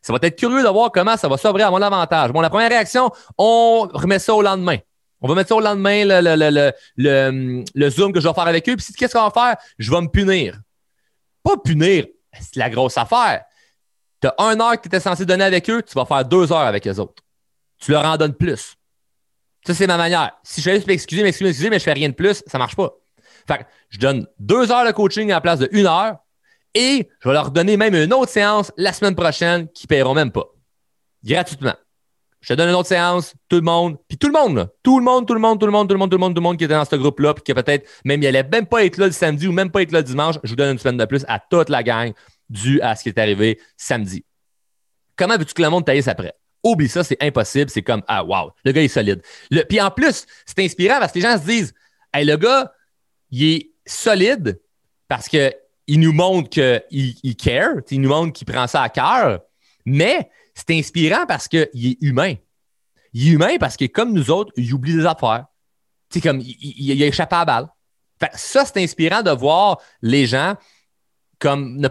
Ça 0.00 0.12
va 0.12 0.18
être 0.22 0.38
curieux 0.38 0.62
de 0.62 0.68
voir 0.68 0.92
comment 0.92 1.16
ça 1.16 1.28
va 1.28 1.36
s'ouvrir 1.36 1.68
à 1.68 1.70
mon 1.70 1.82
avantage. 1.82 2.30
Bon, 2.32 2.40
la 2.40 2.50
première 2.50 2.70
réaction, 2.70 3.10
on 3.36 3.88
remet 3.92 4.18
ça 4.18 4.34
au 4.34 4.42
lendemain. 4.42 4.78
On 5.20 5.28
va 5.28 5.34
mettre 5.34 5.48
ça 5.48 5.56
au 5.56 5.60
lendemain, 5.60 6.04
le, 6.04 6.72
le, 7.74 7.90
Zoom 7.90 8.12
que 8.12 8.20
je 8.20 8.28
vais 8.28 8.34
faire 8.34 8.46
avec 8.46 8.68
eux. 8.68 8.76
Puis 8.76 8.86
qu'est-ce 8.96 9.14
qu'on 9.14 9.28
va 9.28 9.30
faire? 9.30 9.56
Je 9.78 9.90
vais 9.90 10.00
me 10.00 10.06
punir. 10.06 10.60
Pas 11.42 11.56
punir, 11.56 12.06
c'est 12.32 12.56
la 12.56 12.70
grosse 12.70 12.96
affaire. 12.96 13.42
Tu 14.20 14.28
as 14.28 14.34
un 14.38 14.58
heure 14.60 14.76
que 14.76 14.82
tu 14.82 14.88
étais 14.88 15.00
censé 15.00 15.24
donner 15.24 15.44
avec 15.44 15.68
eux, 15.70 15.82
tu 15.82 15.94
vas 15.94 16.04
faire 16.04 16.24
deux 16.24 16.52
heures 16.52 16.58
avec 16.58 16.84
les 16.84 16.98
autres. 16.98 17.22
Tu 17.78 17.92
leur 17.92 18.04
en 18.04 18.16
donnes 18.16 18.34
plus. 18.34 18.74
Ça, 19.66 19.74
c'est 19.74 19.86
ma 19.86 19.96
manière. 19.96 20.32
Si 20.42 20.60
je 20.60 20.70
juste 20.70 20.86
m'excuser, 20.86 21.22
m'excuser, 21.22 21.46
m'excuser, 21.48 21.70
mais 21.70 21.78
je 21.78 21.84
fais 21.84 21.92
rien 21.92 22.08
de 22.08 22.14
plus, 22.14 22.42
ça 22.46 22.58
marche 22.58 22.76
pas. 22.76 22.90
Fait 23.46 23.58
que 23.58 23.64
je 23.90 23.98
donne 23.98 24.26
deux 24.38 24.70
heures 24.72 24.86
de 24.86 24.92
coaching 24.92 25.30
à 25.30 25.34
la 25.34 25.40
place 25.40 25.58
de 25.58 25.68
une 25.72 25.86
heure 25.86 26.16
et 26.74 27.08
je 27.20 27.28
vais 27.28 27.34
leur 27.34 27.50
donner 27.50 27.76
même 27.76 27.94
une 27.94 28.12
autre 28.12 28.30
séance 28.30 28.72
la 28.76 28.92
semaine 28.92 29.14
prochaine 29.14 29.68
qui 29.68 29.86
ne 29.86 29.88
paieront 29.88 30.14
même 30.14 30.32
pas. 30.32 30.46
Gratuitement. 31.24 31.74
Je 32.40 32.48
te 32.48 32.54
donne 32.54 32.68
une 32.68 32.74
autre 32.76 32.88
séance, 32.88 33.34
tout 33.48 33.56
le 33.56 33.62
monde, 33.62 33.96
puis 34.06 34.16
tout 34.16 34.28
le 34.28 34.32
monde, 34.32 34.70
tout 34.84 34.98
le 34.98 35.04
monde, 35.04 35.26
tout 35.26 35.34
le 35.34 35.40
monde, 35.40 35.58
tout 35.58 35.66
le 35.66 35.72
monde, 35.72 35.88
tout 35.88 35.94
le 35.94 35.98
monde, 35.98 36.10
tout 36.10 36.16
le 36.16 36.20
monde, 36.20 36.34
tout 36.34 36.40
le 36.40 36.44
monde 36.44 36.56
qui 36.56 36.64
était 36.64 36.74
dans 36.74 36.84
ce 36.84 36.94
groupe-là, 36.94 37.34
puis 37.34 37.42
qui 37.42 37.52
peut-être 37.52 37.88
même 38.04 38.22
il 38.22 38.26
allait 38.28 38.44
même 38.44 38.66
pas 38.66 38.84
être 38.84 38.96
là 38.96 39.06
le 39.06 39.12
samedi 39.12 39.48
ou 39.48 39.52
même 39.52 39.70
pas 39.70 39.82
être 39.82 39.90
là 39.90 39.98
le 39.98 40.04
dimanche, 40.04 40.36
je 40.44 40.50
vous 40.50 40.56
donne 40.56 40.72
une 40.72 40.78
semaine 40.78 40.98
de 40.98 41.04
plus 41.04 41.24
à 41.26 41.40
toute 41.40 41.68
la 41.68 41.82
gang 41.82 42.12
dû 42.48 42.80
à 42.80 42.96
ce 42.96 43.02
qui 43.02 43.08
est 43.08 43.18
arrivé 43.18 43.60
samedi. 43.76 44.24
Comment 45.16 45.36
veux-tu 45.36 45.54
que 45.54 45.62
le 45.62 45.70
monde 45.70 45.84
taillisse 45.84 46.08
après? 46.08 46.34
Oublie 46.62 46.88
ça, 46.88 47.04
c'est 47.04 47.22
impossible. 47.22 47.70
C'est 47.70 47.82
comme, 47.82 48.02
ah, 48.08 48.24
wow, 48.24 48.52
le 48.64 48.72
gars 48.72 48.82
est 48.82 48.88
solide. 48.88 49.22
puis 49.68 49.80
en 49.80 49.90
plus, 49.90 50.26
c'est 50.46 50.58
inspirant 50.64 50.98
parce 50.98 51.12
que 51.12 51.18
les 51.18 51.24
gens 51.24 51.38
se 51.38 51.44
disent, 51.44 51.74
hey, 52.12 52.24
le 52.24 52.36
gars, 52.36 52.72
il 53.30 53.44
est 53.44 53.70
solide 53.86 54.60
parce 55.08 55.28
qu'il 55.28 55.52
nous 55.88 56.12
montre 56.12 56.50
qu'il 56.50 57.14
il 57.22 57.36
care, 57.36 57.74
il 57.90 58.00
nous 58.00 58.08
montre 58.08 58.32
qu'il 58.32 58.46
prend 58.46 58.66
ça 58.66 58.82
à 58.82 58.88
cœur, 58.88 59.40
mais 59.84 60.30
c'est 60.54 60.76
inspirant 60.76 61.26
parce 61.26 61.48
qu'il 61.48 61.68
est 61.74 61.98
humain. 62.00 62.34
Il 63.12 63.28
est 63.28 63.32
humain 63.32 63.56
parce 63.58 63.76
que, 63.76 63.86
comme 63.86 64.12
nous 64.12 64.30
autres, 64.30 64.52
il 64.56 64.72
oublie 64.72 64.94
des 64.94 65.06
affaires. 65.06 65.46
C'est 66.10 66.20
comme, 66.20 66.40
il, 66.40 66.56
il, 66.60 67.02
a 67.02 67.06
échappé 67.06 67.36
à 67.36 67.40
la 67.40 67.44
balle. 67.44 67.68
ça, 68.34 68.64
c'est 68.64 68.82
inspirant 68.82 69.22
de 69.22 69.30
voir 69.30 69.78
les 70.02 70.26
gens 70.26 70.56
comme 71.38 71.86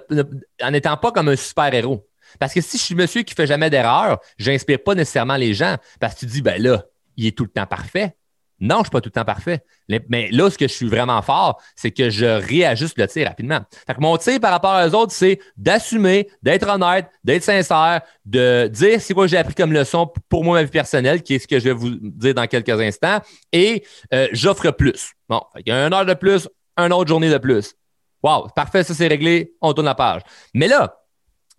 en 0.61 0.71
n'étant 0.71 0.97
pas 0.97 1.11
comme 1.11 1.29
un 1.29 1.35
super-héros. 1.35 2.07
Parce 2.39 2.53
que 2.53 2.61
si 2.61 2.77
je 2.77 2.83
suis 2.83 2.95
monsieur 2.95 3.23
qui 3.23 3.33
fait 3.33 3.47
jamais 3.47 3.69
d'erreur, 3.69 4.19
je 4.37 4.51
n'inspire 4.51 4.83
pas 4.83 4.95
nécessairement 4.95 5.37
les 5.37 5.53
gens 5.53 5.77
parce 5.99 6.15
que 6.15 6.19
tu 6.21 6.25
dis, 6.25 6.41
ben 6.41 6.61
là, 6.61 6.83
il 7.15 7.25
est 7.25 7.37
tout 7.37 7.43
le 7.43 7.49
temps 7.49 7.65
parfait. 7.65 8.15
Non, 8.59 8.77
je 8.77 8.79
ne 8.79 8.83
suis 8.85 8.91
pas 8.91 9.01
tout 9.01 9.09
le 9.09 9.11
temps 9.11 9.25
parfait. 9.25 9.63
Mais 10.09 10.29
là, 10.31 10.49
ce 10.49 10.57
que 10.57 10.67
je 10.67 10.73
suis 10.73 10.87
vraiment 10.87 11.21
fort, 11.21 11.61
c'est 11.75 11.91
que 11.91 12.09
je 12.09 12.25
réajuste 12.25 12.97
le 12.97 13.07
tir 13.07 13.27
rapidement. 13.27 13.59
Fait 13.85 13.93
que 13.93 14.01
mon 14.01 14.17
tir 14.17 14.39
par 14.39 14.51
rapport 14.51 14.83
aux 14.83 14.95
autres, 14.95 15.11
c'est 15.11 15.39
d'assumer, 15.57 16.27
d'être 16.41 16.67
honnête, 16.67 17.07
d'être 17.23 17.43
sincère, 17.43 18.01
de 18.25 18.67
dire 18.67 18.99
c'est 18.99 19.13
quoi 19.13 19.27
j'ai 19.27 19.37
appris 19.37 19.53
comme 19.53 19.73
leçon 19.73 20.11
pour 20.27 20.43
moi, 20.43 20.57
ma 20.57 20.63
vie 20.63 20.71
personnelle, 20.71 21.21
qui 21.21 21.35
est 21.35 21.39
ce 21.39 21.47
que 21.47 21.59
je 21.59 21.65
vais 21.65 21.73
vous 21.73 21.91
dire 22.01 22.33
dans 22.33 22.47
quelques 22.47 22.69
instants. 22.69 23.21
Et 23.51 23.83
euh, 24.13 24.27
j'offre 24.31 24.71
plus. 24.71 25.13
Bon, 25.29 25.41
y 25.63 25.71
a 25.71 25.85
une 25.85 25.93
heure 25.93 26.05
de 26.05 26.15
plus, 26.15 26.49
une 26.77 26.93
autre 26.93 27.09
journée 27.09 27.29
de 27.29 27.37
plus. 27.37 27.75
Wow, 28.23 28.47
parfait, 28.55 28.83
ça 28.83 28.93
c'est 28.93 29.07
réglé, 29.07 29.53
on 29.61 29.73
tourne 29.73 29.85
la 29.85 29.95
page. 29.95 30.21
Mais 30.53 30.67
là, 30.67 31.01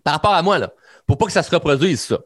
par 0.05 0.14
rapport 0.14 0.35
à 0.35 0.42
moi, 0.42 0.59
pour 1.07 1.18
pas 1.18 1.27
que 1.27 1.33
ça 1.33 1.42
se 1.42 1.51
reproduise, 1.51 2.01
ça. 2.01 2.18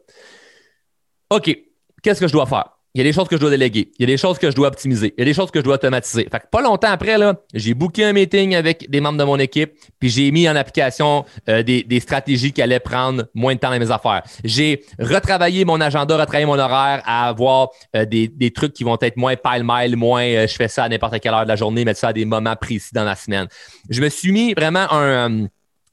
OK, 1.29 1.55
qu'est-ce 2.01 2.19
que 2.19 2.27
je 2.27 2.33
dois 2.33 2.45
faire? 2.45 2.77
Il 2.95 2.99
y 2.99 3.01
a 3.01 3.03
des 3.05 3.13
choses 3.13 3.27
que 3.27 3.37
je 3.37 3.41
dois 3.41 3.49
déléguer. 3.49 3.91
Il 3.97 4.03
y 4.03 4.03
a 4.03 4.13
des 4.13 4.17
choses 4.17 4.37
que 4.37 4.51
je 4.51 4.55
dois 4.55 4.67
optimiser. 4.67 5.15
Il 5.17 5.21
y 5.21 5.23
a 5.23 5.25
des 5.25 5.33
choses 5.33 5.49
que 5.49 5.59
je 5.59 5.63
dois 5.63 5.75
automatiser. 5.75 6.27
Fait 6.31 6.39
que 6.39 6.45
pas 6.51 6.61
longtemps 6.61 6.91
après, 6.91 7.17
là, 7.17 7.35
j'ai 7.51 7.73
booké 7.73 8.03
un 8.05 8.13
meeting 8.13 8.53
avec 8.53 8.87
des 8.87 9.01
membres 9.01 9.17
de 9.17 9.23
mon 9.23 9.39
équipe, 9.39 9.71
puis 9.99 10.09
j'ai 10.09 10.29
mis 10.29 10.47
en 10.47 10.55
application 10.55 11.25
euh, 11.49 11.63
des, 11.63 11.99
stratégies 11.99 12.51
qui 12.53 12.61
allaient 12.61 12.79
prendre 12.79 13.25
moins 13.33 13.55
de 13.55 13.59
temps 13.59 13.71
dans 13.71 13.79
mes 13.79 13.89
affaires. 13.89 14.21
J'ai 14.43 14.83
retravaillé 14.99 15.65
mon 15.65 15.81
agenda, 15.81 16.15
retravaillé 16.15 16.45
mon 16.45 16.59
horaire 16.59 17.01
à 17.05 17.29
avoir 17.29 17.69
euh, 17.95 18.05
des, 18.05 18.51
trucs 18.51 18.73
qui 18.73 18.83
vont 18.83 18.97
être 19.01 19.17
moins 19.17 19.35
pile-mile, 19.35 19.95
moins 19.95 20.23
euh, 20.25 20.47
je 20.47 20.53
fais 20.53 20.67
ça 20.67 20.83
à 20.83 20.89
n'importe 20.89 21.19
quelle 21.19 21.33
heure 21.33 21.45
de 21.45 21.49
la 21.49 21.55
journée, 21.55 21.85
mettre 21.85 21.99
ça 21.99 22.09
à 22.09 22.13
des 22.13 22.25
moments 22.25 22.55
précis 22.55 22.91
dans 22.93 23.05
la 23.05 23.15
semaine. 23.15 23.47
Je 23.89 24.01
me 24.01 24.09
suis 24.09 24.31
mis 24.31 24.53
vraiment 24.53 24.85
un 24.91 25.47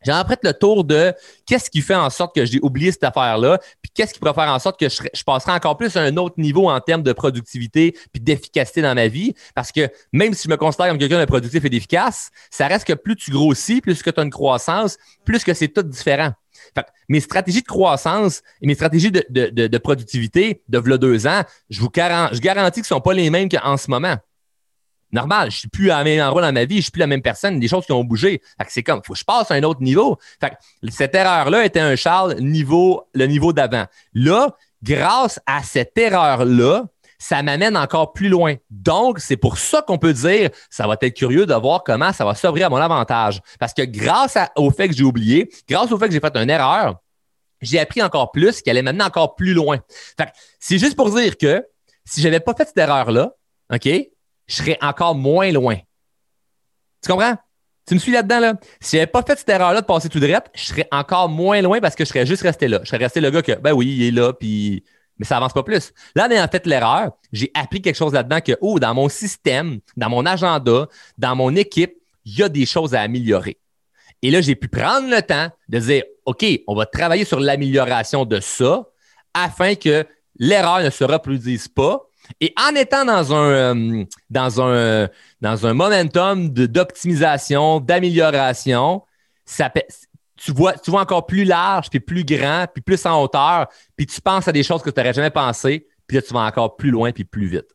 j'ai 0.05 0.13
après 0.13 0.39
le 0.43 0.53
tour 0.53 0.85
de 0.85 1.13
qu'est-ce 1.47 1.71
qui 1.71 1.83
fait 1.83 1.95
en 1.95 2.11
sorte 2.11 2.35
que 2.35 2.45
j'ai 2.45 2.59
oublié 2.63 2.91
cette 2.93 3.05
affaire-là, 3.05 3.59
puis 3.83 3.91
qu'est-ce 3.95 4.15
qui 4.15 4.21
pourrait 4.21 4.35
faire 4.35 4.53
en 4.53 4.59
sorte 4.59 4.79
que 4.79 4.89
je, 4.89 5.03
je, 5.13 5.23
passerai 5.25 5.53
encore 5.53 5.77
plus 5.77 5.97
à 5.97 6.01
un 6.01 6.17
autre 6.17 6.37
niveau 6.39 6.71
en 6.71 6.81
termes 6.81 7.03
de 7.03 7.13
productivité 7.13 7.95
puis 8.13 8.23
d'efficacité 8.23 8.83
dans 8.83 8.95
ma 8.95 9.09
vie. 9.09 9.35
Parce 9.55 9.73
que 9.73 9.89
même 10.13 10.35
si 10.35 10.45
je 10.45 10.49
me 10.49 10.57
considère 10.57 10.89
comme 10.89 10.99
quelqu'un 10.99 11.21
de 11.21 11.25
productif 11.27 11.65
et 11.65 11.69
d'efficace, 11.69 12.31
ça 12.51 12.67
reste 12.67 12.87
que 12.87 12.95
plus 12.95 13.17
tu 13.17 13.31
grossis, 13.31 13.81
plus 13.81 14.03
que 14.03 14.11
tu 14.11 14.21
as 14.21 14.23
une 14.23 14.31
croissance, 14.31 14.97
plus 15.25 15.45
que 15.45 15.55
c'est 15.55 15.69
tout 15.69 15.83
différent. 15.83 16.33
Fait 16.75 16.87
mes 17.09 17.21
stratégies 17.21 17.63
de 17.63 17.67
croissance 17.67 18.43
et 18.61 18.67
mes 18.67 18.75
stratégies 18.75 19.11
de, 19.11 19.25
de, 19.31 19.79
productivité 19.79 20.63
de 20.69 20.79
v'là 20.79 20.99
deux 20.99 21.27
ans, 21.27 21.43
je 21.69 21.81
vous 21.81 21.91
garantis, 21.91 22.37
je 22.37 22.41
garantis 22.41 22.81
ne 22.81 22.87
sont 22.87 23.01
pas 23.01 23.13
les 23.13 23.31
mêmes 23.31 23.49
qu'en 23.49 23.77
ce 23.77 23.91
moment 23.91 24.17
normal, 25.13 25.51
je 25.51 25.59
suis 25.59 25.69
plus 25.69 25.91
à 25.91 25.99
la 25.99 26.05
même 26.05 26.23
endroit 26.23 26.43
dans 26.43 26.53
ma 26.53 26.65
vie, 26.65 26.77
je 26.77 26.83
suis 26.83 26.91
plus 26.91 27.01
la 27.01 27.07
même 27.07 27.23
personne, 27.23 27.59
des 27.59 27.69
choses 27.69 27.87
qui 27.87 27.93
ont 27.93 28.05
bougé. 28.05 28.41
c'est 28.69 28.83
comme, 28.83 29.03
faut 29.05 29.15
que 29.15 29.19
je 29.19 29.25
passe 29.25 29.51
à 29.51 29.55
un 29.55 29.63
autre 29.63 29.83
niveau. 29.83 30.19
cette 30.91 31.15
erreur-là 31.15 31.65
était 31.65 31.81
un 31.81 31.97
Charles 31.97 32.37
niveau, 32.41 33.05
le 33.15 33.27
niveau 33.27 33.53
d'avant. 33.53 33.87
Là, 34.15 34.57
grâce 34.83 35.41
à 35.47 35.63
cette 35.63 35.97
erreur-là, 35.97 36.85
ça 37.19 37.43
m'amène 37.43 37.77
encore 37.77 38.13
plus 38.15 38.29
loin. 38.29 38.55
Donc, 38.71 39.21
c'est 39.21 39.37
pour 39.37 39.59
ça 39.59 39.83
qu'on 39.83 39.99
peut 39.99 40.15
dire, 40.15 40.51
ça 40.71 40.87
va 40.87 40.97
être 41.01 41.15
curieux 41.15 41.45
de 41.45 41.55
voir 41.55 41.85
comment 41.85 42.13
ça 42.13 42.25
va 42.25 42.35
s'ouvrir 42.35 42.67
à 42.67 42.71
mon 42.71 42.79
avantage. 42.79 43.43
Parce 43.59 43.75
que 43.75 43.83
grâce 43.83 44.39
au 44.57 44.71
fait 44.71 44.89
que 44.89 44.95
j'ai 44.95 45.05
oublié, 45.05 45.51
grâce 45.69 45.93
au 45.93 45.99
fait 45.99 46.07
que 46.07 46.15
j'ai 46.15 46.21
fait 46.21 46.35
une 46.37 46.49
erreur, 46.49 46.97
j'ai 47.61 47.79
appris 47.79 48.03
encore 48.03 48.33
plus, 48.33 48.63
qui 48.63 48.71
allait 48.71 48.81
m'amener 48.81 49.05
encore 49.05 49.35
plus 49.35 49.53
loin. 49.53 49.79
c'est 50.59 50.79
juste 50.79 50.97
pour 50.97 51.15
dire 51.15 51.37
que 51.37 51.63
si 52.07 52.23
j'avais 52.23 52.41
pas 52.41 52.55
fait 52.55 52.67
cette 52.67 52.79
erreur-là, 52.79 53.35
OK, 53.73 53.89
je 54.51 54.57
serais 54.57 54.79
encore 54.83 55.15
moins 55.15 55.53
loin. 55.53 55.77
Tu 57.03 57.11
comprends? 57.11 57.37
Tu 57.87 57.95
me 57.95 57.99
suis 58.01 58.13
là-dedans, 58.13 58.41
là? 58.41 58.55
Si 58.81 58.97
j'avais 58.97 59.07
pas 59.07 59.23
fait 59.23 59.39
cette 59.39 59.49
erreur-là 59.49 59.81
de 59.81 59.87
passer 59.87 60.09
tout 60.09 60.21
droit, 60.21 60.41
je 60.55 60.65
serais 60.65 60.89
encore 60.91 61.29
moins 61.29 61.63
loin 61.63 61.81
parce 61.81 61.95
que 61.95 62.05
je 62.05 62.11
serais 62.11 62.27
juste 62.27 62.43
resté 62.43 62.69
là. 62.69 62.81
Je 62.83 62.89
serais 62.89 63.05
resté 63.05 63.21
le 63.21 63.31
gars 63.31 63.43
que, 63.43 63.53
ben 63.53 63.73
oui, 63.73 63.87
il 63.87 64.03
est 64.09 64.11
là, 64.11 64.33
puis. 64.33 64.85
Mais 65.19 65.27
ça 65.27 65.37
avance 65.37 65.53
pas 65.53 65.63
plus. 65.63 65.93
Là, 66.15 66.27
en 66.27 66.31
ayant 66.31 66.49
fait 66.49 66.67
l'erreur, 66.67 67.13
j'ai 67.31 67.51
appris 67.55 67.83
quelque 67.83 67.97
chose 67.97 68.15
là-dedans 68.15 68.41
que, 68.41 68.53
oh, 68.63 68.81
dans 68.81 68.95
mon 68.95 69.09
système, 69.11 69.81
dans 69.97 70.09
mon 70.09 70.25
agenda, 70.25 70.89
dans 71.19 71.37
mon 71.37 71.55
équipe, 71.57 71.95
il 72.25 72.39
y 72.39 72.43
a 72.43 72.49
des 72.49 72.65
choses 72.65 72.95
à 72.95 73.03
améliorer. 73.03 73.59
Et 74.23 74.31
là, 74.31 74.41
j'ai 74.41 74.55
pu 74.55 74.69
prendre 74.69 75.11
le 75.11 75.21
temps 75.21 75.49
de 75.69 75.79
dire, 75.79 76.05
OK, 76.25 76.45
on 76.67 76.75
va 76.75 76.87
travailler 76.87 77.27
sur 77.27 77.39
l'amélioration 77.39 78.25
de 78.25 78.41
ça 78.41 78.89
afin 79.35 79.75
que 79.75 80.07
l'erreur 80.39 80.83
ne 80.83 80.91
se 80.91 81.05
reproduise 81.05 81.69
pas 81.69 82.10
et 82.41 82.53
en 82.59 82.75
étant 82.75 83.05
dans 83.05 83.35
un, 83.35 83.51
euh, 83.51 84.05
dans 84.29 84.61
un, 84.61 85.09
dans 85.41 85.67
un 85.67 85.75
momentum 85.75 86.49
d'optimisation, 86.49 87.81
d'amélioration, 87.81 89.03
tu 90.37 90.53
vois, 90.53 90.75
tu 90.75 90.91
encore 90.91 91.27
plus 91.27 91.45
large, 91.45 91.91
puis 91.91 92.01
plus 92.01 92.25
grand, 92.25 92.67
puis 92.73 92.83
plus 92.83 93.05
en 93.07 93.23
hauteur, 93.23 93.67
puis 93.97 94.07
tu 94.07 94.21
penses 94.21 94.49
à 94.49 94.53
des 94.53 94.63
choses 94.63 94.83
que 94.83 94.91
tu 94.91 94.99
n'aurais 94.99 95.13
jamais 95.13 95.31
pensé, 95.31 95.87
puis 96.07 96.17
là, 96.17 96.23
tu 96.23 96.33
vas 96.33 96.41
encore 96.41 96.77
plus 96.77 96.91
loin, 96.91 97.13
puis 97.13 97.25
plus 97.25 97.47
vite. 97.47 97.69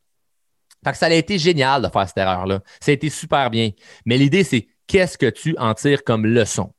Fait 0.84 0.94
ça 0.94 1.08
a 1.08 1.14
été 1.14 1.38
génial 1.40 1.82
de 1.82 1.90
faire 1.90 2.08
cette 2.08 2.18
erreur-là. 2.18 2.60
Ça 2.80 2.92
a 2.92 2.94
été 2.94 3.10
super 3.10 3.50
bien. 3.50 3.72
Mais 4.06 4.18
l'idée, 4.18 4.44
c'est 4.44 4.68
qu'est-ce 4.88 5.18
que 5.18 5.30
tu 5.30 5.56
en 5.58 5.74
tires 5.74 6.04
comme 6.04 6.26
leçon? 6.26 6.74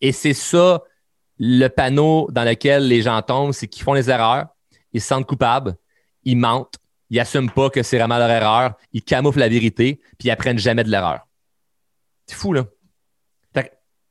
Et 0.00 0.12
c'est 0.12 0.32
ça 0.32 0.82
le 1.38 1.68
panneau 1.68 2.28
dans 2.30 2.44
lequel 2.44 2.88
les 2.88 3.02
gens 3.02 3.20
tombent, 3.22 3.52
c'est 3.52 3.68
qu'ils 3.68 3.82
font 3.82 3.92
les 3.92 4.08
erreurs, 4.08 4.46
ils 4.92 5.00
se 5.00 5.08
sentent 5.08 5.26
coupables, 5.26 5.76
ils 6.24 6.36
mentent, 6.36 6.76
ils 7.10 7.16
n'assument 7.16 7.50
pas 7.50 7.70
que 7.70 7.82
c'est 7.82 7.98
vraiment 7.98 8.18
leur 8.18 8.30
erreur, 8.30 8.74
ils 8.92 9.02
camouflent 9.02 9.38
la 9.38 9.48
vérité, 9.48 10.00
puis 10.18 10.28
ils 10.28 10.30
apprennent 10.30 10.58
jamais 10.58 10.84
de 10.84 10.90
l'erreur. 10.90 11.26
C'est 12.26 12.36
fou, 12.36 12.52
là. 12.52 12.64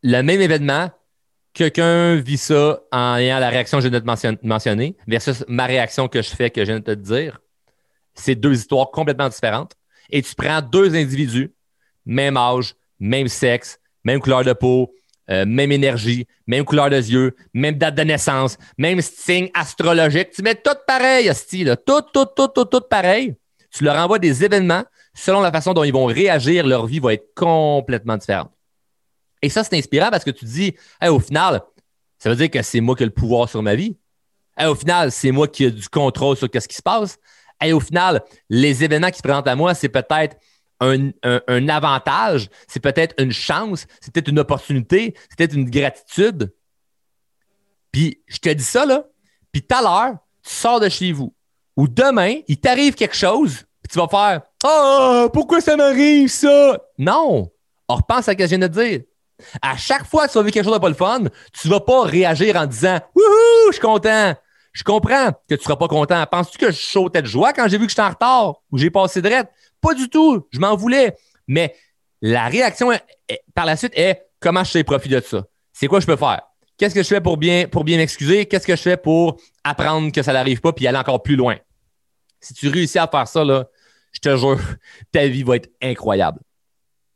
le 0.03 0.21
même 0.21 0.41
événement, 0.41 0.89
quelqu'un 1.53 2.15
vit 2.15 2.37
ça 2.37 2.79
en 2.91 3.15
ayant 3.15 3.39
la 3.39 3.49
réaction 3.49 3.79
que 3.79 3.83
je 3.83 3.89
viens 3.89 3.99
de 3.99 4.05
te 4.05 4.47
mentionner 4.47 4.95
versus 5.07 5.43
ma 5.47 5.65
réaction 5.65 6.07
que 6.07 6.21
je 6.21 6.29
fais, 6.29 6.49
que 6.49 6.61
je 6.61 6.71
viens 6.71 6.79
de 6.79 6.85
te 6.85 6.91
dire. 6.91 7.39
C'est 8.13 8.35
deux 8.35 8.53
histoires 8.53 8.91
complètement 8.91 9.29
différentes. 9.29 9.73
Et 10.09 10.21
tu 10.21 10.35
prends 10.35 10.61
deux 10.61 10.95
individus, 10.95 11.53
même 12.05 12.37
âge, 12.37 12.75
même 12.99 13.27
sexe, 13.27 13.79
même 14.03 14.19
couleur 14.19 14.43
de 14.43 14.53
peau, 14.53 14.93
euh, 15.29 15.45
même 15.45 15.71
énergie, 15.71 16.27
même 16.47 16.63
couleur 16.65 16.89
de 16.89 16.97
yeux, 16.97 17.35
même 17.53 17.77
date 17.77 17.95
de 17.95 18.03
naissance, 18.03 18.57
même 18.77 19.01
signe 19.01 19.49
astrologique. 19.53 20.31
Tu 20.31 20.41
mets 20.41 20.55
tout 20.55 20.77
pareil, 20.85 21.33
style, 21.33 21.75
tout, 21.85 22.01
tout, 22.13 22.25
tout, 22.35 22.47
tout, 22.47 22.65
tout 22.65 22.81
pareil. 22.89 23.35
Tu 23.71 23.83
leur 23.83 23.95
envoies 23.95 24.19
des 24.19 24.43
événements 24.43 24.83
selon 25.15 25.41
la 25.41 25.51
façon 25.51 25.73
dont 25.73 25.83
ils 25.83 25.93
vont 25.93 26.05
réagir, 26.05 26.67
leur 26.67 26.85
vie 26.85 26.99
va 26.99 27.13
être 27.13 27.33
complètement 27.35 28.17
différente. 28.17 28.51
Et 29.41 29.49
ça, 29.49 29.63
c'est 29.63 29.77
inspirant 29.77 30.09
parce 30.09 30.23
que 30.23 30.31
tu 30.31 30.45
dis, 30.45 30.75
au 31.07 31.19
final, 31.19 31.61
ça 32.19 32.29
veut 32.29 32.35
dire 32.35 32.49
que 32.49 32.61
c'est 32.61 32.81
moi 32.81 32.95
qui 32.95 33.03
ai 33.03 33.05
le 33.05 33.11
pouvoir 33.11 33.49
sur 33.49 33.61
ma 33.63 33.75
vie. 33.75 33.97
au 34.59 34.75
final, 34.75 35.11
c'est 35.11 35.31
moi 35.31 35.47
qui 35.47 35.65
ai 35.65 35.71
du 35.71 35.87
contrôle 35.89 36.37
sur 36.37 36.49
ce 36.53 36.67
qui 36.67 36.75
se 36.75 36.81
passe. 36.81 37.17
Et 37.63 37.73
au 37.73 37.79
final, 37.79 38.21
les 38.49 38.83
événements 38.83 39.09
qui 39.09 39.17
se 39.17 39.23
présentent 39.23 39.47
à 39.47 39.55
moi, 39.55 39.73
c'est 39.73 39.89
peut-être 39.89 40.37
un, 40.79 41.69
avantage, 41.69 42.49
c'est 42.67 42.79
peut-être 42.79 43.15
une 43.21 43.31
chance, 43.31 43.87
c'est 44.01 44.13
peut-être 44.13 44.29
une 44.29 44.39
opportunité, 44.39 45.15
c'est 45.29 45.37
peut-être 45.37 45.55
une 45.55 45.69
gratitude. 45.69 46.53
Puis 47.91 48.21
je 48.27 48.37
te 48.37 48.49
dis 48.49 48.63
ça, 48.63 48.85
là, 48.85 49.05
puis 49.51 49.61
tout 49.61 49.75
à 49.75 49.81
l'heure, 49.81 50.17
tu 50.43 50.53
sors 50.53 50.79
de 50.79 50.89
chez 50.89 51.11
vous. 51.11 51.33
Ou 51.77 51.87
demain, 51.87 52.39
il 52.47 52.59
t'arrive 52.59 52.95
quelque 52.95 53.15
chose, 53.15 53.65
puis 53.81 53.91
tu 53.91 53.99
vas 53.99 54.07
faire 54.07 54.41
Ah, 54.63 55.27
pourquoi 55.33 55.61
ça 55.61 55.75
m'arrive 55.75 56.29
ça? 56.29 56.79
Non! 56.97 57.51
On 57.87 57.95
repense 57.95 58.27
à 58.27 58.31
ce 58.31 58.37
que 58.37 58.43
je 58.43 58.49
viens 58.49 58.59
de 58.59 58.67
dire. 58.67 59.01
À 59.61 59.75
chaque 59.75 60.05
fois 60.05 60.27
que 60.27 60.31
tu 60.31 60.37
vas 60.37 60.43
vivre 60.43 60.53
quelque 60.53 60.65
chose 60.65 60.73
de 60.73 60.79
pas 60.79 60.89
le 60.89 60.95
fun, 60.95 61.23
tu 61.53 61.67
vas 61.67 61.81
pas 61.81 62.03
réagir 62.03 62.55
en 62.55 62.65
disant 62.65 62.99
Wouhou, 63.15 63.67
je 63.67 63.73
suis 63.73 63.81
content. 63.81 64.33
Je 64.71 64.83
comprends 64.83 65.31
que 65.49 65.55
tu 65.55 65.63
seras 65.63 65.77
pas 65.77 65.87
content. 65.87 66.25
Penses-tu 66.29 66.57
que 66.57 66.71
je 66.71 66.81
sautais 66.81 67.21
de 67.21 67.27
joie 67.27 67.53
quand 67.53 67.67
j'ai 67.67 67.77
vu 67.77 67.85
que 67.85 67.91
j'étais 67.91 68.01
en 68.01 68.09
retard 68.09 68.55
ou 68.71 68.77
j'ai 68.77 68.89
passé 68.89 69.21
de 69.21 69.29
rette? 69.29 69.49
Pas 69.81 69.93
du 69.93 70.09
tout. 70.09 70.47
Je 70.51 70.59
m'en 70.59 70.75
voulais. 70.75 71.15
Mais 71.47 71.75
la 72.21 72.47
réaction 72.47 72.91
par 73.53 73.65
la 73.65 73.75
suite 73.75 73.93
est 73.95 74.23
comment 74.39 74.63
je 74.63 74.71
fais 74.71 74.83
profit 74.83 75.09
de 75.09 75.19
ça? 75.19 75.45
C'est 75.73 75.87
quoi 75.87 75.99
je 75.99 76.05
peux 76.05 76.15
faire? 76.15 76.41
Qu'est-ce 76.77 76.95
que 76.95 77.03
je 77.03 77.07
fais 77.07 77.21
pour 77.21 77.37
bien, 77.37 77.67
m'excuser? 77.87 78.45
Qu'est-ce 78.45 78.67
que 78.67 78.75
je 78.75 78.81
fais 78.81 78.97
pour 78.97 79.39
apprendre 79.63 80.11
que 80.11 80.21
ça 80.21 80.33
n'arrive 80.33 80.59
pas 80.59 80.73
puis 80.73 80.87
aller 80.87 80.97
encore 80.97 81.23
plus 81.23 81.35
loin? 81.35 81.57
Si 82.39 82.53
tu 82.53 82.67
réussis 82.67 82.99
à 82.99 83.07
faire 83.07 83.27
ça, 83.27 83.43
je 84.11 84.19
te 84.19 84.35
jure, 84.35 84.59
ta 85.11 85.27
vie 85.27 85.43
va 85.43 85.57
être 85.57 85.69
incroyable. 85.81 86.39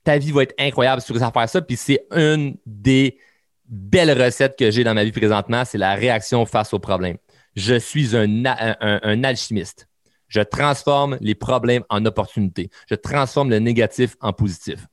Ta 0.04 0.18
vie 0.18 0.32
va 0.32 0.44
être 0.44 0.56
incroyable 0.58 1.02
si 1.02 1.08
tu 1.08 1.14
réussis 1.14 1.28
à 1.28 1.32
faire 1.32 1.50
ça. 1.50 1.62
Puis 1.62 1.76
c'est 1.76 2.06
une 2.12 2.58
des 2.66 3.18
belles 3.66 4.22
recettes 4.22 4.58
que 4.58 4.72
j'ai 4.72 4.84
dans 4.84 4.94
ma 4.94 5.04
vie 5.04 5.12
présentement, 5.12 5.64
c'est 5.66 5.78
la 5.78 5.94
réaction 5.94 6.46
face 6.46 6.74
aux 6.74 6.80
problèmes 6.80 7.18
je 7.60 7.76
suis 7.76 8.16
un, 8.16 9.24
alchimiste. 9.24 9.88
Je 10.30 10.42
transforme 10.42 11.18
les 11.20 11.36
problèmes 11.36 11.84
en 11.90 12.06
opportunités. 12.06 12.70
Je 12.88 12.96
transforme 12.96 13.50
le 13.50 13.60
négatif 13.60 14.16
en 14.22 14.32
positif. 14.32 14.88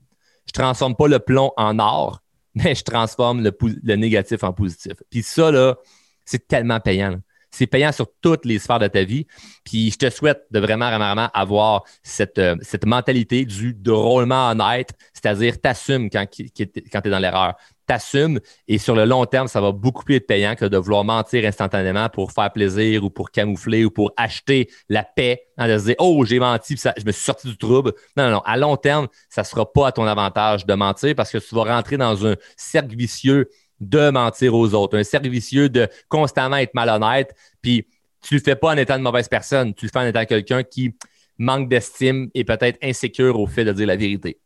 Je 0.46 0.53
transforme 0.53 0.96
pas 0.96 1.09
le 1.09 1.18
plomb 1.18 1.53
en 1.57 1.79
or, 1.79 2.22
mais 2.55 2.75
je 2.75 2.83
transforme 2.83 3.42
le, 3.42 3.96
négatif 3.96 4.42
en 4.42 4.53
positif. 4.53 4.94
Puis 5.11 5.22
ça, 5.22 5.51
là, 5.51 5.77
c'est 6.25 6.49
tellement 6.49 6.81
payant. 6.81 7.20
C'est 7.57 7.66
payant 7.66 7.90
sur 7.90 8.07
toutes 8.21 8.45
les 8.45 8.59
sphères 8.59 8.79
de 8.79 8.87
ta 8.87 9.03
vie. 9.03 9.27
Puis 9.64 9.90
je 9.90 9.97
te 9.97 10.11
souhaite 10.11 10.42
de 10.51 10.61
vraiment, 10.61 10.90
vraiment, 10.95 11.31
avoir 11.33 11.85
cette, 12.03 12.38
euh, 12.38 12.55
cette 12.61 12.85
mentalité 12.85 13.47
du 13.47 13.73
drôlement 13.73 14.51
honnête, 14.51 14.90
c'est-à-dire 15.14 15.59
t'assumes 15.59 16.11
quand, 16.11 16.27
quand 16.27 17.01
tu 17.01 17.09
es 17.09 17.11
dans 17.11 17.19
l'erreur 17.19 17.55
t'assumes 17.87 18.40
et 18.69 18.79
sur 18.79 18.95
le 18.95 19.05
long 19.05 19.25
terme, 19.27 19.49
ça 19.49 19.61
va 19.61 19.73
beaucoup 19.73 20.05
plus 20.05 20.16
être 20.16 20.27
payant 20.27 20.55
que 20.55 20.64
de 20.64 20.77
vouloir 20.77 21.05
mentir 21.05 21.45
instantanément 21.47 22.09
pour 22.09 22.33
faire 22.33 22.53
plaisir 22.53 23.05
ou 23.05 23.11
pour 23.11 23.31
camoufler 23.31 23.85
ou 23.85 23.90
pour 23.90 24.12
acheter 24.16 24.69
la 24.88 25.05
paix, 25.05 25.42
hein, 25.57 25.69
de 25.69 25.79
se 25.79 25.85
dire 25.85 25.95
Oh, 25.99 26.25
j'ai 26.25 26.38
menti, 26.38 26.77
je 26.77 27.05
me 27.05 27.12
suis 27.12 27.25
sorti 27.25 27.49
du 27.49 27.57
trouble. 27.57 27.92
Non, 28.16 28.25
non, 28.25 28.31
non. 28.33 28.40
À 28.40 28.57
long 28.57 28.77
terme, 28.77 29.09
ça 29.31 29.42
ne 29.42 29.47
sera 29.47 29.73
pas 29.73 29.88
à 29.88 29.92
ton 29.92 30.05
avantage 30.05 30.66
de 30.66 30.75
mentir 30.75 31.14
parce 31.14 31.31
que 31.31 31.38
tu 31.38 31.55
vas 31.55 31.64
rentrer 31.64 31.97
dans 31.97 32.27
un 32.27 32.35
cercle 32.57 32.97
vicieux 32.97 33.49
de 33.81 34.11
mentir 34.11 34.55
aux 34.55 34.75
autres, 34.75 34.97
un 34.97 35.05
cercle 35.05 35.29
vicieux 35.29 35.69
de 35.69 35.89
constamment 36.09 36.57
être 36.57 36.75
malhonnête. 36.75 37.35
Puis 37.61 37.87
tu 38.23 38.35
ne 38.35 38.39
le 38.39 38.45
fais 38.45 38.57
pas 38.57 38.69
en 38.73 38.77
étant 38.77 38.97
une 38.97 39.03
mauvaise 39.03 39.29
personne, 39.29 39.75
tu 39.75 39.87
le 39.87 39.91
fais 39.91 39.99
en 39.99 40.07
étant 40.07 40.25
quelqu'un 40.25 40.62
qui 40.62 40.95
manque 41.39 41.69
d'estime 41.69 42.31
et 42.35 42.45
peut-être 42.45 42.79
insécure 42.83 43.39
au 43.39 43.47
fait 43.47 43.65
de 43.65 43.73
dire 43.73 43.87
la 43.87 43.97
vérité. 43.97 44.41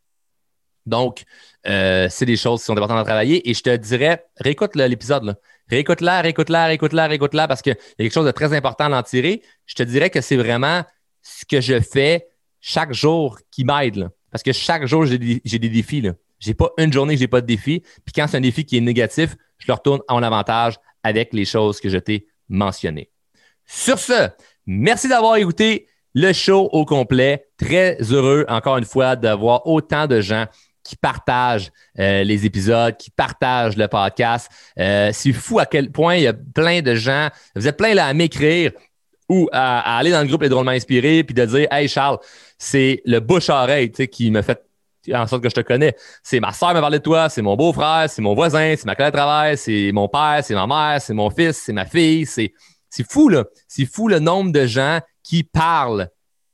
Donc, 0.87 1.23
euh, 1.67 2.09
c'est 2.11 2.27
des 2.27 2.37
choses 2.37 2.61
qui 2.61 2.67
sont 2.67 2.73
importantes 2.73 2.99
à 2.99 3.05
travailler. 3.05 3.49
Et 3.49 3.55
je 3.55 3.63
te 3.63 3.75
dirais, 3.77 4.25
réécoute 4.37 4.75
l'épisode. 4.77 5.37
Réécoute-la, 5.69 6.21
réécoute-la, 6.21 6.67
réécoute-la, 6.67 7.07
réécoute-la, 7.07 7.47
parce 7.47 7.63
qu'il 7.63 7.73
y 7.73 8.03
a 8.03 8.05
quelque 8.05 8.13
chose 8.13 8.27
de 8.27 8.33
très 8.33 8.53
important 8.55 8.93
à 8.93 8.99
en 8.99 9.03
tirer. 9.03 9.43
Je 9.67 9.75
te 9.75 9.83
dirais 9.83 10.11
que 10.11 10.21
c'est 10.21 10.37
vraiment 10.37 10.83
ce 11.23 11.45
que 11.45 11.61
je 11.61 11.81
fais 11.81 12.27
chaque 12.61 12.93
jour 12.93 13.39
qui 13.51 13.65
m'aide. 13.65 14.09
Parce 14.31 14.43
que 14.43 14.53
chaque 14.53 14.87
jour, 14.87 15.07
j'ai 15.07 15.19
des, 15.19 15.41
défis. 15.69 16.03
Je 16.03 16.13
n'ai 16.47 16.55
pas 16.55 16.71
une 16.79 16.93
journée 16.93 17.15
que 17.15 17.19
je 17.19 17.25
n'ai 17.25 17.29
pas 17.29 17.41
de 17.41 17.47
défi. 17.47 17.83
Puis 18.05 18.13
quand 18.15 18.27
c'est 18.27 18.37
un 18.37 18.41
défi 18.41 18.65
qui 18.65 18.77
est 18.77 18.81
négatif, 18.81 19.37
je 19.59 19.67
le 19.69 19.75
retourne 19.75 20.01
en 20.09 20.23
avantage 20.23 20.77
avec 21.03 21.33
les 21.33 21.45
choses 21.45 21.81
que 21.81 21.89
je 21.89 21.99
t'ai 21.99 22.27
mentionnées. 22.49 23.11
Sur 23.67 23.99
ce, 23.99 24.29
merci 24.67 25.09
d'avoir 25.09 25.37
écouté 25.37 25.87
le 26.15 26.33
show 26.33 26.69
au 26.73 26.85
complet. 26.85 27.47
Très 27.57 27.99
heureux, 28.11 28.45
encore 28.49 28.79
une 28.79 28.85
fois, 28.85 29.17
d'avoir 29.17 29.67
autant 29.67 30.07
de 30.07 30.21
gens 30.21 30.47
qui 30.83 30.97
partagent 30.97 31.71
euh, 31.99 32.25
les 32.25 32.47
épisodes, 32.47 32.97
qui 32.97 33.11
partagent 33.11 33.77
le 33.77 33.87
podcast. 33.87 34.51
Euh, 34.79 35.11
c'est 35.13 35.33
fou 35.33 35.59
à 35.59 35.67
quel 35.67 35.93
point 35.93 36.17
il 36.17 36.23
y 36.23 36.27
a 36.27 36.33
plein 36.33 36.81
de 36.83 36.95
gens. 36.95 37.29
Vous 37.55 37.69
êtes 37.69 37.77
plein 37.77 37.95
là 37.95 38.07
à 38.07 38.15
m'écrire 38.15 38.73
ou 39.29 39.49
à, 39.53 39.99
aller 39.99 40.11
dans 40.11 40.23
le 40.23 40.27
groupe 40.27 40.43
Les 40.43 40.49
Drôlement 40.49 40.73
Inspirés 40.73 41.23
puis 41.23 41.35
de 41.35 41.45
dire 41.45 41.69
Hey 41.71 41.87
Charles, 41.87 42.19
c'est 42.59 43.03
le 43.05 43.21
bouche-oreille 43.21 43.93
qui 43.93 44.31
me 44.31 44.43
fait 44.43 44.61
en 45.13 45.27
sorte 45.27 45.43
que 45.43 45.49
je 45.49 45.55
te 45.55 45.61
connais. 45.61 45.95
C'est 46.23 46.41
ma 46.41 46.53
soeur 46.53 46.75
m'a 46.75 46.81
parlé 46.81 46.99
de 46.99 47.03
toi, 47.03 47.29
c'est 47.29 47.43
mon 47.43 47.57
beau-frère, 47.57 48.09
c'est 48.09 48.23
mon 48.23 48.35
voisin, 48.35 48.75
c'est 48.77 48.87
ma 48.87 48.95
collègue 48.95 49.13
de 49.13 49.19
travail, 49.19 49.57
c'est 49.57 49.91
mon 49.93 50.09
père, 50.09 50.41
c'est 50.43 50.55
ma 50.55 50.67
mère, 50.67 51.01
c'est 51.01 51.15
mon 51.15 51.31
fils, 51.31 51.63
c'est 51.65 51.73
ma 51.73 51.87
fille. 51.87 52.27
C'est, 52.27 52.53
fou, 53.09 53.29
là. 53.29 53.45
C'est 53.69 53.87
fou 53.87 54.09
le 54.09 54.19
nombre 54.19 54.53
de 54.53 54.67
gens 54.67 55.01
qui 55.23 55.45
parlent 55.45 56.09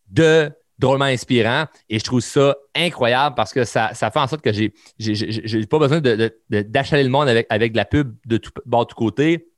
de 0.09 0.51
drôlement 0.79 1.07
inspirant 1.07 1.65
et 1.89 1.99
je 1.99 2.05
trouve 2.05 2.21
ça 2.21 2.55
incroyable 2.75 3.35
parce 3.35 3.53
que 3.53 3.65
ça, 3.65 3.95
ça 3.95 4.11
fait 4.11 4.19
en 4.19 4.27
sorte 4.27 4.43
que 4.43 4.53
j'ai 4.53 4.75
j'ai 4.99 5.67
pas 5.67 5.79
besoin 5.79 6.01
d'achaler 6.51 7.03
le 7.03 7.09
monde 7.09 7.29
avec, 7.29 7.47
avec 7.49 7.73
de 7.73 7.79
la 7.79 7.87
pub 7.87 8.15
de 8.27 8.37
tout 8.37 8.51
bord, 8.67 8.85
de 8.85 8.91
tout 8.91 8.97
côté. 8.97 9.49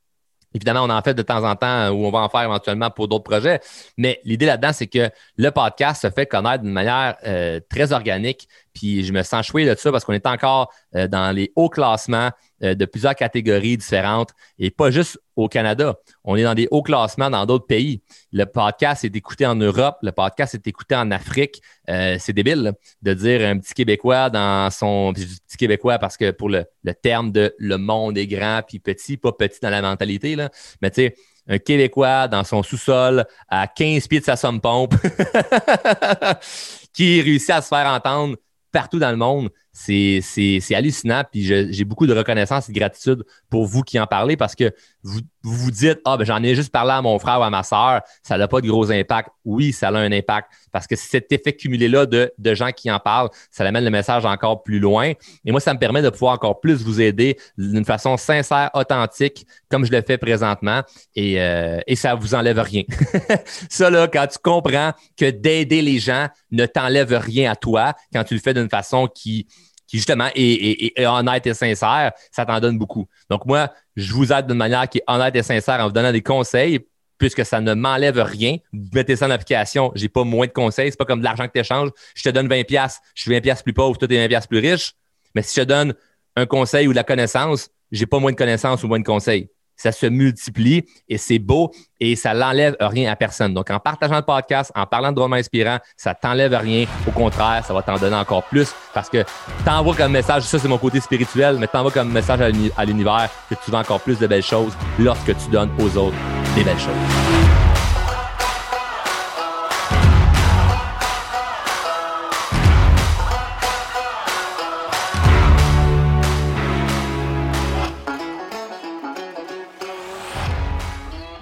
Évidemment, 0.53 0.83
on 0.83 0.89
en 0.89 1.01
fait 1.03 1.13
de 1.13 1.21
temps 1.21 1.43
en 1.43 1.55
temps 1.55 1.89
ou 1.89 2.05
on 2.05 2.11
va 2.11 2.19
en 2.19 2.29
faire 2.29 2.41
éventuellement 2.41 2.89
pour 2.89 3.07
d'autres 3.07 3.23
projets. 3.23 3.59
Mais 3.97 4.19
l'idée 4.23 4.47
là-dedans, 4.47 4.73
c'est 4.73 4.87
que 4.87 5.09
le 5.37 5.51
podcast 5.51 6.01
se 6.01 6.09
fait 6.09 6.25
connaître 6.25 6.63
d'une 6.63 6.73
manière 6.73 7.17
euh, 7.25 7.59
très 7.69 7.93
organique. 7.93 8.47
Puis 8.79 9.03
je 9.03 9.11
me 9.11 9.23
sens 9.23 9.45
choué 9.45 9.65
de 9.65 9.75
ça 9.75 9.91
parce 9.91 10.05
qu'on 10.05 10.13
est 10.13 10.25
encore 10.25 10.71
euh, 10.95 11.09
dans 11.09 11.35
les 11.35 11.51
hauts 11.57 11.67
classements 11.67 12.31
euh, 12.63 12.75
de 12.75 12.85
plusieurs 12.85 13.13
catégories 13.13 13.75
différentes 13.75 14.29
et 14.57 14.71
pas 14.71 14.89
juste 14.89 15.19
au 15.35 15.49
Canada. 15.49 15.95
On 16.23 16.37
est 16.37 16.43
dans 16.43 16.53
des 16.53 16.69
hauts 16.71 16.81
classements 16.81 17.29
dans 17.29 17.45
d'autres 17.45 17.67
pays. 17.67 18.01
Le 18.31 18.45
podcast 18.45 19.03
est 19.03 19.13
écouté 19.13 19.45
en 19.45 19.55
Europe, 19.55 19.97
le 20.01 20.13
podcast 20.13 20.55
est 20.55 20.65
écouté 20.65 20.95
en 20.95 21.11
Afrique. 21.11 21.61
Euh, 21.89 22.15
c'est 22.19 22.31
débile 22.31 22.71
de 23.01 23.13
dire 23.13 23.41
un 23.45 23.57
petit 23.57 23.73
Québécois 23.73 24.29
dans 24.29 24.69
son. 24.71 25.11
petit 25.13 25.57
Québécois 25.57 25.99
parce 25.99 26.15
que 26.15 26.31
pour 26.31 26.47
le, 26.47 26.65
terme 27.01 27.33
de 27.33 27.53
le 27.59 27.77
monde 27.77 28.17
est 28.17 28.27
grand 28.27 28.61
puis 28.65 28.79
petit, 28.79 29.17
pas 29.17 29.33
petit 29.33 29.59
dans 29.61 29.71
la 29.71 29.81
mentalité, 29.81 30.37
là. 30.37 30.49
mais 30.81 30.89
tu 30.89 31.01
sais, 31.01 31.15
un 31.49 31.57
Québécois 31.57 32.29
dans 32.29 32.45
son 32.45 32.63
sous-sol 32.63 33.25
à 33.49 33.67
15 33.67 34.07
pieds 34.07 34.21
de 34.21 34.25
sa 34.25 34.37
somme 34.37 34.61
pompe 34.61 34.95
qui 36.93 37.21
réussit 37.21 37.49
à 37.49 37.61
se 37.61 37.67
faire 37.67 37.87
entendre 37.87 38.37
partout 38.71 38.99
dans 38.99 39.11
le 39.11 39.17
monde 39.17 39.49
c'est 39.71 40.75
hallucinant. 40.75 41.23
Puis 41.31 41.43
j'ai 41.43 41.83
beaucoup 41.83 42.07
de 42.07 42.13
reconnaissance 42.13 42.69
et 42.69 42.73
de 42.73 42.79
gratitude 42.79 43.23
pour 43.49 43.65
vous 43.65 43.81
qui 43.81 43.99
en 43.99 44.07
parlez 44.07 44.37
parce 44.37 44.55
que 44.55 44.73
vous 45.03 45.21
vous, 45.41 45.71
dites 45.71 45.99
Ah, 46.05 46.17
ben 46.17 46.25
j'en 46.25 46.43
ai 46.43 46.55
juste 46.55 46.71
parlé 46.71 46.91
à 46.91 47.01
mon 47.01 47.17
frère 47.19 47.39
ou 47.39 47.43
à 47.43 47.49
ma 47.49 47.63
soeur, 47.63 48.01
ça 48.23 48.37
n'a 48.37 48.47
pas 48.47 48.61
de 48.61 48.67
gros 48.67 48.91
impact. 48.91 49.29
Oui, 49.45 49.71
ça 49.71 49.89
a 49.89 49.97
un 49.97 50.11
impact 50.11 50.49
parce 50.71 50.87
que 50.87 50.95
cet 50.95 51.31
effet 51.31 51.53
cumulé-là 51.53 52.05
de, 52.05 52.31
gens 52.53 52.71
qui 52.71 52.91
en 52.91 52.99
parlent, 52.99 53.29
ça 53.51 53.63
amène 53.65 53.83
le 53.83 53.89
message 53.89 54.25
encore 54.25 54.63
plus 54.63 54.79
loin. 54.79 55.13
Et 55.45 55.51
moi, 55.51 55.59
ça 55.59 55.73
me 55.73 55.79
permet 55.79 56.01
de 56.01 56.09
pouvoir 56.09 56.33
encore 56.33 56.59
plus 56.59 56.83
vous 56.83 56.99
aider 56.99 57.37
d'une 57.57 57.85
façon 57.85 58.17
sincère, 58.17 58.69
authentique, 58.73 59.45
comme 59.69 59.85
je 59.85 59.91
le 59.91 60.01
fais 60.01 60.17
présentement. 60.17 60.81
Et, 61.15 61.39
euh, 61.41 61.79
et 61.87 61.95
ça 61.95 62.15
vous 62.15 62.35
enlève 62.35 62.59
rien. 62.59 62.83
ça, 63.69 63.89
là, 63.89 64.07
quand 64.07 64.27
tu 64.27 64.39
comprends 64.43 64.91
que 65.17 65.29
d'aider 65.29 65.81
les 65.81 65.99
gens 65.99 66.27
ne 66.51 66.65
t'enlève 66.65 67.13
rien 67.13 67.51
à 67.51 67.55
toi, 67.55 67.93
quand 68.13 68.23
tu 68.23 68.33
le 68.33 68.39
fais 68.39 68.53
d'une 68.53 68.69
façon 68.69 69.07
qui 69.07 69.47
qui 69.89 69.97
justement 69.97 70.29
est, 70.35 71.05
honnête 71.05 71.47
et 71.47 71.53
sincère, 71.55 72.11
ça 72.31 72.45
t'en 72.45 72.59
donne 72.59 72.77
beaucoup. 72.77 73.07
Donc 73.29 73.47
moi, 73.47 73.73
je 73.95 74.13
vous 74.13 74.31
aide 74.31 74.45
d'une 74.45 74.55
manière 74.55 74.87
qui 74.87 74.99
est 74.99 75.03
honnête 75.07 75.35
et 75.35 75.41
sincère 75.41 75.79
en 75.79 75.87
vous 75.87 75.91
donnant 75.91 76.11
des 76.11 76.21
conseils, 76.21 76.79
puisque 77.17 77.43
ça 77.43 77.59
ne 77.59 77.73
m'enlève 77.73 78.19
rien. 78.19 78.57
Mettez 78.93 79.15
ça 79.15 79.25
en 79.25 79.31
application, 79.31 79.91
j'ai 79.95 80.07
pas 80.07 80.23
moins 80.23 80.45
de 80.45 80.51
conseils, 80.51 80.91
c'est 80.91 80.97
pas 80.97 81.05
comme 81.05 81.19
de 81.19 81.25
l'argent 81.25 81.47
que 81.47 81.53
tu 81.53 81.59
échanges. 81.59 81.89
Je 82.13 82.21
te 82.21 82.29
donne 82.29 82.47
20 82.47 82.65
pièces, 82.65 82.99
je 83.15 83.23
suis 83.23 83.31
20 83.31 83.41
pièces 83.41 83.63
plus 83.63 83.73
pauvre, 83.73 83.97
toi 83.97 84.07
tu 84.07 84.15
es 84.15 84.21
20 84.21 84.27
pièces 84.27 84.47
plus 84.47 84.59
riche. 84.59 84.93
Mais 85.33 85.41
si 85.41 85.55
je 85.55 85.61
te 85.61 85.67
donne 85.67 85.95
un 86.35 86.45
conseil 86.45 86.87
ou 86.87 86.91
de 86.91 86.95
la 86.95 87.03
connaissance, 87.03 87.69
j'ai 87.91 88.05
pas 88.05 88.19
moins 88.19 88.31
de 88.31 88.37
connaissances 88.37 88.83
ou 88.83 88.87
moins 88.87 88.99
de 88.99 89.05
conseils 89.05 89.49
ça 89.79 89.91
se 89.93 90.05
multiplie 90.05 90.85
et 91.07 91.17
c'est 91.17 91.39
beau 91.39 91.71
et 91.99 92.15
ça 92.15 92.33
n'enlève 92.33 92.75
rien 92.79 93.11
à 93.11 93.15
personne. 93.15 93.53
Donc, 93.53 93.71
en 93.71 93.79
partageant 93.79 94.17
le 94.17 94.21
podcast, 94.21 94.71
en 94.75 94.85
parlant 94.85 95.11
de 95.11 95.15
drôlement 95.15 95.37
inspirant, 95.37 95.79
ça 95.95 96.13
t'enlève 96.13 96.53
rien. 96.53 96.85
Au 97.07 97.11
contraire, 97.11 97.63
ça 97.65 97.73
va 97.73 97.81
t'en 97.81 97.97
donner 97.97 98.15
encore 98.15 98.43
plus 98.43 98.73
parce 98.93 99.09
que 99.09 99.23
t'envoies 99.65 99.95
comme 99.95 100.11
message, 100.11 100.43
ça 100.43 100.59
c'est 100.59 100.67
mon 100.67 100.77
côté 100.77 100.99
spirituel, 100.99 101.57
mais 101.59 101.67
t'envoies 101.67 101.91
comme 101.91 102.11
message 102.11 102.41
à 102.77 102.85
l'univers 102.85 103.29
que 103.49 103.55
tu 103.55 103.71
veux 103.71 103.77
encore 103.77 104.01
plus 104.01 104.19
de 104.19 104.27
belles 104.27 104.43
choses 104.43 104.73
lorsque 104.99 105.35
tu 105.37 105.49
donnes 105.49 105.71
aux 105.79 105.97
autres 105.97 106.17
des 106.55 106.63
belles 106.63 106.79
choses. 106.79 107.38